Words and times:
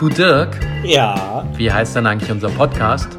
Du 0.00 0.08
Dirk, 0.08 0.58
Ja, 0.82 1.46
wie 1.58 1.70
heißt 1.70 1.94
denn 1.94 2.06
eigentlich 2.06 2.32
unser 2.32 2.48
Podcast? 2.48 3.18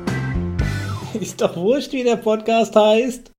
ist 1.13 1.39
doch 1.39 1.55
wurscht, 1.55 1.93
wie 1.93 2.03
der 2.03 2.15
Podcast 2.15 2.75
heißt. 2.75 3.31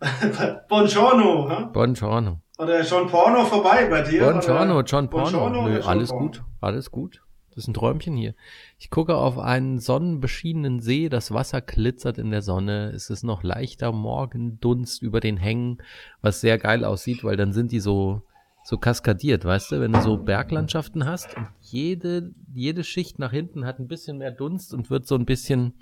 Buongiorno, 0.70 1.50
hä? 1.50 1.66
Buongiorno. 1.70 2.40
Oder 2.56 2.84
schon 2.84 3.06
Porno 3.06 3.44
vorbei 3.44 3.86
bei 3.90 4.00
dir? 4.00 4.22
Buongiorno, 4.22 4.78
oder? 4.78 4.84
John 4.86 5.10
Porno. 5.10 5.40
Buongiorno 5.40 5.68
Nö, 5.68 5.80
alles 5.82 6.08
Porno? 6.08 6.24
gut, 6.24 6.42
alles 6.62 6.90
gut. 6.90 7.22
Das 7.50 7.64
ist 7.64 7.68
ein 7.68 7.74
Träumchen 7.74 8.16
hier. 8.16 8.34
Ich 8.78 8.88
gucke 8.88 9.16
auf 9.16 9.38
einen 9.38 9.78
sonnenbeschienenen 9.78 10.80
See, 10.80 11.10
das 11.10 11.34
Wasser 11.34 11.60
glitzert 11.60 12.16
in 12.16 12.30
der 12.30 12.40
Sonne, 12.40 12.92
es 12.94 13.10
ist 13.10 13.24
noch 13.24 13.42
leichter 13.42 13.92
Morgendunst 13.92 15.02
über 15.02 15.20
den 15.20 15.36
Hängen, 15.36 15.82
was 16.22 16.40
sehr 16.40 16.56
geil 16.56 16.86
aussieht, 16.86 17.24
weil 17.24 17.36
dann 17.36 17.52
sind 17.52 17.72
die 17.72 17.80
so, 17.80 18.22
so 18.64 18.76
kaskadiert, 18.78 19.44
weißt 19.44 19.72
du, 19.72 19.80
wenn 19.80 19.92
du 19.92 20.00
so 20.02 20.16
Berglandschaften 20.18 21.06
hast 21.06 21.36
und 21.36 21.48
jede, 21.60 22.32
jede 22.54 22.84
Schicht 22.84 23.18
nach 23.18 23.30
hinten 23.32 23.64
hat 23.64 23.78
ein 23.78 23.88
bisschen 23.88 24.18
mehr 24.18 24.30
Dunst 24.30 24.74
und 24.74 24.90
wird 24.90 25.06
so 25.06 25.14
ein 25.16 25.24
bisschen, 25.24 25.74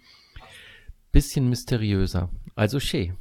bisschen 1.12 1.48
mysteriöser. 1.48 2.30
Also 2.54 2.80
schön. 2.80 3.16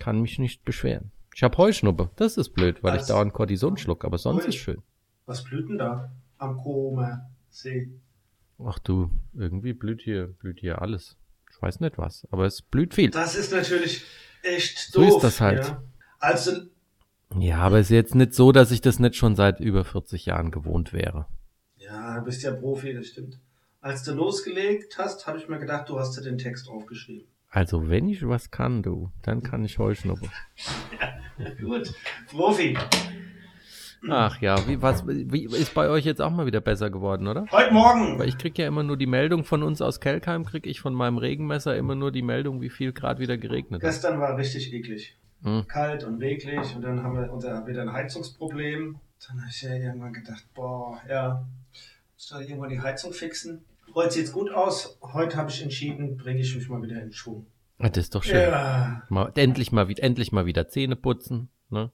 Kann 0.00 0.20
mich 0.22 0.38
nicht 0.38 0.64
beschweren. 0.64 1.12
Ich 1.34 1.42
hab 1.42 1.56
Heuschnuppe. 1.58 2.10
Das 2.16 2.36
ist 2.36 2.50
blöd, 2.50 2.82
weil 2.82 2.94
ich 2.94 3.02
Was? 3.02 3.08
dauernd 3.08 3.32
Cortison 3.32 3.76
schluck, 3.76 4.04
aber 4.04 4.18
sonst 4.18 4.42
Ui. 4.44 4.48
ist 4.48 4.56
schön. 4.56 4.82
Was 5.26 5.44
blüht 5.44 5.68
denn 5.68 5.78
da 5.78 6.10
am 6.38 6.56
Koma 6.56 7.30
See? 7.50 7.90
Ach 8.64 8.78
du, 8.78 9.10
irgendwie 9.34 9.72
blüht 9.72 10.02
hier, 10.02 10.26
blüht 10.28 10.60
hier 10.60 10.80
alles. 10.80 11.16
Ich 11.50 11.60
weiß 11.60 11.80
nicht 11.80 11.98
was, 11.98 12.26
aber 12.30 12.46
es 12.46 12.62
blüht 12.62 12.94
viel. 12.94 13.10
Das 13.10 13.34
ist 13.34 13.52
natürlich 13.52 14.02
echt 14.42 14.78
So 14.92 15.00
doof. 15.02 15.16
ist 15.16 15.22
das 15.24 15.40
halt. 15.40 15.64
Ja. 15.66 15.82
Also, 16.18 16.52
Ja, 17.38 17.58
aber 17.58 17.78
es 17.78 17.86
ist 17.86 17.94
jetzt 17.94 18.14
nicht 18.14 18.34
so, 18.34 18.52
dass 18.52 18.70
ich 18.70 18.80
das 18.80 18.98
nicht 18.98 19.16
schon 19.16 19.36
seit 19.36 19.60
über 19.60 19.84
40 19.84 20.26
Jahren 20.26 20.50
gewohnt 20.50 20.92
wäre. 20.92 21.26
ja, 21.76 22.18
du 22.18 22.24
bist 22.24 22.42
ja 22.42 22.52
Profi, 22.52 22.94
das 22.94 23.06
stimmt. 23.06 23.38
Als 23.80 24.04
du 24.04 24.12
losgelegt 24.12 24.96
hast, 24.98 25.26
habe 25.26 25.38
ich 25.38 25.48
mir 25.48 25.58
gedacht, 25.58 25.88
du 25.88 25.98
hast 25.98 26.16
dir 26.16 26.22
den 26.22 26.38
Text 26.38 26.68
aufgeschrieben. 26.68 27.26
Also 27.50 27.88
wenn 27.90 28.08
ich 28.08 28.26
was 28.26 28.50
kann, 28.50 28.82
du, 28.82 29.10
dann 29.22 29.42
kann 29.42 29.64
ich 29.64 29.78
Heuschnuppe. 29.78 30.28
Gut, 31.60 31.92
Profi. 32.30 32.78
Ach 34.08 34.40
ja, 34.40 34.56
wie, 34.66 34.80
was, 34.82 35.06
wie 35.06 35.44
ist 35.44 35.74
bei 35.74 35.88
euch 35.88 36.04
jetzt 36.04 36.20
auch 36.20 36.30
mal 36.30 36.46
wieder 36.46 36.60
besser 36.60 36.90
geworden, 36.90 37.28
oder? 37.28 37.46
Heute 37.52 37.72
Morgen. 37.72 38.18
Weil 38.18 38.28
ich 38.28 38.38
krieg 38.38 38.58
ja 38.58 38.66
immer 38.66 38.82
nur 38.82 38.96
die 38.96 39.06
Meldung 39.06 39.44
von 39.44 39.62
uns 39.62 39.80
aus 39.80 40.00
Kelkheim, 40.00 40.44
krieg 40.44 40.66
ich 40.66 40.80
von 40.80 40.92
meinem 40.94 41.18
Regenmesser 41.18 41.76
immer 41.76 41.94
nur 41.94 42.10
die 42.10 42.22
Meldung, 42.22 42.60
wie 42.60 42.70
viel 42.70 42.92
Grad 42.92 43.20
wieder 43.20 43.36
geregnet 43.36 43.82
hat. 43.82 43.88
Gestern 43.88 44.18
war 44.18 44.36
richtig 44.36 44.72
eklig. 44.72 45.16
Hm. 45.42 45.66
Kalt 45.66 46.04
und 46.04 46.18
reglich 46.20 46.74
und 46.76 46.82
dann 46.82 47.02
haben 47.02 47.16
wir 47.16 47.32
unser, 47.32 47.66
wieder 47.66 47.82
ein 47.82 47.92
Heizungsproblem. 47.92 48.98
Dann 49.28 49.40
habe 49.40 49.50
ich 49.50 49.62
ja 49.62 49.74
irgendwann 49.74 50.12
gedacht, 50.12 50.44
boah, 50.54 51.00
ja, 51.08 51.44
muss 52.14 52.28
doch 52.28 52.40
irgendwann 52.40 52.70
die 52.70 52.80
Heizung 52.80 53.12
fixen. 53.12 53.64
Heute 53.94 54.12
sieht's 54.14 54.32
gut 54.32 54.50
aus. 54.50 54.98
Heute 55.02 55.36
habe 55.36 55.50
ich 55.50 55.62
entschieden, 55.62 56.16
bringe 56.16 56.40
ich 56.40 56.54
mich 56.56 56.68
mal 56.68 56.82
wieder 56.82 57.02
in 57.02 57.12
Schwung. 57.12 57.46
Ah, 57.78 57.88
Das 57.88 58.04
ist 58.04 58.14
doch 58.14 58.22
schön. 58.22 58.40
Ja. 58.40 59.02
Mal, 59.08 59.32
endlich, 59.34 59.72
mal, 59.72 59.88
wieder- 59.88 60.02
endlich 60.02 60.32
mal 60.32 60.46
wieder 60.46 60.68
Zähne 60.68 60.96
putzen, 60.96 61.48
ne? 61.70 61.90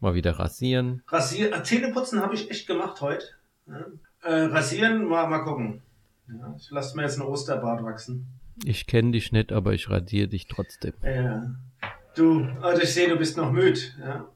Mal 0.00 0.14
wieder 0.14 0.32
rasieren. 0.38 1.02
Rasier 1.08 1.54
äh, 1.54 1.62
Zähneputzen 1.62 2.20
habe 2.22 2.34
ich 2.34 2.50
echt 2.50 2.66
gemacht 2.66 3.00
heute. 3.02 3.26
Ja. 3.66 3.84
Äh, 4.22 4.44
rasieren, 4.46 5.04
mal, 5.04 5.26
mal 5.28 5.40
gucken. 5.44 5.82
Ja, 6.28 6.54
ich 6.58 6.70
lasse 6.70 6.96
mir 6.96 7.02
jetzt 7.02 7.20
einen 7.20 7.28
Osterbart 7.28 7.84
wachsen. 7.84 8.26
Ich 8.64 8.86
kenne 8.86 9.12
dich 9.12 9.30
nicht, 9.32 9.52
aber 9.52 9.72
ich 9.74 9.90
radiere 9.90 10.28
dich 10.28 10.46
trotzdem. 10.46 10.94
Ja. 11.02 11.54
Du, 12.14 12.44
also 12.60 12.82
ich 12.82 12.92
sehe, 12.92 13.08
du 13.08 13.16
bist 13.16 13.36
noch 13.36 13.52
müde. 13.52 13.80
Ja. 14.00 14.28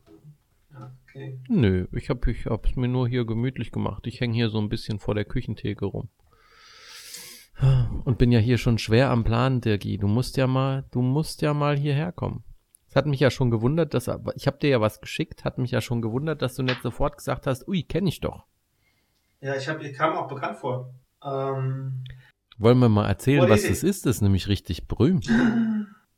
okay. 1.08 1.38
Nö, 1.48 1.86
ich 1.92 2.10
hab, 2.10 2.26
ich 2.26 2.46
hab's 2.46 2.76
mir 2.76 2.88
nur 2.88 3.08
hier 3.08 3.24
gemütlich 3.24 3.72
gemacht. 3.72 4.06
Ich 4.06 4.20
hänge 4.20 4.34
hier 4.34 4.48
so 4.48 4.58
ein 4.58 4.68
bisschen 4.68 4.98
vor 4.98 5.14
der 5.14 5.24
Küchentheke 5.24 5.84
rum. 5.84 6.08
Und 8.04 8.18
bin 8.18 8.32
ja 8.32 8.40
hier 8.40 8.58
schon 8.58 8.78
schwer 8.78 9.10
am 9.10 9.24
Plan, 9.24 9.60
Dirgi. 9.60 9.98
Du 9.98 10.08
musst 10.08 10.36
ja 10.36 10.46
mal, 10.46 10.84
du 10.90 11.02
musst 11.02 11.40
ja 11.42 11.54
mal 11.54 11.78
hierher 11.78 12.12
kommen. 12.12 12.42
Es 12.88 12.96
hat 12.96 13.06
mich 13.06 13.20
ja 13.20 13.30
schon 13.30 13.50
gewundert, 13.50 13.94
dass, 13.94 14.08
ich 14.36 14.46
hab 14.46 14.60
dir 14.60 14.70
ja 14.70 14.80
was 14.80 15.00
geschickt, 15.00 15.44
hat 15.44 15.58
mich 15.58 15.70
ja 15.70 15.80
schon 15.80 16.02
gewundert, 16.02 16.42
dass 16.42 16.54
du 16.54 16.62
nicht 16.62 16.82
sofort 16.82 17.16
gesagt 17.16 17.46
hast, 17.46 17.66
ui, 17.66 17.82
kenne 17.82 18.08
ich 18.08 18.20
doch. 18.20 18.44
Ja, 19.40 19.56
ich, 19.56 19.68
hab, 19.68 19.82
ich 19.82 19.96
kam 19.96 20.16
auch 20.16 20.28
bekannt 20.28 20.58
vor. 20.58 20.94
Ähm, 21.24 22.04
Wollen 22.58 22.78
wir 22.78 22.88
mal 22.88 23.08
erzählen, 23.08 23.48
was 23.48 23.62
das 23.62 23.82
ist? 23.82 24.06
Das 24.06 24.16
ist 24.16 24.22
nämlich 24.22 24.48
richtig 24.48 24.86
berühmt. 24.86 25.28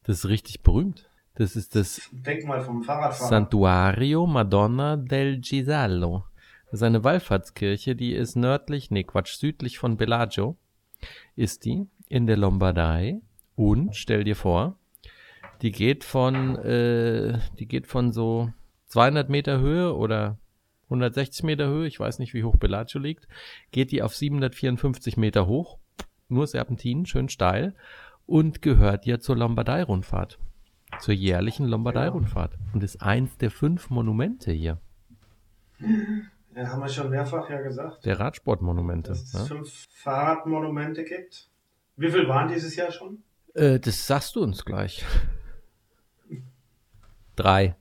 Das 0.04 0.18
ist 0.18 0.28
richtig 0.28 0.62
berühmt. 0.62 1.10
Das 1.36 1.54
ist 1.54 1.74
das 1.74 2.08
Denkmal 2.12 2.62
vom 2.62 2.82
Fahrradfahrer. 2.82 3.28
Santuario 3.28 4.26
Madonna 4.26 4.96
del 4.96 5.38
Gisallo. 5.40 6.24
Das 6.64 6.80
ist 6.80 6.82
eine 6.82 7.04
Wallfahrtskirche, 7.04 7.94
die 7.94 8.14
ist 8.14 8.36
nördlich, 8.36 8.90
nee, 8.90 9.04
Quatsch, 9.04 9.36
südlich 9.36 9.78
von 9.78 9.98
Bellagio 9.98 10.56
ist 11.36 11.66
die, 11.66 11.86
in 12.08 12.26
der 12.26 12.38
Lombardei. 12.38 13.20
Und, 13.54 13.94
stell 13.94 14.24
dir 14.24 14.34
vor, 14.34 14.78
die 15.60 15.72
geht 15.72 16.04
von, 16.04 16.56
äh, 16.56 17.38
die 17.58 17.66
geht 17.66 17.86
von 17.86 18.12
so 18.12 18.50
200 18.86 19.28
Meter 19.28 19.60
Höhe 19.60 19.94
oder 19.94 20.38
160 20.84 21.44
Meter 21.44 21.66
Höhe, 21.66 21.86
ich 21.86 22.00
weiß 22.00 22.18
nicht, 22.18 22.32
wie 22.32 22.44
hoch 22.44 22.56
Bellagio 22.56 22.98
liegt, 22.98 23.28
geht 23.72 23.92
die 23.92 24.02
auf 24.02 24.14
754 24.14 25.18
Meter 25.18 25.46
hoch, 25.46 25.78
nur 26.28 26.46
Serpentinen, 26.46 27.04
schön 27.04 27.28
steil, 27.28 27.74
und 28.24 28.62
gehört 28.62 29.04
ja 29.04 29.18
zur 29.18 29.36
Lombardei-Rundfahrt 29.36 30.38
zur 31.00 31.14
jährlichen 31.14 31.66
Lombardei-Rundfahrt 31.66 32.52
und 32.72 32.82
ist 32.82 33.00
eins 33.02 33.36
der 33.38 33.50
fünf 33.50 33.90
Monumente 33.90 34.52
hier, 34.52 34.78
Ja, 36.54 36.68
haben 36.68 36.80
wir 36.80 36.88
schon 36.88 37.10
mehrfach 37.10 37.50
ja 37.50 37.60
gesagt, 37.60 38.04
der 38.04 38.18
Radsportmonumente. 38.18 39.10
dass 39.10 39.22
es 39.22 39.32
Ja? 39.34 39.44
fünf 39.44 39.86
Fahrradmonumente 39.90 41.04
gibt. 41.04 41.50
Wie 41.96 42.10
viel 42.10 42.26
waren 42.28 42.48
dieses 42.48 42.74
Jahr 42.76 42.90
schon? 42.90 43.22
Äh, 43.54 43.78
das 43.80 44.06
sagst 44.06 44.36
du 44.36 44.42
uns 44.42 44.64
gleich. 44.64 45.04
Drei. 47.36 47.76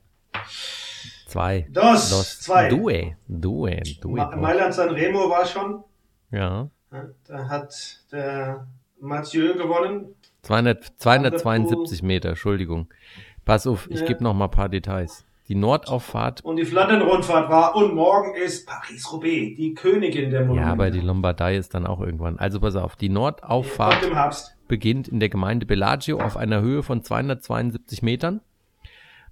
Zwei. 1.26 1.66
Dos, 1.70 2.10
Dos. 2.10 2.40
zwei. 2.40 2.68
Due. 2.68 3.16
Due. 3.28 3.80
Due. 4.00 4.16
Ma 4.16 4.36
Mailand 4.36 4.74
San 4.74 4.90
Remo 4.90 5.28
war 5.30 5.46
schon. 5.46 5.82
Ja. 6.30 6.68
Ja, 6.92 7.04
Da 7.26 7.48
hat 7.48 8.02
der 8.12 8.66
Mathieu 9.00 9.54
gewonnen. 9.54 10.14
200, 10.46 10.84
272 10.98 12.02
Meter, 12.02 12.30
Entschuldigung. 12.30 12.88
Pass 13.44 13.66
auf, 13.66 13.88
ich 13.90 14.00
Ja. 14.00 14.06
gebe 14.06 14.22
noch 14.24 14.34
mal 14.34 14.46
ein 14.46 14.50
paar 14.50 14.68
Details. 14.68 15.24
Die 15.48 15.54
Nordauffahrt, 15.54 16.44
Und 16.44 16.56
die 16.56 16.64
Flandern-Rundfahrt 16.64 17.48
war. 17.48 17.76
Und 17.76 17.94
morgen 17.94 18.34
ist 18.34 18.66
Paris-Roubaix, 18.66 19.56
die 19.56 19.74
Königin 19.74 20.30
der 20.30 20.40
Monumente. 20.40 20.66
ja, 20.66 20.72
aber 20.72 20.90
die 20.90 21.00
Lombardei 21.00 21.56
ist 21.56 21.72
dann 21.74 21.86
auch 21.86 22.00
irgendwann. 22.00 22.38
Also 22.38 22.58
pass 22.58 22.74
auf, 22.74 22.96
die 22.96 23.08
Nordauffahrt 23.08 24.12
Herbst. 24.12 24.56
beginnt 24.66 25.06
in 25.06 25.20
der 25.20 25.28
Gemeinde 25.28 25.64
Bellagio 25.66 26.18
auf 26.18 26.36
einer 26.36 26.60
Höhe 26.62 26.82
von 26.82 27.02
272 27.02 28.02
Metern. 28.02 28.40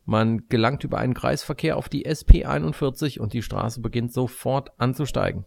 Man 0.04 0.44
gelangt 0.48 0.84
über 0.84 0.98
einen 0.98 1.14
Kreisverkehr 1.14 1.76
auf 1.76 1.88
die 1.88 2.04
SP 2.06 2.44
41 2.44 3.18
und 3.18 3.32
die 3.32 3.42
Straße 3.42 3.80
beginnt 3.80 4.12
sofort 4.12 4.70
anzusteigen. 4.78 5.44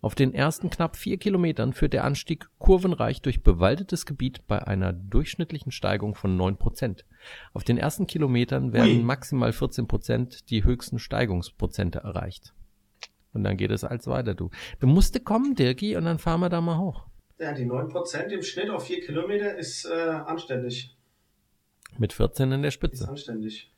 Auf 0.00 0.14
den 0.14 0.32
ersten 0.32 0.70
knapp 0.70 0.96
vier 0.96 1.18
Kilometern 1.18 1.72
führt 1.72 1.92
der 1.92 2.04
Anstieg 2.04 2.48
kurvenreich 2.58 3.20
durch 3.22 3.42
bewaldetes 3.42 4.06
Gebiet 4.06 4.46
bei 4.46 4.66
einer 4.66 4.92
durchschnittlichen 4.92 5.72
Steigung 5.72 6.14
von 6.14 6.36
9 6.36 6.56
Prozent. 6.56 7.04
Auf 7.52 7.64
den 7.64 7.76
ersten 7.76 8.06
Kilometern 8.06 8.72
werden 8.72 8.98
Ui. 8.98 9.02
maximal 9.02 9.52
14 9.52 9.88
Prozent 9.88 10.50
die 10.50 10.64
höchsten 10.64 10.98
Steigungsprozente 10.98 11.98
erreicht. 12.00 12.54
Und 13.32 13.44
dann 13.44 13.56
geht 13.56 13.70
es 13.70 13.84
als 13.84 14.06
weiter, 14.06 14.34
du. 14.34 14.50
Du 14.80 14.86
musste 14.86 15.20
kommen, 15.20 15.54
Dirki, 15.54 15.96
und 15.96 16.04
dann 16.04 16.18
fahren 16.18 16.40
wir 16.40 16.48
da 16.48 16.60
mal 16.60 16.78
hoch. 16.78 17.06
Ja, 17.38 17.52
die 17.52 17.66
9% 17.66 18.28
im 18.28 18.42
Schnitt 18.42 18.70
auf 18.70 18.86
4 18.86 19.00
Kilometer 19.04 19.56
ist 19.56 19.84
äh, 19.84 19.92
anständig. 19.94 20.96
Mit 21.98 22.12
14 22.12 22.52
in 22.52 22.62
der 22.62 22.68
Ist 22.68 22.74
Spitze. 22.74 23.08
anständig. 23.08 23.70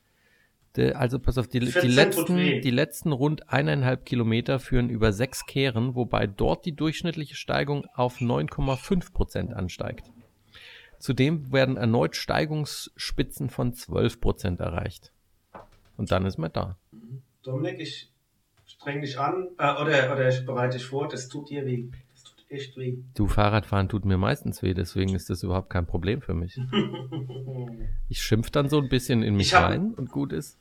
De- 0.75 0.93
Also 0.93 1.19
pass 1.19 1.37
auf, 1.37 1.47
die, 1.47 1.59
die, 1.59 1.65
14 1.71 1.81
tut 1.89 1.95
letzten, 1.95 2.61
die 2.61 2.71
letzten 2.71 3.11
rund 3.11 3.49
eineinhalb 3.51 4.05
Kilometer 4.05 4.59
führen 4.59 4.89
über 4.89 5.11
sechs 5.11 5.45
Kehren, 5.45 5.95
wobei 5.95 6.27
dort 6.27 6.65
die 6.65 6.75
durchschnittliche 6.75 7.35
Steigung 7.35 7.85
auf 7.95 8.19
9,5 8.21 9.11
Prozent 9.13 9.53
ansteigt. 9.53 10.11
Zudem 10.99 11.51
werden 11.51 11.77
erneut 11.77 12.15
Steigungsspitzen 12.15 13.49
von 13.49 13.73
12 13.73 14.19
Prozent 14.21 14.59
erreicht. 14.59 15.11
Und 15.97 16.11
dann 16.11 16.25
ist 16.25 16.37
man 16.37 16.51
da. 16.53 16.77
Dominik, 17.41 17.79
ich 17.79 18.11
streng 18.65 19.01
dich 19.01 19.17
an, 19.17 19.47
äh, 19.57 19.71
oder, 19.81 20.11
oder 20.13 20.29
ich 20.29 20.45
bereite 20.45 20.77
dich 20.77 20.85
vor, 20.85 21.07
das 21.07 21.29
tut 21.29 21.49
dir 21.49 21.65
weh. 21.65 21.85
Echt 22.49 22.75
weh. 22.77 22.97
Du, 23.13 23.27
Fahrradfahren 23.27 23.89
tut 23.89 24.05
mir 24.05 24.17
meistens 24.17 24.61
weh, 24.63 24.73
deswegen 24.73 25.13
ist 25.15 25.29
das 25.29 25.43
überhaupt 25.43 25.69
kein 25.69 25.85
Problem 25.85 26.21
für 26.21 26.33
mich. 26.33 26.59
Ich 28.11 28.23
schimpf 28.23 28.49
dann 28.49 28.69
so 28.69 28.79
ein 28.79 28.89
bisschen 28.89 29.21
in 29.21 29.35
mich 29.35 29.47
Ich 29.49 29.53
hab- 29.53 29.69
rein 29.69 29.93
und 29.93 30.09
gut 30.09 30.33
ist. 30.33 30.57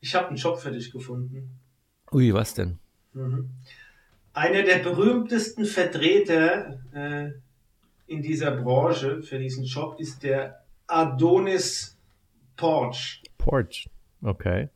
Ich 0.00 0.14
habe 0.14 0.28
einen 0.28 0.36
Job 0.36 0.58
für 0.58 0.70
dich 0.70 0.90
gefunden. 0.92 1.58
Ui, 2.12 2.32
was 2.34 2.52
denn? 2.52 2.78
Mhm. 3.14 3.48
Einer 4.34 4.62
der 4.64 4.80
berühmtesten 4.80 5.64
Vertreter 5.64 6.78
äh, 6.92 7.30
in 8.06 8.20
dieser 8.20 8.50
Branche 8.50 9.22
für 9.22 9.38
diesen 9.38 9.64
Job 9.64 9.98
ist 9.98 10.22
der 10.22 10.62
Adonis 10.86 11.96
Porch. 12.58 13.22
Porch. 13.38 13.88
Okay. 14.20 14.68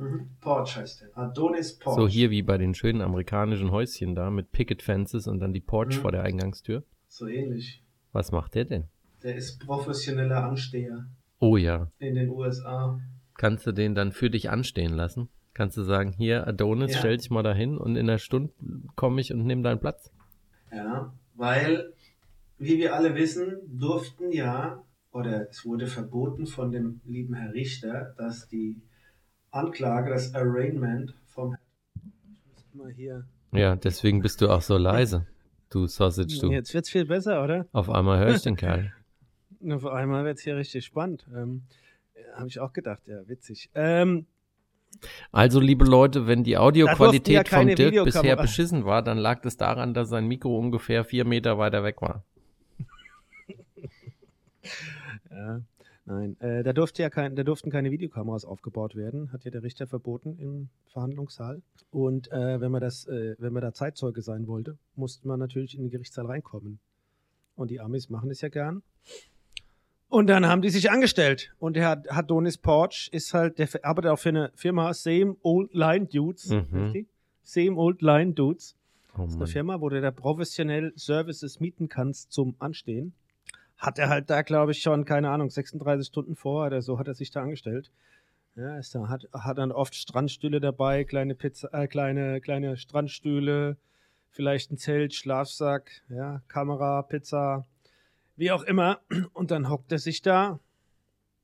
Mhm. 0.00 0.30
Porch 0.40 0.76
heißt 0.76 1.02
der. 1.02 1.16
Adonis 1.18 1.78
Porch. 1.78 1.96
So 1.96 2.08
hier 2.08 2.30
wie 2.30 2.42
bei 2.42 2.56
den 2.58 2.74
schönen 2.74 3.02
amerikanischen 3.02 3.70
Häuschen 3.70 4.14
da 4.14 4.30
mit 4.30 4.50
Picket 4.52 4.82
Fences 4.82 5.26
und 5.26 5.40
dann 5.40 5.52
die 5.52 5.60
Porch 5.60 5.96
Mhm. 5.96 6.00
vor 6.00 6.12
der 6.12 6.22
Eingangstür. 6.22 6.82
So 7.08 7.26
ähnlich. 7.26 7.82
Was 8.12 8.32
macht 8.32 8.54
der 8.54 8.64
denn? 8.64 8.84
Der 9.22 9.36
ist 9.36 9.60
professioneller 9.64 10.42
Ansteher 10.44 11.06
Oh 11.38 11.56
ja. 11.56 11.90
in 11.98 12.14
den 12.14 12.30
USA. 12.30 12.98
Kannst 13.36 13.66
du 13.66 13.72
den 13.72 13.94
dann 13.94 14.12
für 14.12 14.30
dich 14.30 14.50
anstehen 14.50 14.94
lassen? 14.94 15.28
Kannst 15.52 15.76
du 15.76 15.82
sagen, 15.82 16.12
hier 16.12 16.46
Adonis, 16.46 16.92
Ja. 16.94 16.98
stell 17.00 17.16
dich 17.18 17.30
mal 17.30 17.42
dahin 17.42 17.76
und 17.76 17.96
in 17.96 18.08
einer 18.08 18.18
Stunde 18.18 18.52
komme 18.96 19.20
ich 19.20 19.32
und 19.32 19.44
nehme 19.44 19.62
deinen 19.62 19.80
Platz. 19.80 20.10
Ja, 20.72 21.12
weil, 21.34 21.92
wie 22.58 22.78
wir 22.78 22.94
alle 22.94 23.14
wissen, 23.14 23.58
durften 23.66 24.32
ja, 24.32 24.82
oder 25.12 25.48
es 25.50 25.64
wurde 25.66 25.86
verboten 25.86 26.46
von 26.46 26.70
dem 26.70 27.00
lieben 27.04 27.34
Herr 27.34 27.52
Richter, 27.52 28.14
dass 28.16 28.48
die 28.48 28.80
Anklage, 29.50 30.10
das 30.10 30.34
Arraignment 30.34 31.14
vom. 31.26 31.56
Ja, 33.52 33.76
deswegen 33.76 34.22
bist 34.22 34.40
du 34.40 34.48
auch 34.48 34.62
so 34.62 34.76
leise. 34.76 35.26
Du 35.70 35.86
Sausage, 35.86 36.38
du. 36.40 36.50
Jetzt 36.50 36.72
wird's 36.74 36.90
viel 36.90 37.04
besser, 37.04 37.42
oder? 37.44 37.66
Auf 37.72 37.90
einmal 37.90 38.18
höre 38.18 38.34
ich 38.34 38.42
den 38.42 38.56
Kerl. 38.56 38.92
Auf 39.70 39.86
einmal 39.86 40.24
wird's 40.24 40.42
hier 40.42 40.56
richtig 40.56 40.84
spannend. 40.84 41.26
Ähm, 41.34 41.62
Habe 42.34 42.48
ich 42.48 42.60
auch 42.60 42.72
gedacht, 42.72 43.02
ja, 43.06 43.28
witzig. 43.28 43.70
Ähm, 43.74 44.26
Also, 45.32 45.60
liebe 45.60 45.84
Leute, 45.84 46.26
wenn 46.26 46.44
die 46.44 46.52
ja 46.52 46.60
Audioqualität 46.60 47.48
vom 47.48 47.58
keine 47.58 47.74
Dirk 47.74 48.04
bisher 48.04 48.36
beschissen 48.36 48.84
war, 48.84 49.02
dann 49.02 49.18
lag 49.18 49.42
das 49.42 49.56
daran, 49.56 49.94
dass 49.94 50.08
sein 50.08 50.26
Mikro 50.26 50.58
ungefähr 50.58 51.04
vier 51.04 51.24
Meter 51.24 51.58
weiter 51.58 51.84
weg 51.84 52.00
war. 52.02 52.24
Ja, 55.30 55.62
nein, 56.10 56.40
äh, 56.40 56.62
da, 56.62 56.72
durfte 56.72 57.02
ja 57.02 57.10
kein, 57.10 57.36
da 57.36 57.42
durften 57.42 57.70
keine 57.70 57.90
Videokameras 57.90 58.44
aufgebaut 58.44 58.96
werden, 58.96 59.32
hat 59.32 59.44
ja 59.44 59.50
der 59.50 59.62
Richter 59.62 59.86
verboten 59.86 60.38
im 60.38 60.68
Verhandlungssaal. 60.92 61.62
Und 61.90 62.30
äh, 62.32 62.60
wenn 62.60 62.70
man 62.70 62.80
das, 62.80 63.06
äh, 63.06 63.36
wenn 63.38 63.52
man 63.52 63.62
da 63.62 63.72
Zeitzeuge 63.72 64.22
sein 64.22 64.46
wollte, 64.46 64.76
musste 64.96 65.26
man 65.26 65.38
natürlich 65.38 65.74
in 65.74 65.82
den 65.82 65.90
Gerichtssaal 65.90 66.26
reinkommen. 66.26 66.78
Und 67.56 67.70
die 67.70 67.80
Amis 67.80 68.08
machen 68.08 68.30
es 68.30 68.40
ja 68.40 68.48
gern. 68.48 68.82
Und 70.08 70.26
dann 70.26 70.46
haben 70.46 70.60
die 70.60 70.70
sich 70.70 70.90
angestellt. 70.90 71.54
Und 71.60 71.76
der 71.76 71.88
hat 71.88 72.10
Adonis 72.10 72.58
Porch 72.58 73.08
ist 73.12 73.32
halt, 73.32 73.58
der 73.58 73.68
arbeitet 73.82 74.10
auch 74.10 74.18
für 74.18 74.30
eine 74.30 74.50
Firma 74.54 74.92
Same 74.92 75.36
Old 75.42 75.72
Line 75.72 76.06
Dudes. 76.06 76.48
Mhm. 76.48 77.06
Same 77.42 77.76
Old 77.76 78.02
Line 78.02 78.32
Dudes. 78.32 78.76
Oh 79.14 79.22
Das 79.22 79.32
ist 79.32 79.36
eine. 79.36 79.46
Firma, 79.46 79.80
wo 79.80 79.88
du 79.88 80.00
da 80.00 80.10
professionell 80.10 80.92
Services 80.96 81.60
mieten 81.60 81.88
kannst 81.88 82.32
zum 82.32 82.56
Anstehen. 82.58 83.12
Hat 83.80 83.98
er 83.98 84.10
halt 84.10 84.28
da, 84.28 84.42
glaube 84.42 84.72
ich, 84.72 84.82
schon, 84.82 85.06
keine 85.06 85.30
Ahnung, 85.30 85.48
36 85.48 86.06
Stunden 86.06 86.36
vor 86.36 86.66
oder 86.66 86.82
so 86.82 86.98
hat 86.98 87.08
er 87.08 87.14
sich 87.14 87.30
da 87.30 87.40
angestellt. 87.42 87.90
Ja, 88.54 88.76
ist 88.76 88.94
da, 88.94 89.08
hat, 89.08 89.26
hat 89.32 89.56
dann 89.56 89.72
oft 89.72 89.94
Strandstühle 89.94 90.60
dabei, 90.60 91.04
kleine 91.04 91.34
Pizza, 91.34 91.72
äh, 91.72 91.88
kleine, 91.88 92.42
kleine 92.42 92.76
Strandstühle, 92.76 93.78
vielleicht 94.28 94.70
ein 94.70 94.76
Zelt, 94.76 95.14
Schlafsack, 95.14 96.02
ja, 96.10 96.42
Kamera, 96.46 97.00
Pizza, 97.02 97.66
wie 98.36 98.50
auch 98.52 98.64
immer. 98.64 99.00
Und 99.32 99.50
dann 99.50 99.70
hockt 99.70 99.90
er 99.92 99.98
sich 99.98 100.20
da 100.20 100.60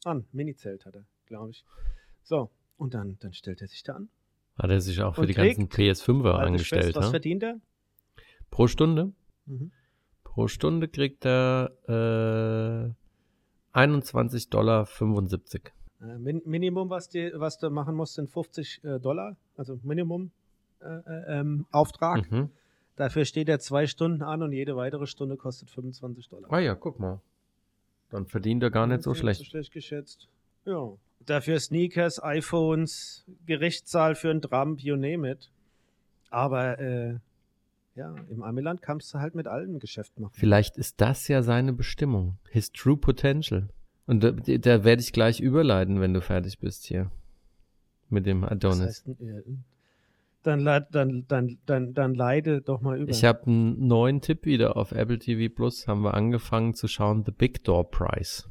an. 0.04 0.26
Mini-Zelt 0.32 0.84
hat 0.84 0.94
er, 0.94 1.06
glaube 1.24 1.52
ich. 1.52 1.64
So, 2.22 2.50
und 2.76 2.92
dann, 2.92 3.16
dann 3.20 3.32
stellt 3.32 3.62
er 3.62 3.68
sich 3.68 3.82
da 3.82 3.94
an. 3.94 4.10
Hat 4.58 4.70
er 4.70 4.80
sich 4.82 5.00
auch 5.00 5.14
für 5.14 5.26
die 5.26 5.32
ganzen 5.32 5.70
trägt 5.70 6.00
PS5er 6.00 6.34
Haltet 6.34 6.46
angestellt, 6.46 6.94
was 6.96 7.06
ne? 7.06 7.10
verdient 7.12 7.42
er? 7.44 7.60
Pro 8.50 8.66
Stunde? 8.66 9.12
Mhm. 9.46 9.72
Pro 10.36 10.48
Stunde 10.48 10.86
kriegt 10.86 11.24
er 11.24 11.72
äh, 11.88 12.92
21,75 13.78 14.50
Dollar. 14.50 14.86
Äh, 16.02 16.18
Min 16.18 16.42
Minimum, 16.44 16.90
was, 16.90 17.08
die, 17.08 17.32
was 17.36 17.56
du 17.56 17.70
machen 17.70 17.94
musst, 17.94 18.16
sind 18.16 18.28
50 18.28 18.84
äh, 18.84 19.00
Dollar, 19.00 19.38
also 19.56 19.80
Minimum 19.82 20.30
äh, 20.82 20.88
äh, 20.88 21.38
ähm, 21.40 21.64
Auftrag. 21.70 22.30
Mhm. 22.30 22.50
Dafür 22.96 23.24
steht 23.24 23.48
er 23.48 23.60
zwei 23.60 23.86
Stunden 23.86 24.22
an 24.22 24.42
und 24.42 24.52
jede 24.52 24.76
weitere 24.76 25.06
Stunde 25.06 25.38
kostet 25.38 25.70
25 25.70 26.28
Dollar. 26.28 26.52
Ah 26.52 26.58
ja, 26.58 26.74
guck 26.74 27.00
mal. 27.00 27.22
Dann 28.10 28.26
verdient 28.26 28.62
er 28.62 28.70
gar 28.70 28.86
nicht 28.86 29.04
so 29.04 29.14
schlecht. 29.14 29.38
So 29.38 29.44
schlecht 29.44 29.72
geschätzt. 29.72 30.28
Ja. 30.66 30.92
Dafür 31.20 31.58
Sneakers, 31.60 32.22
iPhones, 32.22 33.24
Gerichtssaal 33.46 34.14
für 34.14 34.28
einen 34.28 34.42
Trump, 34.42 34.80
you 34.80 34.96
name 34.96 35.30
it. 35.30 35.50
Aber 36.28 36.78
äh, 36.78 37.14
ja, 37.96 38.14
im 38.28 38.42
Amiland 38.42 38.82
kannst 38.82 39.12
du 39.12 39.18
halt 39.18 39.34
mit 39.34 39.46
allem 39.46 39.78
Geschäft 39.78 40.18
machen. 40.20 40.32
Vielleicht 40.34 40.76
ist 40.76 41.00
das 41.00 41.28
ja 41.28 41.42
seine 41.42 41.72
Bestimmung. 41.72 42.38
His 42.50 42.70
true 42.72 42.96
potential. 42.96 43.68
Und 44.06 44.22
da, 44.22 44.30
da 44.30 44.84
werde 44.84 45.02
ich 45.02 45.12
gleich 45.12 45.40
überleiten, 45.40 46.00
wenn 46.00 46.14
du 46.14 46.20
fertig 46.20 46.58
bist 46.58 46.84
hier. 46.84 47.10
Mit 48.08 48.26
dem 48.26 48.42
Das 48.42 48.52
Adonis. 48.52 48.86
heißt, 48.86 49.08
äh, 49.08 49.42
dann, 50.44 50.64
dann, 50.64 51.24
dann, 51.26 51.58
dann, 51.66 51.94
dann 51.94 52.14
leide 52.14 52.60
doch 52.60 52.80
mal 52.80 53.00
über. 53.00 53.10
Ich 53.10 53.24
habe 53.24 53.46
einen 53.46 53.88
neuen 53.88 54.20
Tipp 54.20 54.44
wieder 54.44 54.76
auf 54.76 54.92
Apple 54.92 55.18
TV 55.18 55.52
Plus. 55.52 55.88
Haben 55.88 56.02
wir 56.02 56.14
angefangen 56.14 56.74
zu 56.74 56.86
schauen, 56.86 57.24
The 57.24 57.32
Big 57.32 57.64
Door 57.64 57.90
Prize. 57.90 58.44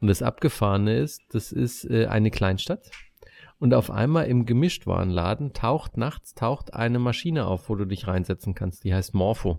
Und 0.00 0.08
das 0.08 0.22
Abgefahrene 0.22 0.98
ist, 0.98 1.22
das 1.30 1.52
ist 1.52 1.84
äh, 1.88 2.06
eine 2.06 2.32
Kleinstadt. 2.32 2.90
Und 3.64 3.72
auf 3.72 3.90
einmal 3.90 4.26
im 4.26 4.44
Gemischtwarenladen 4.44 5.54
taucht 5.54 5.96
nachts 5.96 6.34
taucht 6.34 6.74
eine 6.74 6.98
Maschine 6.98 7.46
auf, 7.46 7.70
wo 7.70 7.76
du 7.76 7.86
dich 7.86 8.06
reinsetzen 8.06 8.54
kannst. 8.54 8.84
Die 8.84 8.92
heißt 8.92 9.14
Morpho. 9.14 9.58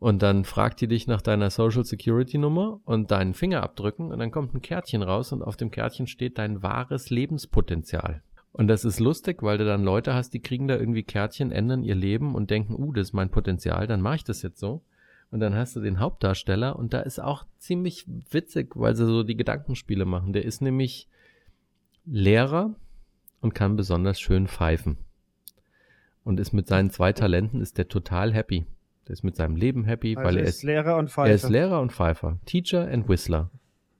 Und 0.00 0.20
dann 0.20 0.44
fragt 0.44 0.80
die 0.80 0.88
dich 0.88 1.06
nach 1.06 1.22
deiner 1.22 1.50
Social 1.50 1.84
Security 1.84 2.38
Nummer 2.38 2.80
und 2.84 3.12
deinen 3.12 3.34
Fingerabdrücken 3.34 4.10
und 4.10 4.18
dann 4.18 4.32
kommt 4.32 4.52
ein 4.52 4.62
Kärtchen 4.62 5.04
raus 5.04 5.30
und 5.30 5.44
auf 5.44 5.56
dem 5.56 5.70
Kärtchen 5.70 6.08
steht 6.08 6.38
dein 6.38 6.64
wahres 6.64 7.10
Lebenspotenzial. 7.10 8.24
Und 8.50 8.66
das 8.66 8.84
ist 8.84 8.98
lustig, 8.98 9.44
weil 9.44 9.58
du 9.58 9.64
dann 9.64 9.84
Leute 9.84 10.12
hast, 10.12 10.34
die 10.34 10.42
kriegen 10.42 10.66
da 10.66 10.76
irgendwie 10.76 11.04
Kärtchen, 11.04 11.52
ändern 11.52 11.84
ihr 11.84 11.94
Leben 11.94 12.34
und 12.34 12.50
denken, 12.50 12.74
uh, 12.74 12.92
das 12.92 13.10
ist 13.10 13.12
mein 13.12 13.30
Potenzial, 13.30 13.86
dann 13.86 14.00
mache 14.00 14.16
ich 14.16 14.24
das 14.24 14.42
jetzt 14.42 14.58
so. 14.58 14.82
Und 15.30 15.38
dann 15.38 15.54
hast 15.54 15.76
du 15.76 15.80
den 15.80 16.00
Hauptdarsteller 16.00 16.74
und 16.74 16.94
da 16.94 16.98
ist 17.02 17.20
auch 17.20 17.44
ziemlich 17.58 18.06
witzig, 18.08 18.72
weil 18.74 18.96
sie 18.96 19.06
so 19.06 19.22
die 19.22 19.36
Gedankenspiele 19.36 20.04
machen. 20.04 20.32
Der 20.32 20.44
ist 20.44 20.62
nämlich 20.62 21.06
Lehrer 22.04 22.74
und 23.40 23.54
kann 23.54 23.76
besonders 23.76 24.20
schön 24.20 24.46
pfeifen. 24.46 24.98
Und 26.24 26.38
ist 26.38 26.52
mit 26.52 26.66
seinen 26.66 26.90
zwei 26.90 27.12
Talenten 27.12 27.60
ist 27.60 27.78
der 27.78 27.88
total 27.88 28.32
happy. 28.32 28.66
Der 29.06 29.14
ist 29.14 29.24
mit 29.24 29.36
seinem 29.36 29.56
Leben 29.56 29.84
happy, 29.84 30.16
also 30.16 30.28
weil 30.28 30.36
er 30.36 30.44
ist 30.44 30.56
ist 30.56 30.62
Lehrer 30.62 30.96
und 30.98 31.10
Pfeifer. 31.10 31.28
er 31.28 31.34
ist 31.34 31.48
Lehrer 31.48 31.80
und 31.80 31.92
Pfeifer, 31.92 32.38
Teacher 32.44 32.88
and 32.88 33.08
Whistler. 33.08 33.50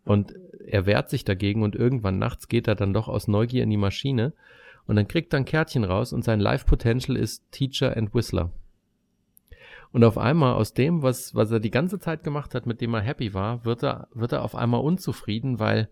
Und 0.05 0.35
er 0.67 0.87
wehrt 0.87 1.09
sich 1.09 1.25
dagegen 1.25 1.63
und 1.63 1.75
irgendwann 1.75 2.19
nachts 2.19 2.49
geht 2.49 2.69
er 2.69 2.75
dann 2.75 2.93
doch 2.93 3.09
aus 3.09 3.29
Neugier 3.29 3.63
in 3.63 3.71
die 3.71 3.77
Maschine 3.77 4.33
und 4.87 4.97
dann 4.97 5.09
kriegt 5.09 5.33
er 5.33 5.39
ein 5.39 5.45
Kärtchen 5.45 5.85
raus 5.85 6.13
und 6.13 6.25
sein 6.25 6.41
Life 6.41 6.67
Potential 6.67 7.17
ist 7.17 7.51
Teacher 7.53 7.97
and 7.97 8.15
Whistler. 8.15 8.51
Und 9.93 10.05
auf 10.05 10.19
einmal 10.19 10.55
aus 10.55 10.73
dem, 10.75 11.03
was, 11.03 11.35
was 11.35 11.51
er 11.51 11.61
die 11.61 11.71
ganze 11.71 11.99
Zeit 11.99 12.23
gemacht 12.23 12.55
hat, 12.55 12.67
mit 12.67 12.81
dem 12.81 12.95
er 12.95 13.01
happy 13.01 13.35
war, 13.35 13.65
wird 13.65 13.83
er, 13.83 14.09
wird 14.15 14.33
er 14.33 14.43
auf 14.43 14.55
einmal 14.55 14.81
unzufrieden, 14.81 15.59
weil 15.59 15.89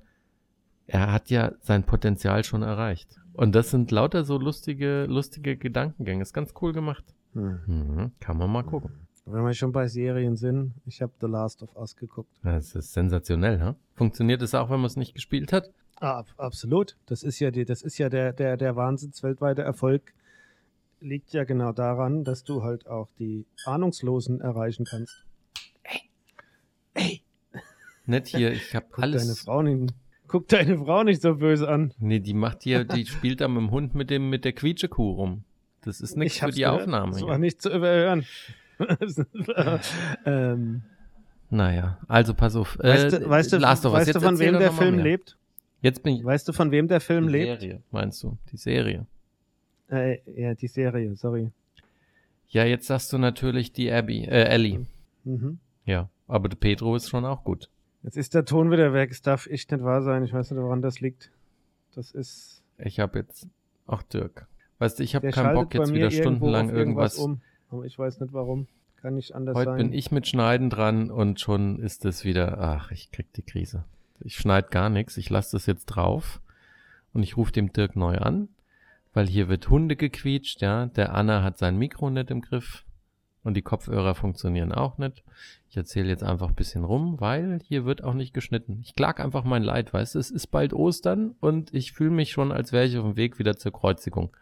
er 0.87 1.12
hat 1.12 1.31
ja 1.31 1.52
sein 1.61 1.85
Potenzial 1.85 2.45
schon 2.45 2.62
erreicht. 2.62 3.21
Und 3.38 3.54
das 3.54 3.71
sind 3.71 3.92
lauter 3.92 4.25
so 4.25 4.37
lustige, 4.37 5.04
lustige 5.04 5.57
Gedankengänge. 5.57 6.23
Ist 6.23 6.33
ganz 6.33 6.52
cool 6.61 6.73
gemacht. 6.73 7.04
Hm. 7.35 7.61
Mhm, 7.66 8.12
kann 8.18 8.37
man 8.37 8.50
mal 8.50 8.64
gucken. 8.64 8.90
Wenn 9.26 9.45
wir 9.45 9.54
schon 9.54 9.71
bei 9.71 9.87
Serien 9.87 10.35
sind, 10.35 10.75
ich 10.87 11.00
habe 11.02 11.12
The 11.21 11.28
Last 11.28 11.62
of 11.62 11.76
Us 11.76 11.95
geguckt. 11.95 12.35
Das 12.42 12.75
ist 12.75 12.92
sensationell, 12.92 13.61
ha? 13.61 13.76
Funktioniert 13.95 14.42
es 14.42 14.57
auch, 14.57 14.71
wenn 14.71 14.80
man 14.80 14.87
es 14.87 14.97
nicht 14.97 15.14
gespielt 15.14 15.52
hat? 15.52 15.71
Ah, 16.00 16.18
ab- 16.18 16.35
absolut. 16.37 16.97
Das 17.07 17.23
ist 17.23 17.38
ja 17.38 17.52
die, 17.52 17.64
das 17.64 17.83
ist 17.83 17.97
ja 17.99 18.09
der, 18.09 18.33
der, 18.33 18.57
der 18.57 18.75
Wahnsinns 18.75 19.23
weltweite 19.23 19.62
Erfolg 19.62 20.14
liegt 21.00 21.33
ja 21.33 21.45
genau 21.45 21.71
daran, 21.71 22.25
dass 22.25 22.42
du 22.42 22.64
halt 22.64 22.88
auch 22.88 23.09
die 23.21 23.47
Ahnungslosen 23.66 24.40
erreichen 24.40 24.85
kannst. 24.85 25.25
Nicht 28.07 28.26
hier, 28.28 28.50
ich 28.50 28.75
hab 28.75 28.90
Guck 28.90 29.02
deine 29.04 29.14
alles. 29.14 29.40
Frau 29.42 29.62
nicht, 29.62 29.95
guck 30.28 30.47
deine 30.49 30.78
Frau 30.78 31.02
nicht 31.02 31.23
so 31.23 31.35
böse 31.37 31.68
an. 31.68 31.92
Nee, 31.99 32.20
die 32.20 32.35
macht 32.35 32.62
hier, 32.62 32.85
die 32.85 33.06
spielt 33.06 33.40
da 33.40 33.49
mit 33.49 33.58
dem 33.62 33.70
Hund 33.70 33.94
mit 33.94 34.11
dem, 34.11 34.30
mit 34.30 34.44
der 34.44 34.52
Quietschekuh 34.52 35.12
rum. 35.12 35.42
Das 35.82 36.00
ist 36.00 36.16
nichts 36.16 36.37
Ich 36.37 36.42
für 36.42 36.50
die 36.50 36.61
gehört. 36.62 36.82
Aufnahme. 36.82 37.11
Das 37.12 37.18
hier. 37.20 37.28
war 37.28 37.38
nicht 37.38 37.61
zu 37.62 37.70
überhören. 37.75 38.25
ähm, 40.26 40.82
Naja, 41.50 41.99
also 42.08 42.35
pass 42.35 42.56
auf. 42.56 42.78
weißt 42.78 43.14
Äh, 43.14 43.20
du, 43.20 43.28
weißt 43.28 43.52
du, 43.52 43.56
of 43.58 43.62
Us, 43.62 43.85
weißt 43.85 44.08
du 44.08 44.12
jetzt 44.12 44.25
von 44.25 44.38
wem 44.38 44.58
der 44.58 44.73
Film 44.73 44.94
mehr. 44.97 45.04
lebt? 45.04 45.37
Jetzt 45.80 46.02
bin 46.02 46.16
ich. 46.16 46.25
Weißt 46.25 46.47
du, 46.49 46.52
von 46.52 46.70
wem 46.70 46.88
der 46.88 47.00
Film 47.00 47.26
die 47.26 47.32
lebt? 47.32 47.61
Serie, 47.61 47.82
meinst 47.90 48.23
du? 48.23 48.37
Die 48.52 48.56
Serie. 48.56 49.06
Äh, 49.90 50.18
ja, 50.37 50.54
die 50.54 50.66
Serie, 50.66 51.14
sorry. 51.16 51.50
Ja, 52.49 52.64
jetzt 52.64 52.87
sagst 52.87 53.12
du 53.12 53.18
natürlich 53.18 53.73
die 53.73 53.90
Abby, 53.90 54.25
äh, 54.25 54.44
Ellie. 54.44 54.87
Mhm. 55.25 55.58
Ja, 55.85 56.08
aber 56.26 56.49
der 56.49 56.56
Pedro 56.56 56.97
ist 56.97 57.08
schon 57.08 57.25
auch 57.25 57.44
gut. 57.44 57.68
Jetzt 58.02 58.17
ist 58.17 58.35
der 58.35 58.45
Ton 58.45 58.71
wieder 58.71 58.93
weg. 58.93 59.11
Es 59.11 59.23
darf 59.23 59.47
echt 59.47 59.71
nicht 59.73 59.83
wahr 59.83 60.02
sein. 60.02 60.25
Ich 60.25 60.33
weiß 60.33 60.50
nicht, 60.50 60.61
woran 60.61 60.83
das 60.83 61.00
liegt. 61.00 61.31
Das 61.95 62.12
ist. 62.12 62.62
Ich 62.78 63.00
habe 63.00 63.19
jetzt, 63.19 63.49
ach 63.87 64.02
Dirk. 64.05 64.47
Weißt 64.78 64.99
du, 64.99 65.02
ich 65.02 65.14
habe 65.14 65.31
keinen 65.31 65.55
Bock 65.55 65.75
jetzt 65.75 65.93
wieder 65.93 66.11
stundenlang 66.11 66.71
auf 66.71 66.76
irgendwas. 66.76 67.19
um. 67.19 67.40
Aber 67.71 67.85
ich 67.85 67.99
weiß 67.99 68.21
nicht 68.21 68.33
warum. 68.33 68.69
Kann 69.02 69.14
nicht 69.14 69.35
anders 69.35 69.57
Heute 69.57 69.71
sein. 69.71 69.78
bin 69.78 69.93
ich 69.93 70.11
mit 70.11 70.26
Schneiden 70.26 70.71
dran 70.71 71.11
und 71.11 71.40
schon 71.40 71.81
ist 71.81 72.05
es 72.05 72.25
wieder, 72.25 72.59
ach, 72.59 72.90
ich 72.90 73.11
krieg 73.11 73.33
die 73.35 73.43
Krise. 73.43 73.85
Ich 74.21 74.37
schneide 74.37 74.69
gar 74.71 74.88
nichts, 74.88 75.17
ich 75.17 75.31
lasse 75.31 75.57
das 75.57 75.67
jetzt 75.67 75.87
drauf 75.87 76.40
und 77.12 77.23
ich 77.23 77.37
rufe 77.37 77.52
dem 77.52 77.73
Dirk 77.73 77.95
neu 77.95 78.19
an 78.19 78.49
weil 79.19 79.26
hier 79.26 79.49
wird 79.49 79.69
Hunde 79.69 79.97
gequietscht, 79.97 80.61
ja. 80.61 80.87
Der 80.87 81.12
Anna 81.12 81.43
hat 81.43 81.59
sein 81.59 81.76
Mikro 81.76 82.09
nicht 82.09 82.31
im 82.31 82.40
Griff 82.40 82.85
und 83.49 83.55
die 83.55 83.62
Kopfhörer 83.62 84.14
funktionieren 84.14 84.73
auch 84.73 84.99
nicht. 84.99 85.25
Ich 85.71 85.76
erzähle 85.76 86.09
jetzt 86.09 86.23
einfach 86.23 86.49
ein 86.49 86.55
bisschen 86.55 86.85
rum, 86.85 87.19
weil 87.19 87.61
hier 87.64 87.87
wird 87.87 88.05
auch 88.05 88.12
nicht 88.12 88.35
geschnitten. 88.35 88.78
Ich 88.83 88.95
klag 88.95 89.21
einfach 89.21 89.43
mein 89.43 89.62
Leid, 89.62 89.93
weißt 89.93 90.14
du, 90.14 90.19
es 90.19 90.31
ist 90.31 90.49
bald 90.49 90.75
Ostern 90.75 91.35
und 91.40 91.73
ich 91.73 91.93
fühle 91.93 92.11
mich 92.11 92.31
schon, 92.31 92.52
als 92.52 92.73
wäre 92.73 92.85
ich 92.85 92.97
auf 92.99 93.05
dem 93.05 93.17
Weg 93.17 93.38
wieder 93.38 93.57
zur 93.57 93.73
Kreuzigung. 93.73 94.37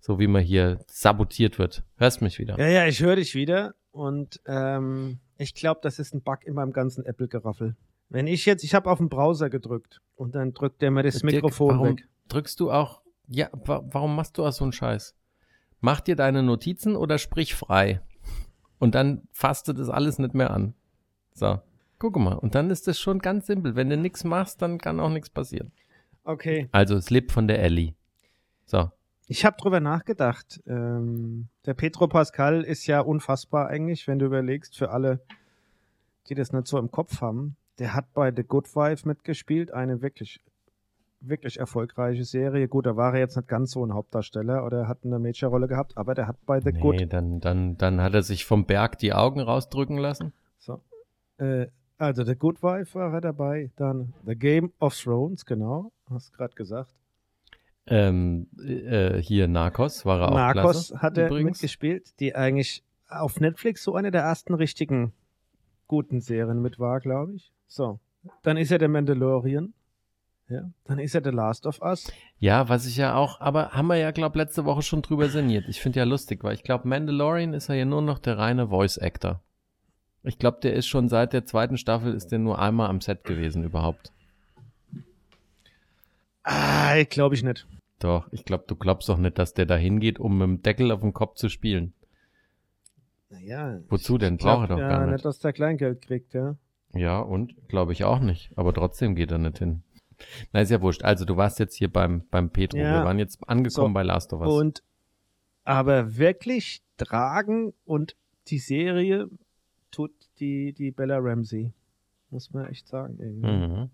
So 0.00 0.18
wie 0.18 0.26
man 0.26 0.42
hier 0.42 0.80
sabotiert 0.86 1.58
wird. 1.58 1.84
Hörst 1.96 2.22
mich 2.22 2.38
wieder? 2.38 2.58
Ja, 2.58 2.68
ja, 2.68 2.86
ich 2.86 3.00
höre 3.00 3.16
dich 3.16 3.34
wieder 3.34 3.74
und 3.90 4.40
ähm, 4.46 5.18
ich 5.36 5.54
glaube, 5.54 5.80
das 5.82 5.98
ist 5.98 6.14
ein 6.14 6.22
Bug 6.22 6.44
in 6.44 6.54
meinem 6.54 6.72
ganzen 6.72 7.04
Apple-Geraffel. 7.04 7.76
Wenn 8.08 8.26
ich 8.26 8.46
jetzt, 8.46 8.64
ich 8.64 8.74
habe 8.74 8.90
auf 8.90 8.98
den 8.98 9.10
Browser 9.10 9.50
gedrückt 9.50 10.00
und 10.14 10.34
dann 10.34 10.54
drückt 10.54 10.80
der 10.80 10.90
mir 10.90 11.02
das 11.02 11.20
Dirk, 11.20 11.34
Mikrofon 11.34 11.68
warum 11.68 11.88
weg. 11.98 12.08
Drückst 12.28 12.58
du 12.60 12.70
auch, 12.70 13.02
ja, 13.28 13.50
wa 13.52 13.82
warum 13.86 14.16
machst 14.16 14.38
du 14.38 14.46
auch 14.46 14.52
so 14.52 14.64
einen 14.64 14.72
Scheiß? 14.72 15.14
Mach 15.80 16.00
dir 16.00 16.16
deine 16.16 16.42
Notizen 16.42 16.96
oder 16.96 17.18
sprich 17.18 17.54
frei. 17.54 18.00
Und 18.78 18.94
dann 18.94 19.26
fasst 19.32 19.68
du 19.68 19.72
das 19.72 19.88
alles 19.88 20.18
nicht 20.18 20.34
mehr 20.34 20.50
an. 20.50 20.74
So, 21.32 21.60
guck 21.98 22.16
mal. 22.16 22.34
Und 22.34 22.54
dann 22.54 22.70
ist 22.70 22.86
das 22.86 22.98
schon 22.98 23.18
ganz 23.18 23.46
simpel. 23.46 23.74
Wenn 23.74 23.90
du 23.90 23.96
nichts 23.96 24.24
machst, 24.24 24.62
dann 24.62 24.78
kann 24.78 25.00
auch 25.00 25.10
nichts 25.10 25.30
passieren. 25.30 25.72
Okay. 26.24 26.68
Also, 26.72 26.96
es 26.96 27.10
lebt 27.10 27.32
von 27.32 27.48
der 27.48 27.62
Ellie. 27.62 27.94
So. 28.64 28.90
Ich 29.28 29.44
habe 29.44 29.56
drüber 29.56 29.80
nachgedacht. 29.80 30.60
Ähm, 30.66 31.48
der 31.64 31.74
Petro 31.74 32.06
Pascal 32.06 32.62
ist 32.62 32.86
ja 32.86 33.00
unfassbar 33.00 33.68
eigentlich, 33.68 34.06
wenn 34.06 34.18
du 34.18 34.26
überlegst, 34.26 34.76
für 34.76 34.90
alle, 34.90 35.20
die 36.28 36.34
das 36.34 36.52
nicht 36.52 36.66
so 36.66 36.78
im 36.78 36.90
Kopf 36.90 37.20
haben. 37.20 37.56
Der 37.78 37.94
hat 37.94 38.12
bei 38.14 38.32
The 38.34 38.44
Good 38.44 38.74
Wife 38.74 39.06
mitgespielt, 39.06 39.72
eine 39.72 40.00
wirklich, 40.00 40.40
wirklich 41.28 41.58
erfolgreiche 41.58 42.24
Serie. 42.24 42.68
Gut, 42.68 42.86
da 42.86 42.96
war 42.96 43.14
er 43.14 43.20
jetzt 43.20 43.36
nicht 43.36 43.48
ganz 43.48 43.72
so 43.72 43.84
ein 43.84 43.94
Hauptdarsteller 43.94 44.64
oder 44.64 44.88
hat 44.88 44.98
eine 45.04 45.18
Major-Rolle 45.18 45.68
gehabt, 45.68 45.96
aber 45.96 46.14
der 46.14 46.26
hat 46.26 46.36
bei 46.46 46.60
The 46.60 46.72
Good 46.72 46.96
Nee, 46.96 47.06
dann, 47.06 47.40
dann, 47.40 47.76
dann 47.76 48.00
hat 48.00 48.14
er 48.14 48.22
sich 48.22 48.44
vom 48.44 48.66
Berg 48.66 48.98
die 48.98 49.12
Augen 49.12 49.40
rausdrücken 49.40 49.98
lassen. 49.98 50.32
So. 50.58 50.80
Äh, 51.38 51.66
also 51.98 52.24
The 52.24 52.36
Good 52.36 52.62
Wife 52.62 52.98
war 52.98 53.12
er 53.12 53.20
dabei, 53.20 53.70
dann 53.76 54.12
The 54.24 54.36
Game 54.36 54.72
of 54.80 54.94
Thrones, 54.96 55.46
genau, 55.46 55.92
hast 56.10 56.32
gerade 56.32 56.54
gesagt. 56.54 56.94
Ähm, 57.86 58.48
äh, 58.58 59.18
hier 59.22 59.48
Narcos 59.48 60.04
war 60.04 60.20
er 60.20 60.28
auch 60.28 60.34
Narcos 60.34 60.88
klasse, 60.88 61.02
hat 61.02 61.16
er 61.16 61.26
übrigens. 61.28 61.62
mitgespielt, 61.62 62.18
die 62.20 62.34
eigentlich 62.34 62.82
auf 63.08 63.40
Netflix 63.40 63.84
so 63.84 63.94
eine 63.94 64.10
der 64.10 64.22
ersten 64.22 64.54
richtigen 64.54 65.12
guten 65.86 66.20
Serien 66.20 66.60
mit 66.60 66.78
war, 66.78 67.00
glaube 67.00 67.34
ich. 67.34 67.52
So, 67.66 68.00
dann 68.42 68.56
ist 68.56 68.72
er 68.72 68.78
der 68.78 68.88
Mandalorian. 68.88 69.72
Ja, 70.48 70.70
dann 70.84 71.00
ist 71.00 71.14
er 71.14 71.24
The 71.24 71.30
Last 71.30 71.66
of 71.66 71.82
Us. 71.82 72.12
Ja, 72.38 72.68
was 72.68 72.86
ich 72.86 72.96
ja 72.96 73.16
auch, 73.16 73.40
aber 73.40 73.70
haben 73.72 73.88
wir 73.88 73.96
ja, 73.96 74.12
glaube 74.12 74.38
letzte 74.38 74.64
Woche 74.64 74.82
schon 74.82 75.02
drüber 75.02 75.28
sinniert. 75.28 75.64
Ich 75.68 75.80
finde 75.80 75.98
ja 75.98 76.04
lustig, 76.04 76.44
weil 76.44 76.54
ich 76.54 76.62
glaube, 76.62 76.86
Mandalorian 76.86 77.52
ist 77.52 77.68
ja 77.68 77.74
hier 77.74 77.84
nur 77.84 78.02
noch 78.02 78.20
der 78.20 78.38
reine 78.38 78.68
Voice-Actor. 78.68 79.42
Ich 80.22 80.38
glaube, 80.38 80.58
der 80.62 80.74
ist 80.74 80.86
schon 80.86 81.08
seit 81.08 81.32
der 81.32 81.46
zweiten 81.46 81.76
Staffel, 81.76 82.14
ist 82.14 82.30
der 82.32 82.38
nur 82.38 82.60
einmal 82.60 82.88
am 82.88 83.00
Set 83.00 83.24
gewesen 83.24 83.64
überhaupt. 83.64 84.12
Ah, 86.44 87.02
glaube 87.04 87.34
ich 87.34 87.42
nicht. 87.42 87.66
Doch, 87.98 88.28
ich 88.30 88.44
glaube, 88.44 88.64
du 88.68 88.76
glaubst 88.76 89.08
doch 89.08 89.18
nicht, 89.18 89.38
dass 89.38 89.54
der 89.54 89.66
da 89.66 89.76
hingeht, 89.76 90.20
um 90.20 90.38
mit 90.38 90.46
dem 90.46 90.62
Deckel 90.62 90.92
auf 90.92 91.00
dem 91.00 91.12
Kopf 91.12 91.34
zu 91.34 91.48
spielen. 91.48 91.92
Naja. 93.30 93.80
Wozu 93.88 94.18
denn? 94.18 94.36
Braucht 94.36 94.70
er 94.70 94.76
doch 94.76 94.78
ja, 94.78 94.88
gar 94.88 95.00
nicht. 95.06 95.12
nicht, 95.14 95.24
dass 95.24 95.40
der 95.40 95.52
Kleingeld 95.52 96.02
kriegt, 96.02 96.34
ja. 96.34 96.56
Ja, 96.92 97.18
und 97.20 97.68
glaube 97.68 97.92
ich 97.92 98.04
auch 98.04 98.20
nicht. 98.20 98.52
Aber 98.56 98.72
trotzdem 98.72 99.16
geht 99.16 99.32
er 99.32 99.38
nicht 99.38 99.58
hin. 99.58 99.82
Na, 100.52 100.60
ist 100.60 100.70
ja 100.70 100.80
wurscht. 100.80 101.02
Also, 101.02 101.24
du 101.24 101.36
warst 101.36 101.58
jetzt 101.58 101.74
hier 101.74 101.92
beim, 101.92 102.24
beim 102.30 102.50
Petro. 102.50 102.78
Ja. 102.78 103.00
Wir 103.00 103.04
waren 103.04 103.18
jetzt 103.18 103.46
angekommen 103.48 103.90
So. 103.90 103.94
bei 103.94 104.02
Last 104.02 104.32
of 104.32 104.40
Us. 104.40 104.52
Und 104.52 104.82
aber 105.64 106.16
wirklich 106.16 106.82
tragen 106.96 107.74
und 107.84 108.16
die 108.48 108.58
Serie 108.58 109.28
tut 109.90 110.12
die, 110.38 110.72
die 110.72 110.92
Bella 110.92 111.18
Ramsey. 111.18 111.72
Muss 112.30 112.52
man 112.52 112.66
echt 112.68 112.86
sagen. 112.86 113.16
Mhm. 113.18 113.90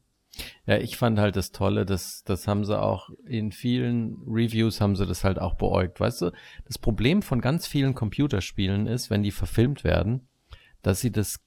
Ja, 0.66 0.78
ich 0.78 0.96
fand 0.96 1.18
halt 1.18 1.36
das 1.36 1.52
Tolle, 1.52 1.84
das, 1.84 2.24
das 2.24 2.46
haben 2.48 2.64
sie 2.64 2.80
auch 2.80 3.10
in 3.26 3.52
vielen 3.52 4.16
Reviews 4.26 4.80
haben 4.80 4.96
sie 4.96 5.06
das 5.06 5.24
halt 5.24 5.38
auch 5.38 5.54
beäugt. 5.54 6.00
Weißt 6.00 6.22
du, 6.22 6.30
das 6.66 6.78
Problem 6.78 7.22
von 7.22 7.40
ganz 7.40 7.66
vielen 7.66 7.94
Computerspielen 7.94 8.86
ist, 8.86 9.10
wenn 9.10 9.22
die 9.22 9.30
verfilmt 9.30 9.84
werden, 9.84 10.28
dass 10.82 11.00
sie 11.00 11.10
das 11.10 11.40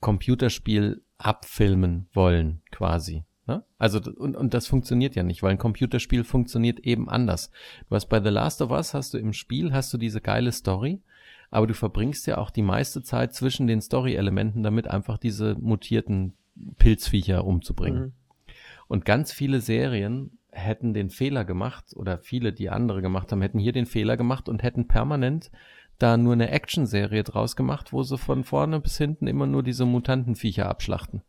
Computerspiel 0.00 1.02
abfilmen 1.18 2.08
wollen, 2.12 2.62
quasi. 2.70 3.24
Ne? 3.46 3.62
Also, 3.78 4.00
und, 4.00 4.36
und 4.36 4.54
das 4.54 4.66
funktioniert 4.66 5.14
ja 5.16 5.22
nicht, 5.22 5.42
weil 5.42 5.52
ein 5.52 5.58
Computerspiel 5.58 6.24
funktioniert 6.24 6.80
eben 6.80 7.08
anders. 7.08 7.50
Du 7.88 7.94
hast 7.94 8.06
bei 8.06 8.22
The 8.22 8.30
Last 8.30 8.62
of 8.62 8.70
Us 8.70 8.94
hast 8.94 9.14
du 9.14 9.18
im 9.18 9.32
Spiel, 9.32 9.72
hast 9.72 9.92
du 9.92 9.98
diese 9.98 10.20
geile 10.20 10.52
Story, 10.52 11.02
aber 11.50 11.66
du 11.66 11.74
verbringst 11.74 12.26
ja 12.26 12.38
auch 12.38 12.50
die 12.50 12.62
meiste 12.62 13.02
Zeit 13.02 13.34
zwischen 13.34 13.66
den 13.66 13.80
Story-Elementen 13.80 14.62
damit 14.62 14.88
einfach 14.88 15.18
diese 15.18 15.56
mutierten 15.56 16.34
Pilzviecher 16.78 17.44
umzubringen. 17.44 18.02
Mhm. 18.02 18.12
Und 18.88 19.04
ganz 19.04 19.32
viele 19.32 19.60
Serien 19.60 20.38
hätten 20.50 20.94
den 20.94 21.10
Fehler 21.10 21.44
gemacht, 21.44 21.94
oder 21.96 22.18
viele, 22.18 22.52
die 22.52 22.70
andere 22.70 23.02
gemacht 23.02 23.32
haben, 23.32 23.42
hätten 23.42 23.58
hier 23.58 23.72
den 23.72 23.86
Fehler 23.86 24.16
gemacht 24.16 24.48
und 24.48 24.62
hätten 24.62 24.86
permanent 24.86 25.50
da 25.98 26.16
nur 26.16 26.32
eine 26.32 26.50
Action-Serie 26.50 27.24
draus 27.24 27.56
gemacht, 27.56 27.92
wo 27.92 28.02
sie 28.02 28.18
von 28.18 28.44
vorne 28.44 28.80
bis 28.80 28.98
hinten 28.98 29.26
immer 29.26 29.46
nur 29.46 29.62
diese 29.62 29.84
Mutantenviecher 29.84 30.68
abschlachten. 30.68 31.22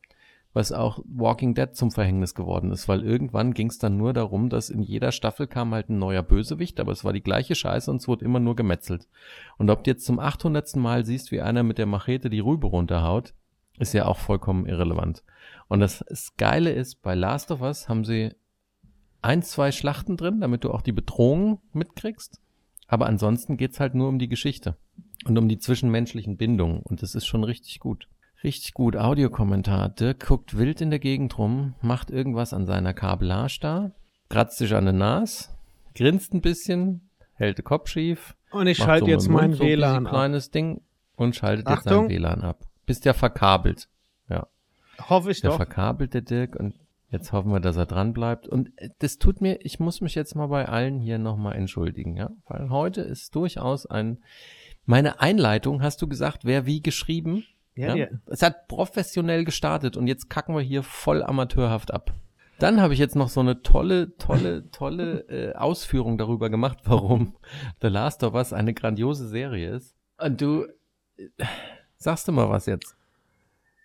Was 0.56 0.72
auch 0.72 1.00
Walking 1.06 1.54
Dead 1.54 1.76
zum 1.76 1.92
Verhängnis 1.92 2.34
geworden 2.34 2.72
ist, 2.72 2.88
weil 2.88 3.04
irgendwann 3.04 3.54
ging 3.54 3.68
es 3.68 3.78
dann 3.78 3.98
nur 3.98 4.14
darum, 4.14 4.48
dass 4.48 4.70
in 4.70 4.82
jeder 4.82 5.12
Staffel 5.12 5.48
kam 5.48 5.74
halt 5.74 5.90
ein 5.90 6.00
neuer 6.00 6.24
Bösewicht, 6.24 6.80
aber 6.80 6.94
es 6.94 7.04
war 7.04 7.12
die 7.12 7.22
gleiche 7.22 7.56
Scheiße 7.56 7.92
und 7.92 7.98
es 7.98 8.08
wurde 8.08 8.24
immer 8.24 8.40
nur 8.40 8.56
gemetzelt. 8.56 9.10
Und 9.58 9.70
ob 9.70 9.84
du 9.84 9.92
jetzt 9.92 10.06
zum 10.06 10.18
800. 10.18 10.78
Mal 10.78 11.06
siehst, 11.06 11.34
wie 11.34 11.42
einer 11.42 11.64
mit 11.64 11.78
der 11.78 11.88
Machete 11.88 12.30
die 12.30 12.40
Rübe 12.40 12.68
runterhaut, 12.68 13.34
ist 13.80 13.94
ja 13.94 14.06
auch 14.06 14.18
vollkommen 14.18 14.66
irrelevant. 14.66 15.26
Und 15.68 15.82
das, 15.82 16.06
Geile 16.38 16.72
ist, 16.72 17.02
bei 17.02 17.16
Last 17.16 17.52
of 17.52 17.62
Us 17.62 17.90
haben 17.90 18.06
sie 18.06 18.34
ein, 19.22 19.44
zwei 19.44 19.74
Schlachten 19.74 20.16
drin, 20.16 20.40
damit 20.40 20.64
du 20.64 20.72
auch 20.72 20.82
die 20.82 20.94
Bedrohung 20.94 21.60
mitkriegst. 21.74 22.40
Aber 22.88 23.08
ansonsten 23.08 23.58
geht's 23.58 23.82
halt 23.82 23.94
nur 23.94 24.08
um 24.08 24.20
die 24.20 24.30
Geschichte 24.30 24.78
und 25.26 25.38
um 25.38 25.50
die 25.50 25.58
zwischenmenschlichen 25.58 26.38
Bindungen. 26.38 26.82
Und 26.82 27.02
das 27.02 27.14
ist 27.14 27.26
schon 27.26 27.44
richtig 27.44 27.82
gut. 27.82 28.08
Richtig 28.46 28.74
gut. 28.74 28.96
Audiokommentar. 28.96 29.90
Dirk 29.90 30.28
guckt 30.28 30.58
wild 30.58 30.80
in 30.80 30.92
der 30.92 31.00
Gegend 31.00 31.38
rum, 31.38 31.74
macht 31.82 32.12
irgendwas 32.12 32.54
an 32.54 32.66
seiner 32.66 32.94
Kabellage 32.94 33.58
da, 33.60 33.92
kratzt 34.30 34.60
sich 34.60 34.74
an 34.75 34.86
der 34.86 34.94
Nase, 34.94 35.50
grinst 35.96 36.34
ein 36.34 36.42
bisschen, 36.42 37.10
hält 37.34 37.58
den 37.58 37.66
Kopf 37.66 37.90
schief, 37.90 38.36
Und 38.52 38.68
ich 38.68 38.78
schalte 38.78 39.06
so 39.06 39.12
jetzt 39.12 39.28
Mund 39.30 39.42
mein 39.42 39.54
so 39.54 39.64
ein 39.64 39.68
bisschen 39.70 39.80
WLAN 39.80 40.06
ab. 40.06 40.12
kleines 40.12 40.52
Ding 40.52 40.82
und 41.16 41.36
schaltet 41.36 41.68
jetzt 41.70 41.84
sein. 41.86 42.08
WLAN 42.08 42.42
ab. 42.42 42.66
Bist 42.86 43.04
ja 43.06 43.14
verkabelt. 43.14 43.90
Hoffe 45.10 45.32
ich 45.32 45.42
Der 45.42 45.50
doch. 45.50 45.58
verkabelt 45.58 46.14
der 46.14 46.22
Dirk 46.22 46.56
und 46.56 46.75
jetzt 47.10 47.34
hoffen 47.34 47.52
wir, 47.52 47.60
dass 47.60 47.75
er 47.75 47.86
dran 47.86 48.14
bleibt. 48.14 48.48
Und 48.48 48.72
äh, 48.78 48.90
das 49.00 49.18
tut 49.18 49.42
mir, 49.42 49.60
ich 49.66 49.80
muss 49.80 50.00
mich 50.00 50.16
jetzt 50.16 50.36
mal 50.36 50.48
bei 50.48 50.70
allen 50.70 51.02
hier 51.02 51.18
nochmal 51.18 51.56
entschuldigen, 51.56 52.16
ja. 52.16 52.30
Weil 52.48 52.70
heute 52.70 53.02
ist 53.02 53.36
durchaus 53.36 53.86
ein, 53.86 54.20
meine 54.86 55.20
Einleitung, 55.20 55.82
hast 55.82 56.02
du 56.02 56.08
gesagt, 56.08 56.46
wer 56.46 56.66
wie 56.66 56.82
geschrieben? 56.82 57.44
Ja, 57.75 57.96
Ja? 57.96 58.08
Es 58.27 58.41
hat 58.41 58.67
professionell 58.67 59.44
gestartet 59.44 59.98
und 59.98 60.08
jetzt 60.08 60.29
kacken 60.29 60.55
wir 60.55 60.62
hier 60.62 60.84
voll 60.84 61.24
amateurhaft 61.24 61.94
ab. 61.94 62.13
Dann 62.60 62.82
habe 62.82 62.94
ich 62.94 63.00
jetzt 63.00 63.15
noch 63.15 63.27
so 63.27 63.41
eine 63.41 63.62
tolle, 63.63 64.15
tolle, 64.17 64.72
tolle 64.72 65.20
äh, 65.27 65.55
Ausführung 65.55 66.17
darüber 66.17 66.50
gemacht, 66.50 66.79
warum 66.86 67.36
The 67.82 67.88
Last 67.88 68.24
of 68.24 68.34
Us 68.34 68.53
eine 68.53 68.74
grandiose 68.74 69.27
Serie 69.27 69.75
ist. 69.75 69.96
Und 70.17 70.39
du, 70.39 70.65
äh, 71.17 71.29
sagst 71.98 72.27
du 72.27 72.32
mal 72.32 72.50
was 72.50 72.65
jetzt? 72.65 72.96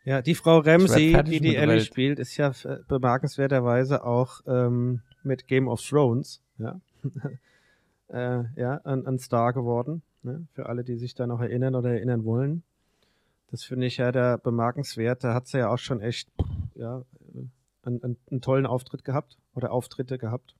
Ja, 0.04 0.22
die 0.22 0.34
Frau 0.34 0.58
Ramsey, 0.58 1.20
die 1.24 1.40
die 1.40 1.56
Ellie 1.56 1.76
Welt. 1.76 1.86
spielt, 1.86 2.18
ist 2.18 2.36
ja 2.36 2.52
äh, 2.64 2.78
bemerkenswerterweise 2.88 4.04
auch 4.04 4.40
ähm, 4.46 5.02
mit 5.22 5.46
Game 5.46 5.68
of 5.68 5.86
Thrones, 5.86 6.40
ja, 6.58 6.80
äh, 8.08 8.44
ja 8.56 8.80
ein, 8.84 9.06
ein 9.06 9.18
Star 9.18 9.52
geworden. 9.52 10.02
Ne? 10.22 10.46
Für 10.54 10.66
alle, 10.66 10.84
die 10.84 10.96
sich 10.96 11.14
da 11.14 11.26
noch 11.26 11.40
erinnern 11.40 11.74
oder 11.74 11.90
erinnern 11.90 12.24
wollen. 12.24 12.62
Das 13.50 13.64
finde 13.64 13.86
ich 13.86 13.96
ja 13.96 14.12
da 14.12 14.36
bemerkenswert. 14.36 15.24
Da 15.24 15.34
hat 15.34 15.46
sie 15.48 15.58
ja 15.58 15.68
auch 15.68 15.78
schon 15.78 16.00
echt, 16.00 16.30
ja, 16.74 17.02
einen, 17.82 18.02
einen, 18.02 18.16
einen 18.30 18.40
tollen 18.40 18.66
Auftritt 18.66 19.04
gehabt 19.04 19.38
oder 19.54 19.72
Auftritte 19.72 20.18
gehabt. 20.18 20.54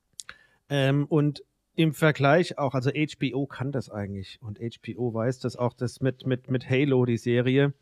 Ähm, 0.69 1.07
und 1.07 1.45
im 1.77 1.95
Vergleich 1.95 2.59
auch, 2.59 2.75
also 2.75 2.91
HBO 2.91 3.47
kann 3.47 3.73
das 3.73 3.91
eigentlich 3.91 4.39
und 4.43 4.59
HBO 4.59 5.15
weiß 5.15 5.39
das 5.39 5.57
auch, 5.57 5.73
das 5.73 6.01
mit, 6.01 6.27
mit, 6.27 6.51
mit 6.51 6.69
Halo, 6.69 7.05
die 7.05 7.17
Serie, 7.17 7.73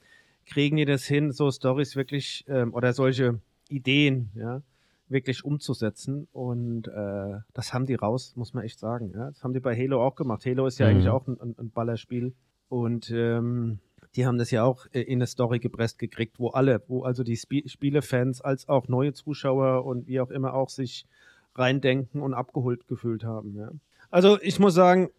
kriegen 0.46 0.76
die 0.76 0.84
das 0.84 1.04
hin, 1.04 1.32
so 1.32 1.50
Stories 1.50 1.96
wirklich 1.96 2.44
ähm, 2.48 2.74
oder 2.74 2.92
solche 2.92 3.40
Ideen, 3.68 4.30
ja, 4.34 4.62
wirklich 5.08 5.44
umzusetzen. 5.44 6.28
Und 6.32 6.88
äh, 6.88 7.38
das 7.54 7.72
haben 7.72 7.86
die 7.86 7.94
raus, 7.94 8.34
muss 8.36 8.52
man 8.54 8.64
echt 8.64 8.78
sagen. 8.78 9.12
Ja. 9.14 9.30
Das 9.30 9.42
haben 9.42 9.54
die 9.54 9.60
bei 9.60 9.74
Halo 9.76 10.04
auch 10.04 10.14
gemacht. 10.16 10.44
Halo 10.46 10.66
ist 10.66 10.78
ja 10.78 10.86
Mhm. 10.86 10.90
eigentlich 10.92 11.08
auch 11.08 11.26
ein, 11.26 11.40
ein, 11.40 11.54
ein 11.58 11.70
Ballerspiel. 11.70 12.34
Und 12.68 13.10
ähm, 13.10 13.78
die 14.16 14.26
haben 14.26 14.38
das 14.38 14.50
ja 14.50 14.64
auch 14.64 14.86
äh, 14.92 15.02
in 15.02 15.18
eine 15.18 15.26
Story 15.26 15.58
gepresst 15.58 15.98
gekriegt, 15.98 16.38
wo 16.38 16.48
alle, 16.48 16.82
wo 16.88 17.02
also 17.02 17.22
die 17.22 17.34
Sp 17.36 17.66
Spielefans 17.66 18.40
als 18.40 18.68
auch 18.68 18.88
neue 18.88 19.12
Zuschauer 19.12 19.84
und 19.84 20.06
wie 20.06 20.20
auch 20.20 20.30
immer 20.30 20.54
auch 20.54 20.68
sich 20.68 21.06
reindenken 21.54 22.22
und 22.22 22.34
abgeholt 22.34 22.86
gefühlt 22.88 23.24
haben. 23.24 23.56
Ja. 23.56 23.70
Also 24.10 24.40
ich 24.40 24.58
muss 24.58 24.74
sagen, 24.74 25.10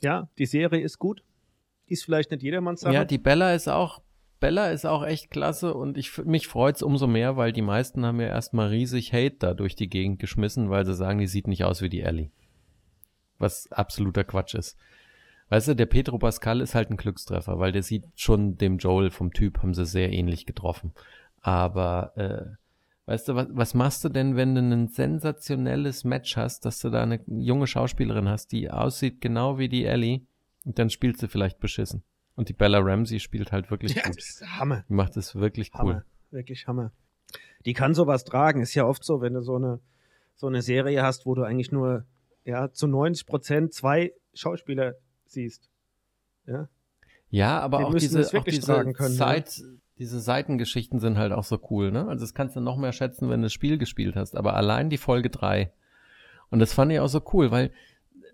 ja, 0.00 0.28
die 0.38 0.46
Serie 0.46 0.80
ist 0.82 0.98
gut. 0.98 1.22
Ist 1.86 2.04
vielleicht 2.04 2.30
nicht 2.30 2.42
jedermanns 2.42 2.80
Sache. 2.80 2.94
Ja, 2.94 3.04
die 3.04 3.18
Bella 3.18 3.54
ist 3.54 3.68
auch, 3.68 4.02
Bella 4.40 4.70
ist 4.70 4.84
auch 4.84 5.04
echt 5.04 5.30
klasse 5.30 5.74
und 5.74 5.96
ich, 5.96 6.18
mich 6.18 6.46
freut's 6.46 6.82
umso 6.82 7.06
mehr, 7.06 7.36
weil 7.36 7.52
die 7.52 7.62
meisten 7.62 8.04
haben 8.04 8.20
ja 8.20 8.28
erstmal 8.28 8.68
riesig 8.68 9.12
Hate 9.12 9.36
da 9.38 9.54
durch 9.54 9.74
die 9.74 9.88
Gegend 9.88 10.20
geschmissen, 10.20 10.70
weil 10.70 10.84
sie 10.84 10.94
sagen, 10.94 11.18
die 11.18 11.26
sieht 11.26 11.48
nicht 11.48 11.64
aus 11.64 11.80
wie 11.82 11.88
die 11.88 12.02
Ellie. 12.02 12.30
Was 13.38 13.72
absoluter 13.72 14.24
Quatsch 14.24 14.54
ist. 14.54 14.76
Weißt 15.50 15.68
du, 15.68 15.74
der 15.74 15.86
Pedro 15.86 16.18
Pascal 16.18 16.60
ist 16.60 16.74
halt 16.74 16.90
ein 16.90 16.96
Glückstreffer, 16.96 17.58
weil 17.58 17.72
der 17.72 17.82
sieht 17.82 18.04
schon 18.16 18.58
dem 18.58 18.78
Joel 18.78 19.10
vom 19.10 19.32
Typ, 19.32 19.62
haben 19.62 19.74
sie 19.74 19.86
sehr 19.86 20.12
ähnlich 20.12 20.44
getroffen. 20.44 20.92
Aber, 21.40 22.12
äh, 22.16 23.10
weißt 23.10 23.28
du, 23.28 23.34
was, 23.34 23.48
was 23.50 23.74
machst 23.74 24.04
du 24.04 24.10
denn, 24.10 24.36
wenn 24.36 24.54
du 24.54 24.60
ein 24.60 24.88
sensationelles 24.88 26.04
Match 26.04 26.36
hast, 26.36 26.66
dass 26.66 26.80
du 26.80 26.90
da 26.90 27.02
eine 27.02 27.20
junge 27.26 27.66
Schauspielerin 27.66 28.28
hast, 28.28 28.52
die 28.52 28.70
aussieht 28.70 29.20
genau 29.20 29.58
wie 29.58 29.68
die 29.68 29.86
Ellie 29.86 30.20
und 30.64 30.78
dann 30.78 30.90
spielt 30.90 31.18
sie 31.18 31.28
vielleicht 31.28 31.60
beschissen. 31.60 32.02
Und 32.34 32.50
die 32.50 32.52
Bella 32.52 32.78
Ramsey 32.78 33.18
spielt 33.18 33.50
halt 33.50 33.70
wirklich 33.70 33.94
ja, 33.94 34.02
gut. 34.02 34.16
das 34.16 34.28
ist 34.28 34.58
Hammer. 34.60 34.84
Die 34.88 34.92
macht 34.92 35.16
es 35.16 35.34
wirklich 35.34 35.72
cool. 35.74 35.80
Hammer. 35.80 36.04
Wirklich 36.30 36.66
Hammer. 36.66 36.92
Die 37.64 37.72
kann 37.72 37.94
sowas 37.94 38.24
tragen. 38.24 38.60
Ist 38.60 38.74
ja 38.74 38.84
oft 38.84 39.02
so, 39.02 39.20
wenn 39.20 39.34
du 39.34 39.42
so 39.42 39.56
eine, 39.56 39.80
so 40.36 40.46
eine 40.46 40.62
Serie 40.62 41.02
hast, 41.02 41.26
wo 41.26 41.34
du 41.34 41.42
eigentlich 41.42 41.72
nur 41.72 42.04
ja, 42.44 42.70
zu 42.70 42.86
90 42.86 43.26
Prozent 43.26 43.74
zwei 43.74 44.12
Schauspieler 44.34 44.94
siehst. 45.30 45.70
Ja, 46.46 46.68
Ja, 47.30 47.60
aber 47.60 47.78
Die 47.78 47.84
auch 47.84 47.94
diese, 47.94 48.20
es 48.20 48.34
auch 48.34 48.44
diese 48.44 48.72
können, 48.92 48.94
ne? 48.94 49.18
Zeit, 49.18 49.62
diese 49.98 50.20
Seitengeschichten 50.20 51.00
sind 51.00 51.18
halt 51.18 51.32
auch 51.32 51.44
so 51.44 51.60
cool, 51.70 51.90
ne? 51.90 52.06
Also 52.08 52.24
das 52.24 52.34
kannst 52.34 52.56
du 52.56 52.60
noch 52.60 52.76
mehr 52.76 52.92
schätzen, 52.92 53.28
wenn 53.28 53.40
du 53.40 53.46
das 53.46 53.52
Spiel 53.52 53.78
gespielt 53.78 54.16
hast. 54.16 54.36
Aber 54.36 54.54
allein 54.54 54.90
die 54.90 54.98
Folge 54.98 55.30
drei 55.30 55.72
Und 56.50 56.60
das 56.60 56.72
fand 56.72 56.92
ich 56.92 57.00
auch 57.00 57.08
so 57.08 57.22
cool, 57.32 57.50
weil, 57.50 57.70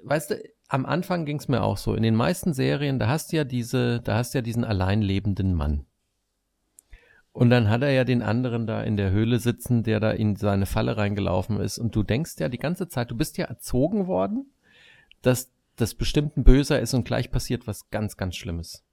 weißt 0.05 0.31
du, 0.31 0.43
am 0.69 0.87
Anfang 0.87 1.25
ging 1.25 1.39
es 1.39 1.49
mir 1.49 1.63
auch 1.63 1.77
so. 1.77 1.95
In 1.95 2.03
den 2.03 2.15
meisten 2.15 2.53
Serien, 2.55 2.99
da 2.99 3.09
hast 3.09 3.33
du 3.33 3.37
ja 3.37 3.45
diese, 3.45 4.01
da 4.01 4.17
hast 4.17 4.35
du 4.35 4.39
ja 4.39 4.43
diesen 4.43 4.65
allein 4.65 5.03
lebenden 5.03 5.55
Mann. 5.55 5.87
Und 7.33 7.51
dann 7.51 7.69
hat 7.69 7.83
er 7.83 7.91
ja 7.91 8.05
den 8.05 8.23
anderen 8.23 8.67
da 8.67 8.83
in 8.83 8.97
der 8.97 9.11
Höhle 9.11 9.41
sitzen, 9.41 9.83
der 9.83 9.99
da 9.99 10.13
in 10.13 10.37
seine 10.37 10.67
Falle 10.67 10.97
reingelaufen 10.97 11.59
ist. 11.61 11.79
Und 11.79 11.97
du 11.97 12.05
denkst 12.05 12.37
ja 12.39 12.49
die 12.49 12.59
ganze 12.59 12.89
Zeit, 12.89 13.11
du 13.11 13.17
bist 13.17 13.37
ja 13.39 13.47
erzogen 13.47 14.07
worden, 14.07 14.53
dass 15.23 15.53
das 15.77 15.95
bestimmt 15.95 16.37
ein 16.37 16.45
Böser 16.45 16.81
ist 16.81 16.95
und 16.95 17.05
gleich 17.05 17.31
passiert 17.31 17.67
was 17.67 17.91
ganz, 17.91 18.17
ganz 18.17 18.37
Schlimmes. 18.37 18.85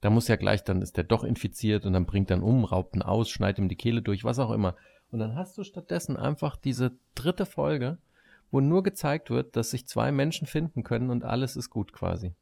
Da 0.00 0.10
muss 0.10 0.28
ja 0.28 0.36
gleich, 0.36 0.64
dann 0.64 0.82
ist 0.82 0.96
der 0.96 1.04
doch 1.04 1.24
infiziert 1.24 1.84
und 1.84 1.92
dann 1.92 2.06
bringt 2.06 2.30
dann 2.30 2.42
um, 2.42 2.64
raubt 2.64 2.96
ihn 2.96 3.02
aus, 3.02 3.28
schneidet 3.28 3.58
ihm 3.58 3.68
die 3.68 3.76
Kehle 3.76 4.02
durch, 4.02 4.24
was 4.24 4.38
auch 4.38 4.50
immer. 4.50 4.76
Und 5.10 5.18
dann 5.18 5.34
hast 5.34 5.58
du 5.58 5.64
stattdessen 5.64 6.16
einfach 6.16 6.56
diese 6.56 6.92
dritte 7.14 7.44
Folge, 7.44 7.98
wo 8.50 8.60
nur 8.60 8.82
gezeigt 8.82 9.30
wird, 9.30 9.56
dass 9.56 9.70
sich 9.70 9.86
zwei 9.86 10.10
Menschen 10.10 10.46
finden 10.46 10.82
können 10.82 11.10
und 11.10 11.24
alles 11.24 11.56
ist 11.56 11.70
gut 11.70 11.92
quasi. 11.92 12.34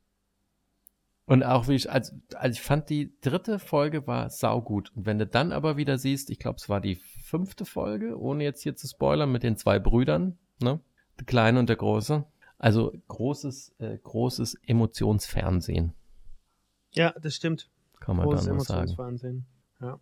Und 1.27 1.43
auch 1.43 1.69
wie 1.69 1.75
ich, 1.75 1.91
also, 1.91 2.15
also 2.35 2.53
ich 2.55 2.63
fand 2.63 2.89
die 2.89 3.13
dritte 3.21 3.59
Folge 3.59 4.07
war 4.07 4.31
saugut. 4.31 4.93
Und 4.97 5.05
wenn 5.05 5.19
du 5.19 5.27
dann 5.27 5.53
aber 5.53 5.77
wieder 5.77 5.99
siehst, 5.99 6.31
ich 6.31 6.39
glaube, 6.39 6.57
es 6.57 6.71
war 6.71 6.81
die 6.81 6.95
fünfte 6.95 7.67
Folge, 7.67 8.19
ohne 8.19 8.45
jetzt 8.45 8.63
hier 8.63 8.77
zu 8.77 8.89
spoilern, 8.89 9.31
mit 9.31 9.43
den 9.43 9.59
zwei 9.59 9.79
Brüdern, 9.79 10.39
ne? 10.63 10.81
Der 11.19 11.27
Kleine 11.27 11.59
und 11.59 11.69
der 11.69 11.77
Große. 11.77 12.25
Also 12.59 12.93
großes, 13.09 13.75
äh, 13.79 13.99
großes 13.99 14.57
Emotionsfernsehen, 14.67 15.93
ja 16.93 17.15
das 17.21 17.35
stimmt. 17.37 17.71
kann 18.01 18.17
man 18.17 18.27
Großes 18.27 18.47
da 18.47 18.53
nur 18.53 18.61
sagen. 18.65 18.79
Emotionsfernsehen. 18.89 19.47
Ja. 19.81 20.01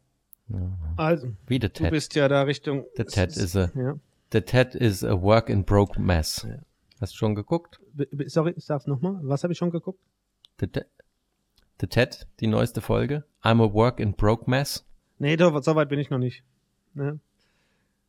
Ja. 0.48 0.78
Also, 0.96 1.28
Wie 1.46 1.58
der 1.58 1.70
du 1.70 1.74
Ted. 1.82 1.90
bist 1.90 2.14
ja 2.14 2.28
da 2.28 2.42
Richtung. 2.42 2.86
Der 2.96 3.06
Ted 3.06 3.36
is 3.36 3.56
a, 3.56 3.70
Ja. 3.74 3.98
der 4.32 4.44
Ted 4.44 4.74
is 4.74 5.02
a 5.04 5.20
work 5.20 5.48
in 5.50 5.64
broke 5.64 6.00
mess. 6.00 6.46
Ja. 6.48 6.58
Hast 7.00 7.12
du 7.12 7.16
schon 7.18 7.34
geguckt? 7.34 7.80
B- 7.92 8.06
Sorry, 8.28 8.54
sag's 8.58 8.86
nochmal. 8.86 9.18
Was 9.22 9.42
habe 9.42 9.52
ich 9.52 9.58
schon 9.58 9.70
geguckt? 9.70 10.00
The, 10.60 10.68
Te- 10.68 10.86
The 11.80 11.88
Ted, 11.88 12.26
die 12.40 12.46
neueste 12.46 12.80
Folge. 12.80 13.24
I'm 13.42 13.62
a 13.62 13.74
work 13.74 14.00
in 14.00 14.14
broke 14.14 14.48
mess. 14.48 14.86
Nee, 15.18 15.36
doch, 15.36 15.62
so 15.62 15.74
weit 15.74 15.88
bin 15.90 15.98
ich 15.98 16.08
noch 16.10 16.18
nicht. 16.18 16.42
Ne? 16.94 17.18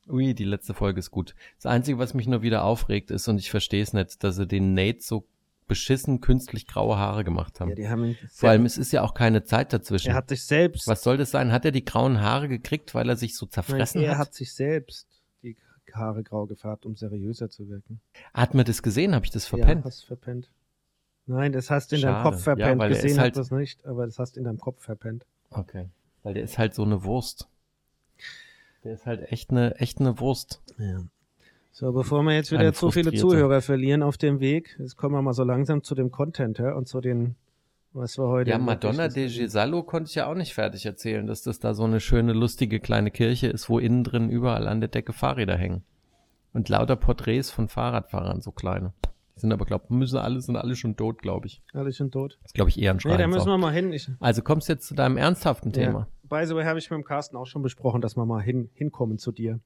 Ui, 0.09 0.33
die 0.33 0.43
letzte 0.45 0.73
Folge 0.73 0.99
ist 0.99 1.11
gut. 1.11 1.35
Das 1.57 1.65
Einzige, 1.65 1.97
was 1.99 2.13
mich 2.13 2.27
nur 2.27 2.41
wieder 2.41 2.63
aufregt, 2.63 3.11
ist, 3.11 3.27
und 3.27 3.37
ich 3.39 3.49
verstehe 3.51 3.83
es 3.83 3.93
nicht, 3.93 4.23
dass 4.23 4.35
sie 4.37 4.47
den 4.47 4.73
Nate 4.73 5.01
so 5.01 5.25
beschissen 5.67 6.21
künstlich 6.21 6.65
graue 6.65 6.97
Haare 6.97 7.25
gemacht 7.25 7.59
haben. 7.59 7.69
Ja, 7.69 7.75
die 7.75 7.89
haben 7.89 8.05
ihn 8.05 8.17
Vor 8.31 8.49
allem, 8.49 8.65
es 8.65 8.77
ist 8.77 8.93
ja 8.93 9.01
auch 9.03 9.13
keine 9.13 9.43
Zeit 9.43 9.73
dazwischen. 9.73 10.09
er 10.09 10.15
hat 10.15 10.29
sich 10.29 10.45
selbst. 10.45 10.87
was 10.87 11.03
soll 11.03 11.17
das 11.17 11.31
sein? 11.31 11.51
Hat 11.51 11.65
er 11.65 11.71
die 11.71 11.83
grauen 11.83 12.21
Haare 12.21 12.47
gekriegt, 12.47 12.95
weil 12.95 13.09
er 13.09 13.17
sich 13.17 13.35
so 13.35 13.45
Nein, 13.47 13.51
zerfressen 13.51 14.01
er 14.01 14.11
hat? 14.11 14.27
hat 14.27 14.33
sich 14.33 14.53
selbst 14.53 15.07
die 15.43 15.57
Haare 15.93 16.23
grau 16.23 16.45
gefärbt, 16.45 16.85
um 16.85 16.95
seriöser 16.95 17.49
zu 17.49 17.67
wirken. 17.67 17.99
Hat 18.33 18.53
man 18.53 18.63
das 18.63 18.81
gesehen? 18.81 19.13
Habe 19.13 19.25
ich 19.25 19.31
das 19.31 19.43
Ja, 19.51 19.57
verpennt? 19.57 19.83
hast 19.83 20.05
verpennt. 20.05 20.49
Nein, 21.25 21.51
das 21.51 21.69
hast 21.69 21.91
du 21.91 21.97
in 21.97 22.03
deinem 22.03 22.13
Schade. 22.13 22.23
Kopf 22.23 22.35
Ja, 22.37 22.43
verpennt. 22.55 22.81
er 22.81 22.89
ist 22.89 23.01
Gesehen 23.01 23.19
halt- 23.19 23.35
hat 23.35 23.41
das 23.41 23.51
nicht, 23.51 23.85
aber 23.85 24.05
das 24.05 24.17
hast 24.19 24.37
du 24.37 24.39
in 24.39 24.45
deinem 24.45 24.59
Kopf 24.59 24.81
verpennt. 24.81 25.25
Okay. 25.49 25.89
Weil 26.23 26.33
der 26.35 26.43
ist 26.43 26.57
halt 26.57 26.73
so 26.75 26.83
eine 26.83 27.03
Wurst. 27.03 27.49
Der 28.83 28.93
ist 28.93 29.05
halt 29.05 29.31
echt 29.31 29.51
eine, 29.51 29.75
echt 29.75 29.99
eine 29.99 30.19
Wurst. 30.19 30.61
Ja. 30.77 31.03
So, 31.71 31.91
bevor 31.91 32.23
wir 32.23 32.33
jetzt 32.33 32.51
wieder 32.51 32.61
Eine 32.61 32.73
zu 32.73 32.89
viele. 32.89 33.13
Zuhörer 33.13 33.61
verlieren 33.61 34.01
auf 34.01 34.17
dem 34.17 34.39
Weg, 34.39 34.75
jetzt 34.79 34.97
kommen 34.97 35.13
wir 35.13 35.21
mal 35.21 35.33
so 35.33 35.43
langsam 35.43 35.83
zu 35.83 35.93
dem 35.93 36.09
Content 36.09 36.57
ja, 36.57 36.73
und 36.73 36.87
zu 36.87 37.01
den, 37.01 37.35
was 37.93 38.17
wir 38.17 38.27
heute. 38.27 38.49
Ja, 38.49 38.57
Madonna 38.57 39.09
de. 39.09 39.27
Gesallo 39.27 39.83
konnte 39.83 40.09
ich 40.09 40.15
ja 40.15 40.25
auch 40.25 40.33
nicht 40.33 40.55
fertig 40.55 40.87
erzählen, 40.87 41.27
dass 41.27 41.43
das 41.43 41.59
da 41.59 41.75
so 41.75 41.83
eine 41.83 41.99
schöne, 41.99 42.33
lustige 42.33 42.79
kleine 42.79 43.11
Kirche 43.11 43.47
ist, 43.47 43.69
wo 43.69 43.77
innen 43.77 44.03
drin 44.03 44.29
überall 44.29 44.67
an 44.67 44.79
der 44.79 44.89
Decke 44.89 45.13
Fahrräder 45.13 45.55
hängen. 45.55 45.83
Und 46.53 46.69
lauter 46.69 46.95
Porträts 46.95 47.51
von 47.51 47.67
Fahrradfahrern, 47.67 48.41
so 48.41 48.51
kleine. 48.51 48.93
Die 49.35 49.41
sind 49.41 49.51
aber, 49.53 49.65
glaub, 49.65 49.91
müssen 49.91 50.17
alle, 50.17 50.41
sind 50.41 50.55
alle 50.55 50.75
schon 50.75 50.95
tot, 50.95 51.21
glaube 51.21 51.45
ich. 51.45 51.61
Alle 51.73 51.93
schon 51.93 52.09
tot. 52.09 52.39
Das 52.41 52.53
glaube 52.53 52.71
ich 52.71 52.81
eher 52.81 52.89
ein 52.89 52.95
Nee, 52.95 53.01
Schrein. 53.01 53.19
da 53.19 53.27
müssen 53.27 53.49
wir 53.49 53.57
mal 53.59 53.71
hin. 53.71 53.93
Ich, 53.93 54.09
also 54.19 54.41
kommst 54.41 54.67
du 54.67 54.73
jetzt 54.73 54.87
zu 54.87 54.95
deinem 54.95 55.17
ernsthaften 55.17 55.71
Thema. 55.71 55.99
Ja. 55.99 56.07
By 56.29 56.45
the 56.45 56.55
way, 56.55 56.65
habe 56.65 56.79
ich 56.79 56.89
mit 56.89 56.97
dem 56.97 57.03
Carsten 57.03 57.35
auch 57.37 57.45
schon 57.45 57.61
besprochen, 57.61 58.01
dass 58.01 58.15
wir 58.17 58.25
mal 58.25 58.41
hin, 58.41 58.69
hinkommen 58.73 59.17
zu 59.17 59.31
dir. 59.31 59.59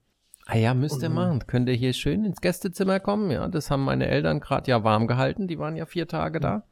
Ah 0.46 0.56
ja, 0.56 0.74
müsst 0.74 1.02
ihr 1.02 1.08
Und- 1.08 1.14
machen. 1.14 1.46
Könnt 1.46 1.68
ihr 1.68 1.74
hier 1.74 1.92
schön 1.92 2.24
ins 2.24 2.40
Gästezimmer 2.40 3.00
kommen? 3.00 3.30
Ja, 3.30 3.46
das 3.48 3.70
haben 3.70 3.84
meine 3.84 4.06
Eltern 4.08 4.40
gerade 4.40 4.70
ja 4.70 4.82
warm 4.84 5.06
gehalten. 5.06 5.46
Die 5.48 5.58
waren 5.58 5.76
ja 5.76 5.86
vier 5.86 6.08
Tage 6.08 6.40
da. 6.40 6.64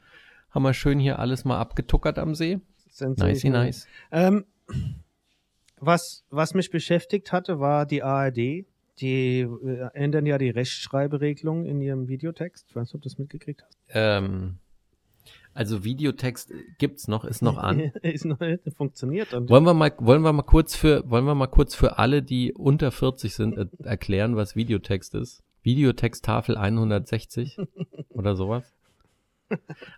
Haben 0.50 0.62
wir 0.64 0.74
schön 0.74 0.98
hier 0.98 1.18
alles 1.20 1.44
mal 1.44 1.58
abgetuckert 1.58 2.18
am 2.18 2.34
See. 2.34 2.58
Nice, 2.98 3.44
nice. 3.44 3.86
Ähm, 4.10 4.44
was, 5.78 6.24
was 6.30 6.54
mich 6.54 6.70
beschäftigt 6.70 7.32
hatte, 7.32 7.60
war 7.60 7.86
die 7.86 8.02
ARD. 8.02 8.66
Die 9.00 9.40
äh, 9.40 9.88
ändern 9.94 10.26
ja 10.26 10.36
die 10.36 10.50
Rechtschreiberegelung 10.50 11.64
in 11.64 11.80
ihrem 11.80 12.08
Videotext. 12.08 12.66
Ich 12.68 12.76
weiß 12.76 12.88
nicht, 12.88 12.94
ob 12.96 13.02
du 13.02 13.08
das 13.08 13.18
mitgekriegt 13.18 13.62
hast. 13.64 13.78
Ähm, 13.88 14.58
also 15.54 15.84
Videotext 15.84 16.52
gibt's 16.78 17.08
noch, 17.08 17.24
ist 17.24 17.42
noch 17.42 17.58
an. 17.58 17.80
Ist 18.02 18.24
noch 18.24 18.38
funktioniert. 18.76 19.34
Und 19.34 19.50
Wollen 19.50 19.64
wir 19.64 19.74
mal, 19.74 19.92
wollen 19.98 20.22
wir 20.22 20.32
mal 20.32 20.42
kurz 20.42 20.76
für, 20.76 21.08
wollen 21.10 21.24
wir 21.24 21.34
mal 21.34 21.48
kurz 21.48 21.74
für 21.74 21.98
alle, 21.98 22.22
die 22.22 22.52
unter 22.52 22.90
40 22.90 23.34
sind, 23.34 23.58
äh, 23.58 23.66
erklären, 23.84 24.36
was 24.36 24.54
Videotext 24.56 25.14
ist? 25.14 25.42
Videotexttafel 25.62 26.56
160 26.56 27.58
oder 28.10 28.36
sowas? 28.36 28.72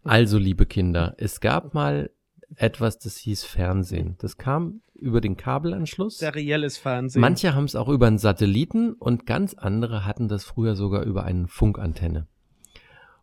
Also, 0.02 0.38
liebe 0.38 0.64
Kinder, 0.64 1.14
es 1.18 1.40
gab 1.40 1.74
mal 1.74 2.10
etwas, 2.56 2.98
das 2.98 3.16
hieß 3.18 3.44
Fernsehen. 3.44 4.16
Das 4.18 4.38
kam 4.38 4.80
über 4.94 5.20
den 5.20 5.36
Kabelanschluss. 5.36 6.18
serielles 6.18 6.78
Fernsehen. 6.78 7.20
Manche 7.20 7.54
haben 7.54 7.64
es 7.64 7.76
auch 7.76 7.88
über 7.88 8.06
einen 8.06 8.18
Satelliten 8.18 8.92
und 8.94 9.26
ganz 9.26 9.54
andere 9.54 10.06
hatten 10.06 10.28
das 10.28 10.44
früher 10.44 10.76
sogar 10.76 11.02
über 11.02 11.24
eine 11.24 11.48
Funkantenne. 11.48 12.26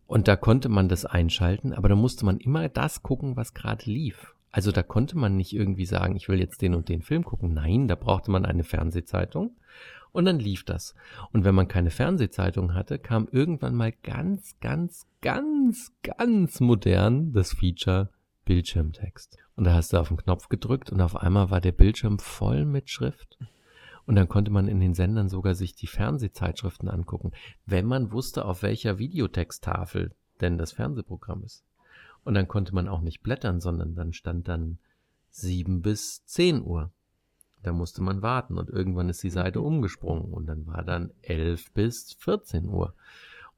Und 0.09 0.27
da 0.27 0.35
konnte 0.35 0.69
man 0.69 0.89
das 0.89 1.05
einschalten, 1.05 1.71
aber 1.71 1.87
da 1.87 1.93
musste 1.93 2.25
man 2.25 2.39
immer 2.39 2.67
das 2.67 3.03
gucken, 3.03 3.35
was 3.35 3.53
gerade 3.53 3.85
lief. 3.85 4.33
Also 4.49 4.71
da 4.71 4.81
konnte 4.81 5.15
man 5.15 5.37
nicht 5.37 5.53
irgendwie 5.53 5.85
sagen, 5.85 6.15
ich 6.15 6.27
will 6.27 6.39
jetzt 6.39 6.63
den 6.63 6.73
und 6.73 6.89
den 6.89 7.03
Film 7.03 7.23
gucken. 7.23 7.53
Nein, 7.53 7.87
da 7.87 7.93
brauchte 7.93 8.31
man 8.31 8.43
eine 8.43 8.63
Fernsehzeitung 8.63 9.51
und 10.11 10.25
dann 10.25 10.39
lief 10.39 10.63
das. 10.63 10.95
Und 11.31 11.45
wenn 11.45 11.53
man 11.53 11.67
keine 11.67 11.91
Fernsehzeitung 11.91 12.73
hatte, 12.73 12.97
kam 12.97 13.27
irgendwann 13.31 13.75
mal 13.75 13.93
ganz, 14.01 14.55
ganz, 14.61 15.05
ganz, 15.21 15.91
ganz 16.01 16.59
modern 16.59 17.31
das 17.31 17.53
Feature 17.53 18.09
Bildschirmtext. 18.45 19.37
Und 19.55 19.65
da 19.65 19.75
hast 19.75 19.93
du 19.93 19.97
auf 19.97 20.07
den 20.07 20.17
Knopf 20.17 20.49
gedrückt 20.49 20.91
und 20.91 21.01
auf 21.01 21.17
einmal 21.17 21.51
war 21.51 21.61
der 21.61 21.71
Bildschirm 21.71 22.17
voll 22.17 22.65
mit 22.65 22.89
Schrift. 22.89 23.37
Und 24.09 24.15
dann 24.15 24.27
konnte 24.27 24.49
man 24.49 24.67
in 24.67 24.79
den 24.79 24.95
Sendern 24.95 25.29
sogar 25.29 25.53
sich 25.53 25.75
die 25.75 25.85
Fernsehzeitschriften 25.85 26.89
angucken, 26.89 27.31
wenn 27.67 27.85
man 27.85 28.11
wusste, 28.11 28.43
auf 28.43 28.63
welcher 28.63 28.97
Videotexttafel 28.97 30.15
denn 30.41 30.57
das 30.57 30.71
Fernsehprogramm 30.71 31.43
ist. 31.43 31.63
Und 32.23 32.33
dann 32.33 32.47
konnte 32.47 32.73
man 32.73 32.87
auch 32.87 33.01
nicht 33.01 33.21
blättern, 33.21 33.61
sondern 33.61 33.93
dann 33.93 34.11
stand 34.13 34.47
dann 34.47 34.79
7 35.29 35.83
bis 35.83 36.25
10 36.25 36.63
Uhr. 36.63 36.91
Da 37.61 37.71
musste 37.71 38.01
man 38.01 38.23
warten 38.23 38.57
und 38.57 38.71
irgendwann 38.71 39.09
ist 39.09 39.21
die 39.21 39.29
Seite 39.29 39.61
umgesprungen 39.61 40.33
und 40.33 40.47
dann 40.47 40.65
war 40.65 40.83
dann 40.83 41.11
11 41.21 41.71
bis 41.73 42.13
14 42.13 42.67
Uhr. 42.67 42.95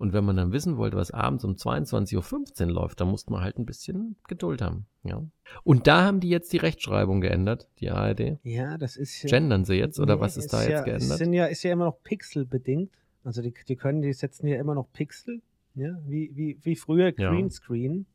Und 0.02 0.14
wenn 0.14 0.26
man 0.26 0.36
dann 0.36 0.52
wissen 0.52 0.78
wollte, 0.78 0.98
was 0.98 1.12
abends 1.12 1.46
um 1.46 1.52
22.15 1.52 2.66
Uhr 2.66 2.72
läuft, 2.72 3.00
dann 3.00 3.08
musste 3.10 3.32
man 3.32 3.44
halt 3.44 3.60
ein 3.60 3.68
bisschen 3.68 4.16
Geduld 4.28 4.60
haben. 4.60 4.88
Ja. 5.04 5.24
Und 5.64 5.86
da 5.86 6.04
haben 6.04 6.20
die 6.20 6.30
jetzt 6.30 6.52
die 6.54 6.58
Rechtschreibung 6.58 7.22
geändert, 7.22 7.70
die 7.80 7.92
ARD. 7.92 8.40
ja, 8.42 8.80
das 8.80 8.98
ist 8.98 9.22
ja. 9.22 9.30
Gendern 9.30 9.64
sie 9.64 9.76
jetzt 9.76 10.00
oder 10.00 10.16
Nee, 10.16 10.22
was 10.22 10.38
ist 10.38 10.54
da 10.54 10.64
ja, 10.64 10.70
jetzt 10.70 10.86
geändert? 10.86 11.20
sind 11.20 11.34
ja, 11.34 11.46
ist 11.46 11.62
ja 11.62 11.72
immer 11.72 11.86
noch 11.86 12.02
pixelbedingt. 12.02 12.90
Also 13.24 13.44
die, 13.44 13.54
die 13.68 13.76
können, 13.76 14.02
die 14.02 14.12
setzen 14.14 14.48
ja 14.48 14.60
immer 14.60 14.74
noch 14.74 14.92
Pixel 14.92 15.44
Ja, 15.76 15.96
wie, 16.08 16.32
wie, 16.34 16.58
wie 16.64 16.76
früher 16.76 17.14
Ja. 17.20 17.30
Greenscreen. 17.30 18.08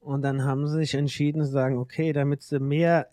Und 0.00 0.20
dann 0.20 0.44
haben 0.44 0.66
sie 0.66 0.76
sich 0.80 0.92
entschieden 0.94 1.42
zu 1.42 1.48
sagen, 1.50 1.78
okay, 1.78 2.12
damit 2.12 2.42
sie 2.42 2.60
mehr 2.60 3.08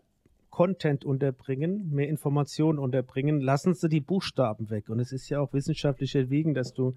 Content 0.49 1.05
unterbringen, 1.05 1.89
mehr 1.89 2.09
Informationen 2.09 2.79
unterbringen, 2.79 3.39
lassen 3.39 3.75
sie 3.75 3.87
die 3.87 4.01
Buchstaben 4.01 4.69
weg. 4.69 4.89
Und 4.89 4.99
es 4.99 5.13
ist 5.13 5.29
ja 5.29 5.39
auch 5.39 5.53
wissenschaftlich 5.53 6.15
erwiegen, 6.15 6.53
dass 6.53 6.73
du, 6.73 6.95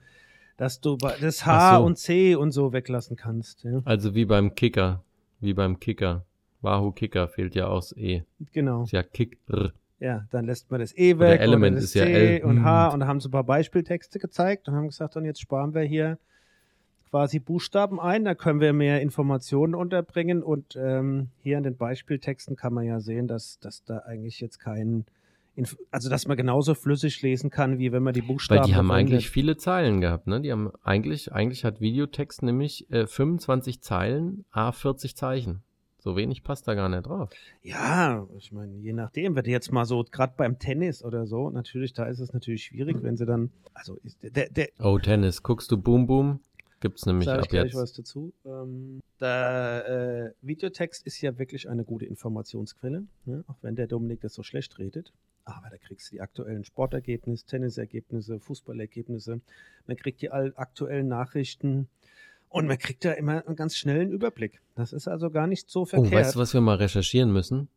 dass 0.61 0.79
du 0.79 0.99
das 0.99 1.46
H 1.46 1.79
so. 1.79 1.85
und 1.87 1.96
C 1.96 2.35
und 2.35 2.53
so 2.53 2.75
weglassen 2.75 3.16
kannst. 3.16 3.64
Ja? 3.64 3.81
Also 3.87 4.14
wie 4.14 4.27
beim 4.27 4.55
Kicker. 4.55 5.03
Wie 5.40 5.55
beim 5.55 5.81
Kicker. 5.81 6.27
Wahoo 6.61 6.92
Kicker 6.92 7.29
fehlt 7.29 7.55
ja 7.55 7.66
aus 7.66 7.96
E. 7.96 8.25
Genau. 8.53 8.83
Ist 8.83 8.92
ja 8.92 9.03
Kicker. 9.03 9.73
Ja, 10.01 10.27
dann 10.31 10.44
lässt 10.44 10.70
man 10.70 10.81
das 10.81 10.94
E 10.94 11.14
Oder 11.14 11.31
weg 11.31 11.40
Element 11.40 11.79
das 11.79 11.85
ist 11.85 11.94
ja 11.94 12.05
C 12.05 12.37
L. 12.37 12.44
und 12.44 12.62
H 12.62 12.88
Hm. 12.88 12.92
und 12.92 13.01
da 13.01 13.07
haben 13.07 13.20
sie 13.20 13.29
ein 13.29 13.33
paar 13.33 13.44
Beispieltexte 13.44 14.18
gezeigt 14.18 14.68
und 14.68 14.75
haben 14.75 14.88
gesagt, 14.88 15.16
und 15.16 15.25
jetzt 15.25 15.40
sparen 15.40 15.73
wir 15.73 15.81
hier 15.81 16.18
quasi 17.09 17.38
Buchstaben 17.38 17.99
ein, 17.99 18.27
da 18.27 18.35
können 18.35 18.61
wir 18.61 18.75
mehr 18.75 19.01
Informationen 19.01 19.75
unterbringen 19.75 20.42
und 20.42 20.77
ähm, 20.77 21.29
hier 21.42 21.57
in 21.57 21.64
den 21.64 21.79
Beispieltexten 21.79 22.57
kann 22.57 22.75
man 22.75 22.85
ja 22.85 23.01
sehen, 23.01 23.29
dass, 23.29 23.61
dass 23.61 23.83
da 23.85 24.01
eigentlich 24.01 24.40
jetzt 24.40 24.59
kein, 24.59 25.07
Inf 25.61 25.77
also 25.90 26.09
dass 26.09 26.27
man 26.27 26.37
genauso 26.37 26.75
flüssig 26.75 27.23
lesen 27.23 27.51
kann, 27.51 27.79
wie 27.79 27.92
wenn 27.92 28.03
man 28.03 28.14
die 28.14 28.23
Buchstaben 28.23 28.61
Weil 28.61 28.66
die 28.66 28.75
haben 28.75 28.90
auf 28.90 28.96
eigentlich 28.96 29.31
viele 29.31 29.57
Zeilen 29.57 30.01
gehabt, 30.01 30.27
ne? 30.27 30.40
Die 30.40 30.51
haben 30.51 30.70
eigentlich, 30.83 31.33
eigentlich 31.33 31.64
hat 31.64 31.81
Videotext 31.81 32.42
nämlich 32.42 32.90
äh, 32.90 33.07
25 33.07 33.81
Zeilen, 33.83 34.44
a 34.51 34.73
40 34.73 35.16
Zeichen. 35.16 35.62
So 35.99 36.16
wenig 36.16 36.42
passt 36.42 36.66
da 36.66 36.75
gar 36.75 36.88
nicht 36.88 37.07
drauf. 37.07 37.31
Ja, 37.62 38.27
ich 38.38 38.53
meine, 38.53 38.75
je 38.79 38.94
nachdem, 38.94 39.37
wenn 39.37 39.44
du 39.44 39.51
jetzt 39.51 39.70
mal 39.70 39.85
so, 39.85 40.03
gerade 40.11 40.33
beim 40.35 40.59
Tennis 40.59 41.05
oder 41.05 41.27
so, 41.27 41.51
natürlich, 41.51 41.92
da 41.92 42.07
ist 42.07 42.20
es 42.20 42.33
natürlich 42.33 42.64
schwierig, 42.64 43.03
wenn 43.03 43.18
sie 43.18 43.27
dann, 43.27 43.51
also 43.75 43.99
der, 44.23 44.49
der, 44.49 44.68
Oh, 44.79 44.99
Tennis. 44.99 45.42
Guckst 45.42 45.70
du 45.70 45.77
Boom 45.77 46.07
Boom? 46.07 46.40
Gibt's 46.81 47.05
nämlich 47.05 47.27
Sag 47.27 47.40
ich 47.40 47.44
ab 47.44 47.51
gleich 47.51 47.64
jetzt. 47.64 47.75
was 47.75 47.92
dazu. 47.92 48.33
Ähm, 48.46 49.01
der 49.20 50.33
äh, 50.40 50.46
Videotext 50.46 51.07
ist 51.07 51.20
ja 51.20 51.38
wirklich 51.38 51.68
eine 51.68 51.85
gute 51.85 52.07
Informationsquelle, 52.07 53.05
ne? 53.27 53.44
auch 53.49 53.57
wenn 53.61 53.77
der 53.77 53.87
Dominik 53.87 54.23
das 54.23 54.33
so 54.33 54.42
schlecht 54.42 54.79
redet. 54.79 55.12
Aber 55.44 55.68
da 55.70 55.76
kriegst 55.79 56.09
du 56.11 56.16
die 56.16 56.20
aktuellen 56.20 56.64
Sportergebnisse, 56.64 57.46
Tennisergebnisse, 57.46 58.38
Fußballergebnisse. 58.40 59.40
Man 59.87 59.96
kriegt 59.96 60.20
die 60.22 60.31
aktuellen 60.31 61.09
Nachrichten 61.09 61.88
und 62.48 62.66
man 62.66 62.79
kriegt 62.79 63.05
da 63.05 63.12
immer 63.12 63.44
einen 63.46 63.57
ganz 63.57 63.76
schnellen 63.76 64.11
Überblick. 64.12 64.61
Das 64.76 64.92
ist 64.92 65.09
also 65.09 65.31
gar 65.31 65.46
nicht 65.46 65.68
so 65.70 65.83
Oh, 65.83 65.85
verkehrt. 65.87 66.12
weißt 66.12 66.35
du, 66.35 66.38
was 66.40 66.55
wir 66.55 66.61
mal 66.61 66.76
recherchieren 66.76 67.33
müssen? 67.33 67.68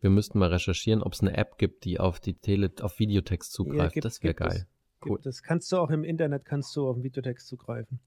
Wir 0.00 0.10
müssten 0.10 0.38
mal 0.38 0.48
recherchieren, 0.48 1.02
ob 1.02 1.12
es 1.12 1.20
eine 1.20 1.36
App 1.36 1.58
gibt, 1.58 1.84
die 1.84 2.00
auf 2.00 2.18
die 2.18 2.34
Tele 2.34 2.72
auf 2.80 2.98
Videotext 2.98 3.52
zugreift. 3.52 3.94
gibt- 3.94 4.04
das 4.04 4.22
wäre 4.22 4.34
geil. 4.34 4.66
Cool. 5.04 5.18
Das 5.22 5.42
kannst 5.42 5.70
du 5.72 5.76
auch 5.78 5.90
im 5.90 6.02
Internet, 6.04 6.44
kannst 6.44 6.74
du 6.76 6.88
auf 6.88 6.96
den 6.96 7.02
Videotext 7.04 7.46
zugreifen. 7.48 7.98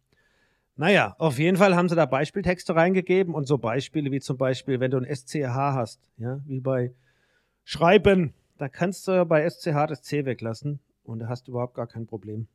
Naja, 0.77 1.15
auf 1.19 1.39
jeden 1.39 1.55
Fall 1.55 1.73
haben 1.75 1.87
sie 1.87 1.95
da 1.95 2.05
Beispieltexte 2.05 2.75
reingegeben 2.75 3.33
und 3.33 3.47
so 3.47 3.57
Beispiele 3.57 4.11
wie 4.11 4.19
zum 4.19 4.37
Beispiel, 4.37 4.81
wenn 4.81 4.91
du 4.91 4.97
ein 4.97 5.05
SCH 5.05 5.45
hast, 5.45 6.01
ja, 6.17 6.41
wie 6.45 6.59
bei 6.59 6.93
Schreiben, 7.63 8.33
da 8.57 8.69
kannst 8.69 9.07
du 9.07 9.25
bei 9.25 9.47
SCH 9.49 9.87
das 9.87 10.01
C 10.01 10.25
weglassen 10.25 10.79
und 11.03 11.19
da 11.19 11.27
hast 11.27 11.47
du 11.47 11.51
überhaupt 11.51 11.75
gar 11.75 11.87
kein 11.87 12.05
Problem. 12.07 12.47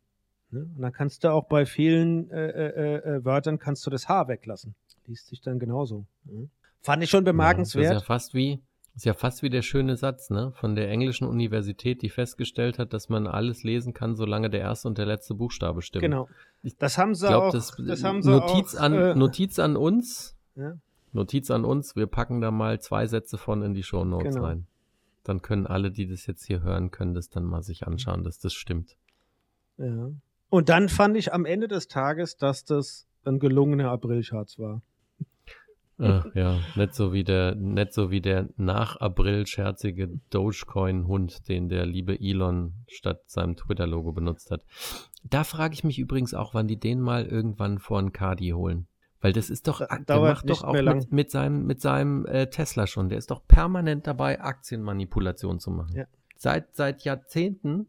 Ne? 0.50 0.68
Und 0.76 0.82
dann 0.82 0.92
kannst 0.92 1.24
du 1.24 1.30
auch 1.32 1.44
bei 1.46 1.66
vielen 1.66 2.30
äh, 2.30 2.48
äh, 2.48 2.96
äh, 3.16 3.24
Wörtern 3.24 3.58
kannst 3.58 3.86
du 3.86 3.90
das 3.90 4.08
H 4.08 4.28
weglassen. 4.28 4.74
Liest 5.06 5.28
sich 5.28 5.40
dann 5.40 5.58
genauso. 5.58 6.04
Ne? 6.24 6.48
Fand 6.82 7.02
ich 7.02 7.10
schon 7.10 7.24
Ja, 7.24 7.32
bemerkenswert. 7.32 7.84
das 7.86 7.96
ist 7.96 8.02
ja 8.02 8.06
fast 8.06 8.34
wie, 8.34 8.60
ist 8.96 9.04
ja 9.04 9.14
fast 9.14 9.42
wie 9.42 9.50
der 9.50 9.62
schöne 9.62 9.96
Satz, 9.96 10.30
ne? 10.30 10.52
Von 10.56 10.74
der 10.74 10.88
englischen 10.90 11.26
Universität, 11.28 12.02
die 12.02 12.08
festgestellt 12.08 12.78
hat, 12.78 12.92
dass 12.92 13.08
man 13.08 13.26
alles 13.26 13.62
lesen 13.62 13.92
kann, 13.92 14.14
solange 14.16 14.50
der 14.50 14.60
erste 14.60 14.88
und 14.88 14.98
der 14.98 15.06
letzte 15.06 15.34
Buchstabe 15.34 15.82
stimmen. 15.82 16.02
genau. 16.02 16.28
Das 16.78 16.98
haben 16.98 17.14
sie 17.14 17.26
Ich 17.26 17.30
glaube, 17.30 17.46
auch. 17.48 17.52
das, 17.52 17.74
das 17.86 18.02
haben 18.04 18.22
sie 18.22 18.30
Notiz, 18.30 18.74
auch, 18.76 18.80
an, 18.80 18.92
äh, 18.94 19.14
Notiz 19.14 19.58
an 19.58 19.76
uns. 19.76 20.36
ja. 20.56 20.74
Notiz 21.12 21.50
an 21.50 21.64
uns. 21.64 21.96
Wir 21.96 22.06
packen 22.06 22.40
da 22.40 22.50
mal 22.52 22.80
zwei 22.80 23.06
Sätze 23.06 23.36
von 23.36 23.62
in 23.62 23.74
die 23.74 23.82
Show 23.82 24.04
Notes 24.04 24.34
Genau. 24.36 24.46
rein. 24.46 24.66
Dann 25.24 25.42
können 25.42 25.66
alle, 25.66 25.90
die 25.90 26.06
das 26.06 26.26
jetzt 26.26 26.46
hier 26.46 26.62
hören, 26.62 26.90
können 26.90 27.14
das 27.14 27.28
dann 27.28 27.44
mal 27.44 27.62
sich 27.62 27.86
anschauen, 27.86 28.24
dass 28.24 28.38
das 28.38 28.54
stimmt. 28.54 28.96
Ja. 29.76 30.10
Und 30.48 30.68
dann 30.68 30.88
fand 30.88 31.16
ich 31.16 31.32
am 31.32 31.44
Ende 31.44 31.68
des 31.68 31.88
Tages, 31.88 32.36
dass 32.36 32.64
das 32.64 33.06
ein 33.24 33.38
gelungener 33.38 33.90
Aprilscherz 33.90 34.58
war. 34.58 34.82
Ach, 36.02 36.26
ja, 36.34 36.58
nicht 36.76 36.94
so 36.94 37.12
wie 37.12 37.24
der, 37.24 37.54
nicht 37.54 37.92
so 37.92 38.10
wie 38.10 38.22
der 38.22 38.48
nach 38.56 38.96
April 38.96 39.46
scherzige 39.46 40.08
Dogecoin-Hund, 40.30 41.46
den 41.48 41.68
der 41.68 41.84
liebe 41.84 42.18
Elon 42.18 42.72
statt 42.88 43.20
seinem 43.26 43.54
Twitter-Logo 43.56 44.12
benutzt 44.12 44.50
hat. 44.50 44.64
Da 45.24 45.44
frage 45.44 45.74
ich 45.74 45.84
mich 45.84 45.98
übrigens 45.98 46.32
auch, 46.32 46.54
wann 46.54 46.68
die 46.68 46.80
den 46.80 47.00
mal 47.00 47.26
irgendwann 47.26 47.78
vor 47.78 47.98
ein 47.98 48.12
Cardi 48.12 48.50
holen. 48.50 48.86
Weil 49.20 49.32
das 49.32 49.50
ist 49.50 49.68
doch, 49.68 49.80
Da- 49.80 49.98
der 49.98 50.20
macht 50.20 50.48
doch 50.48 50.64
auch 50.64 50.72
mit, 50.72 51.12
mit 51.12 51.30
seinem, 51.30 51.66
mit 51.66 51.80
seinem 51.80 52.24
äh, 52.26 52.46
Tesla 52.48 52.86
schon. 52.86 53.08
Der 53.10 53.18
ist 53.18 53.30
doch 53.30 53.46
permanent 53.46 54.06
dabei, 54.06 54.40
Aktienmanipulation 54.40 55.60
zu 55.60 55.70
machen. 55.70 55.94
Ja. 55.94 56.04
Seit, 56.36 56.74
seit 56.74 57.02
Jahrzehnten 57.04 57.86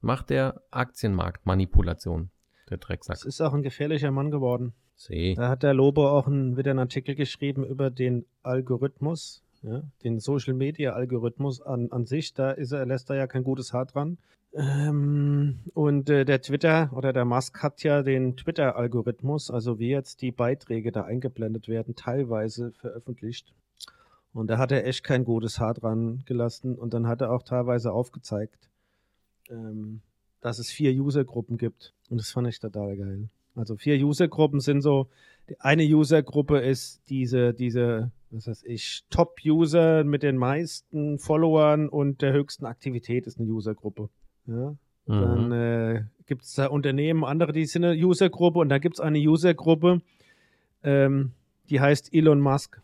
macht 0.00 0.28
der 0.30 0.60
Aktienmarktmanipulation. 0.70 2.30
Der 2.70 2.78
Drecksack. 2.78 3.16
Das 3.16 3.24
ist 3.24 3.40
auch 3.40 3.52
ein 3.54 3.62
gefährlicher 3.62 4.10
Mann 4.10 4.30
geworden. 4.30 4.72
See. 4.96 5.34
Da 5.34 5.48
hat 5.48 5.62
der 5.62 5.74
Lobo 5.74 6.08
auch 6.08 6.26
ein, 6.26 6.56
wieder 6.56 6.70
einen 6.70 6.78
Artikel 6.80 7.14
geschrieben 7.14 7.64
über 7.64 7.90
den 7.90 8.24
Algorithmus, 8.42 9.42
ja, 9.64 9.82
den 10.02 10.20
Social 10.20 10.54
Media 10.54 10.92
Algorithmus 10.92 11.60
an, 11.62 11.90
an 11.90 12.06
sich. 12.06 12.34
Da 12.34 12.50
ist 12.50 12.72
er, 12.72 12.84
lässt 12.86 13.10
er 13.10 13.16
ja 13.16 13.26
kein 13.26 13.44
gutes 13.44 13.72
Haar 13.72 13.86
dran. 13.86 14.18
Ähm, 14.52 15.60
und 15.72 16.08
äh, 16.10 16.24
der 16.24 16.40
Twitter 16.40 16.90
oder 16.92 17.12
der 17.12 17.24
Musk 17.24 17.62
hat 17.62 17.82
ja 17.82 18.02
den 18.02 18.36
Twitter-Algorithmus, 18.36 19.50
also 19.50 19.78
wie 19.78 19.88
jetzt 19.88 20.22
die 20.22 20.30
Beiträge 20.30 20.92
da 20.92 21.02
eingeblendet 21.02 21.66
werden, 21.66 21.96
teilweise 21.96 22.72
veröffentlicht. 22.72 23.52
Und 24.32 24.48
da 24.48 24.58
hat 24.58 24.70
er 24.70 24.86
echt 24.86 25.02
kein 25.02 25.24
gutes 25.24 25.58
Haar 25.58 25.74
dran 25.74 26.22
gelassen. 26.26 26.76
Und 26.76 26.92
dann 26.92 27.06
hat 27.06 27.20
er 27.20 27.32
auch 27.32 27.42
teilweise 27.42 27.92
aufgezeigt, 27.92 28.68
ähm, 29.48 30.02
dass 30.40 30.58
es 30.58 30.70
vier 30.70 30.92
Usergruppen 30.92 31.56
gibt. 31.56 31.94
Und 32.10 32.18
das 32.18 32.30
fand 32.30 32.48
ich 32.48 32.60
total 32.60 32.96
geil. 32.96 33.28
Also 33.54 33.76
vier 33.76 34.04
Usergruppen 34.04 34.60
sind 34.60 34.82
so, 34.82 35.08
eine 35.58 35.84
Usergruppe 35.84 36.58
ist 36.58 37.02
diese, 37.08 37.54
diese, 37.54 38.10
was 38.34 38.46
weiß 38.48 38.64
ich, 38.64 39.04
Top-User 39.10 40.04
mit 40.04 40.22
den 40.22 40.36
meisten 40.36 41.18
Followern 41.18 41.88
und 41.88 42.20
der 42.22 42.32
höchsten 42.32 42.66
Aktivität 42.66 43.26
ist 43.26 43.38
eine 43.38 43.48
Usergruppe. 43.48 44.08
Ja? 44.46 44.74
Dann 45.06 45.46
Mhm. 45.46 45.52
äh, 45.52 46.02
gibt 46.26 46.42
es 46.44 46.54
da 46.54 46.66
Unternehmen, 46.66 47.24
andere, 47.24 47.52
die 47.52 47.66
sind 47.66 47.84
eine 47.84 47.94
Usergruppe 48.02 48.58
und 48.58 48.68
da 48.70 48.78
gibt 48.78 48.94
es 48.96 49.00
eine 49.00 49.18
Usergruppe, 49.18 50.00
ähm, 50.82 51.32
die 51.70 51.80
heißt 51.80 52.12
Elon 52.14 52.40
Musk. 52.40 52.80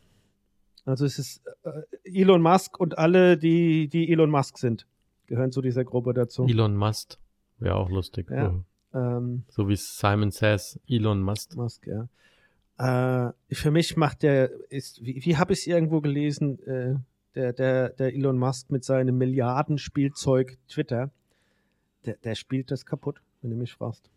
Also 0.85 1.05
es 1.05 1.19
ist 1.19 1.43
äh, 1.65 1.83
Elon 2.05 2.43
Musk 2.43 2.79
und 2.79 2.99
alle, 2.99 3.37
die, 3.39 3.89
die 3.89 4.11
Elon 4.13 4.31
Musk 4.31 4.59
sind, 4.59 4.87
gehören 5.27 5.53
zu 5.53 5.63
dieser 5.63 5.85
Gruppe 5.85 6.15
dazu. 6.15 6.47
Elon 6.47 6.77
Musk. 6.77 7.19
Wäre 7.59 7.77
auch 7.77 7.91
lustig. 7.91 8.31
Ja. 8.31 8.51
cool. 8.51 8.65
Ähm, 8.95 9.45
So 9.49 9.69
wie 9.69 9.77
Simon 9.77 10.31
says, 10.31 10.79
Elon 10.89 11.21
Musk. 11.23 11.57
Musk, 11.57 11.87
ja. 11.87 12.09
Äh, 12.81 13.33
für 13.55 13.71
mich 13.71 13.97
macht 13.99 14.23
der, 14.23 14.51
ist, 14.71 15.05
wie, 15.05 15.23
wie 15.25 15.37
habe 15.37 15.53
ich 15.53 15.61
es 15.61 15.67
irgendwo 15.67 16.01
gelesen, 16.01 16.59
äh, 16.67 16.95
der, 17.35 17.53
der, 17.53 17.91
der 17.91 18.15
Elon 18.15 18.39
Musk 18.39 18.71
mit 18.71 18.85
seinem 18.85 19.19
Milliardenspielzeug 19.19 20.57
Twitter, 20.67 21.11
der, 22.07 22.17
der 22.25 22.35
spielt 22.35 22.71
das 22.71 22.87
kaputt, 22.87 23.21
wenn 23.43 23.51
du 23.51 23.57
mich 23.57 23.75
fragst. 23.75 24.09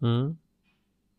Mhm. 0.00 0.38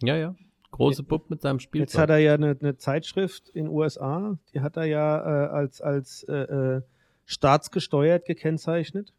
Ja, 0.01 0.17
ja. 0.17 0.35
Große 0.71 1.03
Bub 1.03 1.29
mit 1.29 1.41
seinem 1.41 1.55
Jetzt 1.59 1.63
Spielzeug. 1.63 2.01
hat 2.01 2.09
er 2.09 2.17
ja 2.17 2.33
eine, 2.33 2.57
eine 2.59 2.75
Zeitschrift 2.75 3.47
in 3.49 3.69
USA, 3.69 4.37
die 4.53 4.59
hat 4.59 4.75
er 4.75 4.83
ja 4.83 5.45
äh, 5.45 5.47
als, 5.47 5.79
als 5.79 6.23
äh, 6.23 6.33
äh, 6.33 6.81
staatsgesteuert 7.25 8.25
gekennzeichnet. 8.25 9.13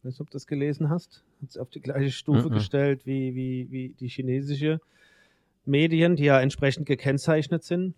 Ich 0.00 0.04
weiß 0.04 0.12
nicht, 0.14 0.20
ob 0.20 0.30
du 0.30 0.32
das 0.32 0.48
gelesen 0.48 0.90
hast. 0.90 1.22
Hat 1.40 1.50
es 1.50 1.56
auf 1.56 1.70
die 1.70 1.80
gleiche 1.80 2.10
Stufe 2.10 2.48
Mhm. 2.48 2.54
gestellt 2.54 3.06
wie, 3.06 3.36
wie, 3.36 3.70
wie 3.70 3.88
die 3.90 4.08
chinesische 4.08 4.80
Medien, 5.68 6.16
die 6.16 6.24
ja 6.24 6.40
entsprechend 6.40 6.86
gekennzeichnet 6.86 7.62
sind. 7.62 7.94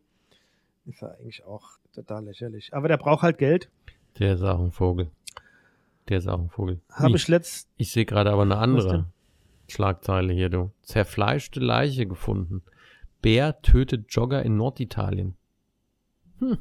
ist 0.84 1.00
ja 1.00 1.08
eigentlich 1.08 1.42
auch 1.44 1.78
total 1.94 2.26
lächerlich. 2.26 2.74
Aber 2.74 2.88
der 2.88 2.98
braucht 2.98 3.22
halt 3.22 3.38
Geld. 3.38 3.70
Der 4.18 4.34
ist 4.34 4.42
auch 4.42 4.60
ein 4.60 4.72
Vogel. 4.72 5.08
Der 6.10 6.18
ist 6.18 6.28
auch 6.28 6.40
ein 6.40 6.50
Vogel. 6.50 6.80
Habe 6.90 7.16
ich 7.16 7.28
letzt. 7.28 7.70
Ich 7.76 7.92
sehe 7.92 8.04
gerade 8.04 8.32
aber 8.32 8.42
eine 8.42 8.58
andere 8.58 9.06
Schlagzeile 9.68 10.32
hier, 10.32 10.50
du. 10.50 10.72
Zerfleischte 10.82 11.60
Leiche 11.60 12.06
gefunden. 12.06 12.62
Bär 13.22 13.62
tötet 13.62 14.06
Jogger 14.08 14.42
in 14.42 14.56
Norditalien. 14.56 15.36
Hm. 16.40 16.58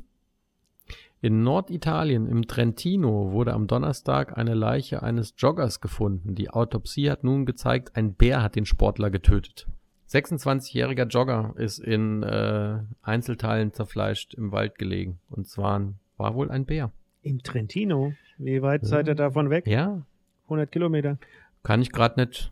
In 1.22 1.44
Norditalien, 1.44 2.28
im 2.28 2.48
Trentino, 2.48 3.32
wurde 3.32 3.54
am 3.54 3.68
Donnerstag 3.68 4.38
eine 4.38 4.54
Leiche 4.54 5.02
eines 5.02 5.34
Joggers 5.38 5.82
gefunden. 5.82 6.36
Die 6.36 6.50
Autopsie 6.52 7.10
hat 7.10 7.24
nun 7.24 7.46
gezeigt, 7.46 7.96
ein 7.96 8.14
Bär 8.14 8.44
hat 8.44 8.56
den 8.56 8.66
Sportler 8.66 9.10
getötet. 9.10 9.68
26-jähriger 10.10 11.08
Jogger 11.08 11.54
ist 11.58 11.80
in 11.80 12.24
äh, 12.24 12.80
Einzelteilen 13.02 13.74
zerfleischt 13.74 14.34
im 14.36 14.52
Wald 14.52 14.78
gelegen. 14.78 15.20
Und 15.30 15.48
zwar 15.48 15.94
war 16.18 16.36
wohl 16.36 16.52
ein 16.52 16.66
Bär. 16.66 16.92
Im 17.22 17.44
Trentino? 17.44 18.14
Wie 18.40 18.62
weit 18.62 18.84
Ja. 18.84 18.88
seid 18.88 19.08
ihr 19.08 19.16
davon 19.16 19.50
weg? 19.50 19.68
Ja, 19.68 20.02
100 20.46 20.72
Kilometer. 20.72 21.18
kann 21.62 21.82
ich 21.82 21.92
gerade 21.92 22.20
nicht, 22.22 22.52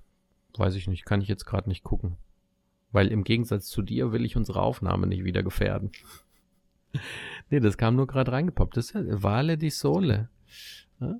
weiß 0.58 0.76
ich 0.76 0.88
nicht, 0.88 1.06
kann 1.06 1.22
ich 1.22 1.28
jetzt 1.30 1.46
gerade 1.46 1.70
nicht 1.70 1.84
gucken. 1.84 2.18
Weil 2.92 3.08
im 3.08 3.24
Gegensatz 3.24 3.68
zu 3.68 3.82
dir 3.82 4.12
will 4.12 4.26
ich 4.26 4.36
unsere 4.38 4.62
Aufnahme 4.62 5.08
nicht 5.08 5.24
wieder 5.24 5.44
gefährden. 5.44 5.92
nee, 7.50 7.60
das 7.60 7.78
kam 7.78 7.96
nur 7.96 8.08
gerade 8.08 8.32
reingepoppt. 8.32 8.78
Das 8.78 8.86
ist 8.86 8.94
ja 8.94 9.02
Vale 9.24 9.58
di 9.58 9.70
Sole. 9.70 10.30
Ah. 11.00 11.16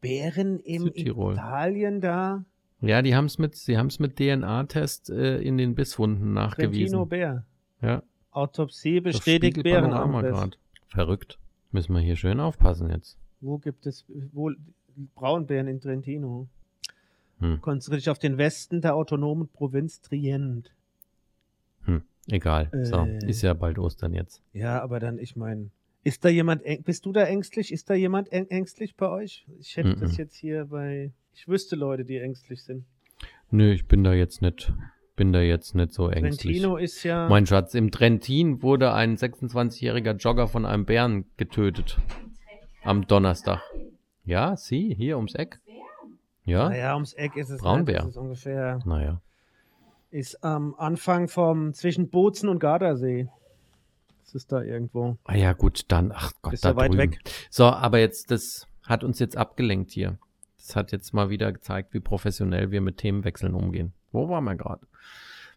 Bären 0.00 0.58
im 0.60 0.82
Südtirol. 0.82 1.34
Italien 1.34 2.00
da? 2.00 2.44
Ja, 2.80 3.00
die 3.02 3.14
haben 3.14 3.26
es 3.26 3.38
mit, 3.38 3.54
sie 3.54 3.78
haben 3.78 3.86
es 3.86 4.00
mit 4.00 4.16
DNA-Test 4.16 5.10
äh, 5.10 5.38
in 5.40 5.56
den 5.56 5.74
Bisswunden 5.74 6.34
Trentino 6.34 6.40
nachgewiesen. 6.40 7.08
Bär. 7.08 7.44
Ja, 7.80 8.02
Autopsie 8.32 9.00
bestätigt 9.00 9.62
grad. 9.62 10.58
Verrückt. 10.88 11.38
Müssen 11.72 11.94
wir 11.94 12.00
hier 12.00 12.16
schön 12.16 12.38
aufpassen 12.40 12.90
jetzt. 12.90 13.16
Wo 13.40 13.58
gibt 13.58 13.86
es 13.86 14.04
wohl 14.32 14.56
Braunbären 15.14 15.68
in 15.68 15.80
Trentino? 15.80 16.48
Hm. 17.40 17.60
Konzentriere 17.60 17.98
dich 17.98 18.10
auf 18.10 18.18
den 18.18 18.38
Westen 18.38 18.80
der 18.82 18.94
autonomen 18.94 19.48
Provinz 19.48 20.00
Trient. 20.00 20.70
Hm. 21.84 22.02
Egal. 22.28 22.70
so, 22.84 22.98
Äh. 23.04 23.28
ist 23.28 23.42
ja 23.42 23.54
bald 23.54 23.78
Ostern 23.78 24.14
jetzt. 24.14 24.42
Ja, 24.52 24.80
aber 24.82 25.00
dann, 25.00 25.18
ich 25.18 25.34
meine, 25.34 25.70
ist 26.04 26.24
da 26.24 26.28
jemand, 26.28 26.62
bist 26.84 27.06
du 27.06 27.12
da 27.12 27.24
ängstlich? 27.24 27.72
Ist 27.72 27.88
da 27.90 27.94
jemand 27.94 28.30
ängstlich 28.30 28.94
bei 28.96 29.08
euch? 29.08 29.46
Ich 29.58 29.76
hätte 29.76 29.96
das 29.96 30.12
Mhm. 30.12 30.18
jetzt 30.18 30.36
hier 30.36 30.66
bei, 30.66 31.10
ich 31.34 31.48
wüsste 31.48 31.74
Leute, 31.74 32.04
die 32.04 32.18
ängstlich 32.18 32.62
sind. 32.62 32.84
Nö, 33.50 33.72
ich 33.72 33.86
bin 33.86 34.04
da 34.04 34.12
jetzt 34.12 34.40
nicht, 34.42 34.72
bin 35.22 35.32
da 35.32 35.40
jetzt 35.40 35.76
nicht 35.76 35.92
so 35.92 36.08
ängstlich. 36.08 36.56
Trentino 36.56 36.76
ist 36.76 37.04
ja, 37.04 37.28
Mein 37.28 37.46
Schatz, 37.46 37.74
im 37.74 37.92
Trentin 37.92 38.60
wurde 38.60 38.92
ein 38.92 39.16
26-jähriger 39.16 40.14
Jogger 40.14 40.48
von 40.48 40.66
einem 40.66 40.84
Bären 40.84 41.26
getötet. 41.36 41.96
Am 42.82 43.06
Donnerstag. 43.06 43.60
Ja, 44.24 44.56
sie, 44.56 44.92
hier 44.92 45.18
ums 45.18 45.36
Eck. 45.36 45.60
Ja, 46.44 46.70
naja, 46.70 46.94
ums 46.94 47.12
Eck 47.12 47.36
ist 47.36 47.50
es 47.50 47.60
Braunbär. 47.60 48.04
ist 48.08 48.16
ungefähr, 48.16 48.80
naja. 48.84 49.20
ist 50.10 50.42
am 50.42 50.74
Anfang 50.74 51.28
vom, 51.28 51.72
zwischen 51.72 52.10
Bozen 52.10 52.48
und 52.48 52.58
Gardasee. 52.58 53.28
Das 54.24 54.34
ist 54.34 54.50
da 54.50 54.60
irgendwo. 54.60 55.18
Ah 55.22 55.36
ja, 55.36 55.52
gut, 55.52 55.82
dann, 55.86 56.10
ach 56.12 56.32
Gott, 56.42 56.54
Ist 56.54 56.64
da 56.64 56.74
weit 56.74 56.90
drüben. 56.90 57.12
weg. 57.12 57.20
So, 57.48 57.66
aber 57.66 58.00
jetzt, 58.00 58.32
das 58.32 58.66
hat 58.82 59.04
uns 59.04 59.20
jetzt 59.20 59.36
abgelenkt 59.36 59.92
hier. 59.92 60.18
Das 60.58 60.74
hat 60.74 60.90
jetzt 60.90 61.14
mal 61.14 61.30
wieder 61.30 61.52
gezeigt, 61.52 61.94
wie 61.94 62.00
professionell 62.00 62.72
wir 62.72 62.80
mit 62.80 62.96
Themenwechseln 62.96 63.54
umgehen. 63.54 63.92
Wo 64.10 64.28
waren 64.28 64.42
wir 64.42 64.56
gerade? 64.56 64.84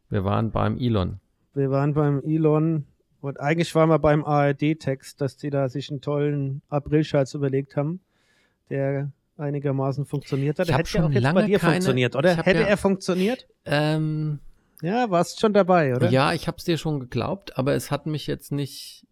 Wir 0.10 0.24
waren 0.24 0.52
beim 0.52 0.78
Elon. 0.78 1.20
Wir 1.54 1.72
waren 1.72 1.94
beim 1.94 2.22
Elon 2.24 2.86
und 3.22 3.39
eigentlich 3.39 3.74
waren 3.76 3.89
wir 3.89 4.00
beim 4.00 4.24
ARD-Text, 4.24 5.20
dass 5.22 5.38
die 5.38 5.50
da 5.50 5.70
sich 5.70 5.89
einen 5.89 6.02
tollen 6.02 6.62
Aprilscherz 6.70 7.34
überlegt 7.34 7.76
haben, 7.76 8.00
der 8.70 9.12
einigermaßen 9.38 10.06
funktioniert 10.06 10.60
hat. 10.60 10.68
Hätte 10.70 10.80
ja 10.80 10.86
schon 10.86 11.02
auch 11.06 11.10
jetzt 11.12 11.24
bei 11.24 11.30
lange 11.34 11.46
dir 11.48 11.60
keine- 11.60 11.74
funktioniert, 11.74 12.15
oder? 12.15 12.36
Hätte 12.38 12.62
ja- 12.62 12.68
er 12.68 12.78
funktioniert? 12.78 13.48
Ähm, 13.65 14.39
Ja, 14.82 15.10
warst 15.10 15.39
schon 15.39 15.54
dabei, 15.54 15.96
oder? 15.96 16.10
ja, 16.10 16.34
ich 16.34 16.48
hab's 16.48 16.65
dir 16.65 16.78
schon 16.78 17.00
geglaubt, 17.00 17.58
aber 17.58 17.74
es 17.74 17.91
hat 17.91 18.06
mich 18.06 18.28
jetzt 18.28 18.52
nicht, 18.52 19.06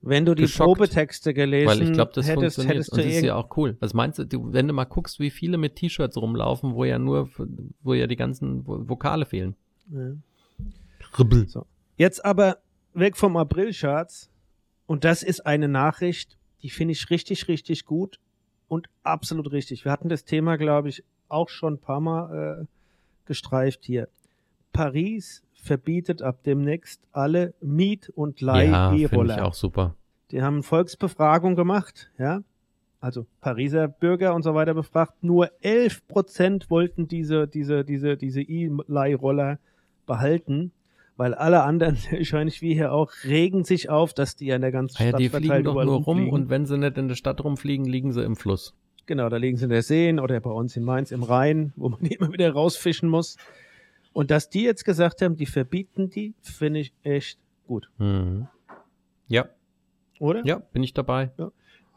Wenn 0.00 0.24
du 0.24 0.34
die 0.34 0.42
geschockt, 0.42 0.78
Probetexte 0.78 1.34
gelesen 1.34 1.68
weil 1.68 1.82
ich 1.82 1.92
glaube, 1.92 2.12
das 2.14 2.26
hättest, 2.26 2.56
funktioniert. 2.56 2.74
hättest 2.74 2.90
Und 2.92 2.96
du 2.98 3.02
das 3.02 3.10
ist 3.10 3.16
irgend- 3.18 3.26
ja 3.28 3.34
auch 3.36 3.56
cool. 3.56 3.76
Was 3.80 3.94
meinst 3.94 4.18
du, 4.18 4.24
du, 4.24 4.52
wenn 4.52 4.66
du 4.66 4.72
mal 4.74 4.84
guckst, 4.84 5.20
wie 5.20 5.30
viele 5.30 5.58
mit 5.58 5.76
T-Shirts 5.76 6.16
rumlaufen, 6.16 6.74
wo 6.74 6.84
ja 6.84 6.98
nur, 6.98 7.28
wo 7.82 7.94
ja 7.94 8.06
die 8.08 8.16
ganzen 8.16 8.64
Vo- 8.64 8.88
Vokale 8.88 9.26
fehlen. 9.26 9.54
Ja. 9.92 10.12
Ribbel. 11.18 11.46
Jetzt 11.96 12.24
aber 12.24 12.58
weg 12.94 13.16
vom 13.16 13.36
Aprilscherz. 13.36 14.30
Und 14.86 15.04
das 15.04 15.22
ist 15.22 15.46
eine 15.46 15.68
Nachricht, 15.68 16.36
die 16.62 16.70
finde 16.70 16.92
ich 16.92 17.08
richtig, 17.10 17.48
richtig 17.48 17.84
gut 17.86 18.18
und 18.68 18.88
absolut 19.02 19.50
richtig. 19.52 19.84
Wir 19.84 19.92
hatten 19.92 20.08
das 20.08 20.24
Thema, 20.24 20.56
glaube 20.56 20.88
ich, 20.88 21.04
auch 21.28 21.48
schon 21.48 21.74
ein 21.74 21.78
paar 21.78 22.00
Mal 22.00 22.62
äh, 22.62 22.66
gestreift 23.26 23.84
hier. 23.84 24.08
Paris 24.72 25.42
verbietet 25.54 26.22
ab 26.22 26.42
demnächst 26.44 27.00
alle 27.12 27.54
Miet- 27.60 28.10
und 28.10 28.40
Ja, 28.40 28.64
ich 28.64 29.02
Leih-E-Roller. 29.02 29.44
auch 29.46 29.54
super. 29.54 29.94
die 30.30 30.42
haben 30.42 30.62
Volksbefragung 30.62 31.54
gemacht, 31.56 32.10
ja. 32.18 32.42
Also 33.00 33.26
Pariser 33.40 33.88
Bürger 33.88 34.34
und 34.34 34.42
so 34.42 34.54
weiter 34.54 34.74
befragt. 34.74 35.22
Nur 35.24 35.50
11 35.60 36.06
Prozent 36.06 36.70
wollten 36.70 37.08
diese, 37.08 37.48
diese, 37.48 37.84
diese, 37.84 38.16
diese 38.16 38.42
E-Leihroller 38.42 39.58
behalten, 40.06 40.72
weil 41.16 41.34
alle 41.34 41.62
anderen, 41.62 41.96
wahrscheinlich 42.10 42.62
wie 42.62 42.74
hier 42.74 42.92
auch, 42.92 43.12
regen 43.24 43.64
sich 43.64 43.90
auf, 43.90 44.14
dass 44.14 44.36
die 44.36 44.46
ja 44.46 44.56
in 44.56 44.62
der 44.62 44.72
ganzen 44.72 44.96
Ah 45.00 45.04
ja, 45.04 45.08
Stadt 45.10 45.20
die 45.20 45.28
fliegen 45.28 45.64
doch 45.64 45.84
nur 45.84 46.02
rum 46.02 46.28
und 46.30 46.50
wenn 46.50 46.66
sie 46.66 46.78
nicht 46.78 46.98
in 46.98 47.08
der 47.08 47.14
Stadt 47.14 47.42
rumfliegen, 47.42 47.86
liegen 47.86 48.12
sie 48.12 48.22
im 48.22 48.36
Fluss. 48.36 48.74
Genau, 49.06 49.28
da 49.28 49.36
liegen 49.36 49.56
sie 49.56 49.64
in 49.64 49.70
der 49.70 49.82
Seen 49.82 50.20
oder 50.20 50.38
bei 50.40 50.50
uns 50.50 50.76
in 50.76 50.84
Mainz 50.84 51.10
im 51.10 51.22
Rhein, 51.22 51.72
wo 51.76 51.88
man 51.88 52.00
die 52.00 52.14
immer 52.14 52.32
wieder 52.32 52.52
rausfischen 52.52 53.08
muss. 53.08 53.36
Und 54.12 54.30
dass 54.30 54.50
die 54.50 54.62
jetzt 54.62 54.84
gesagt 54.84 55.22
haben, 55.22 55.36
die 55.36 55.46
verbieten 55.46 56.10
die, 56.10 56.34
finde 56.42 56.80
ich 56.80 56.92
echt 57.02 57.38
gut. 57.66 57.88
Mhm. 57.98 58.46
Ja, 59.28 59.46
Oder? 60.18 60.44
ja, 60.44 60.58
bin 60.58 60.82
ich 60.82 60.92
dabei. 60.92 61.30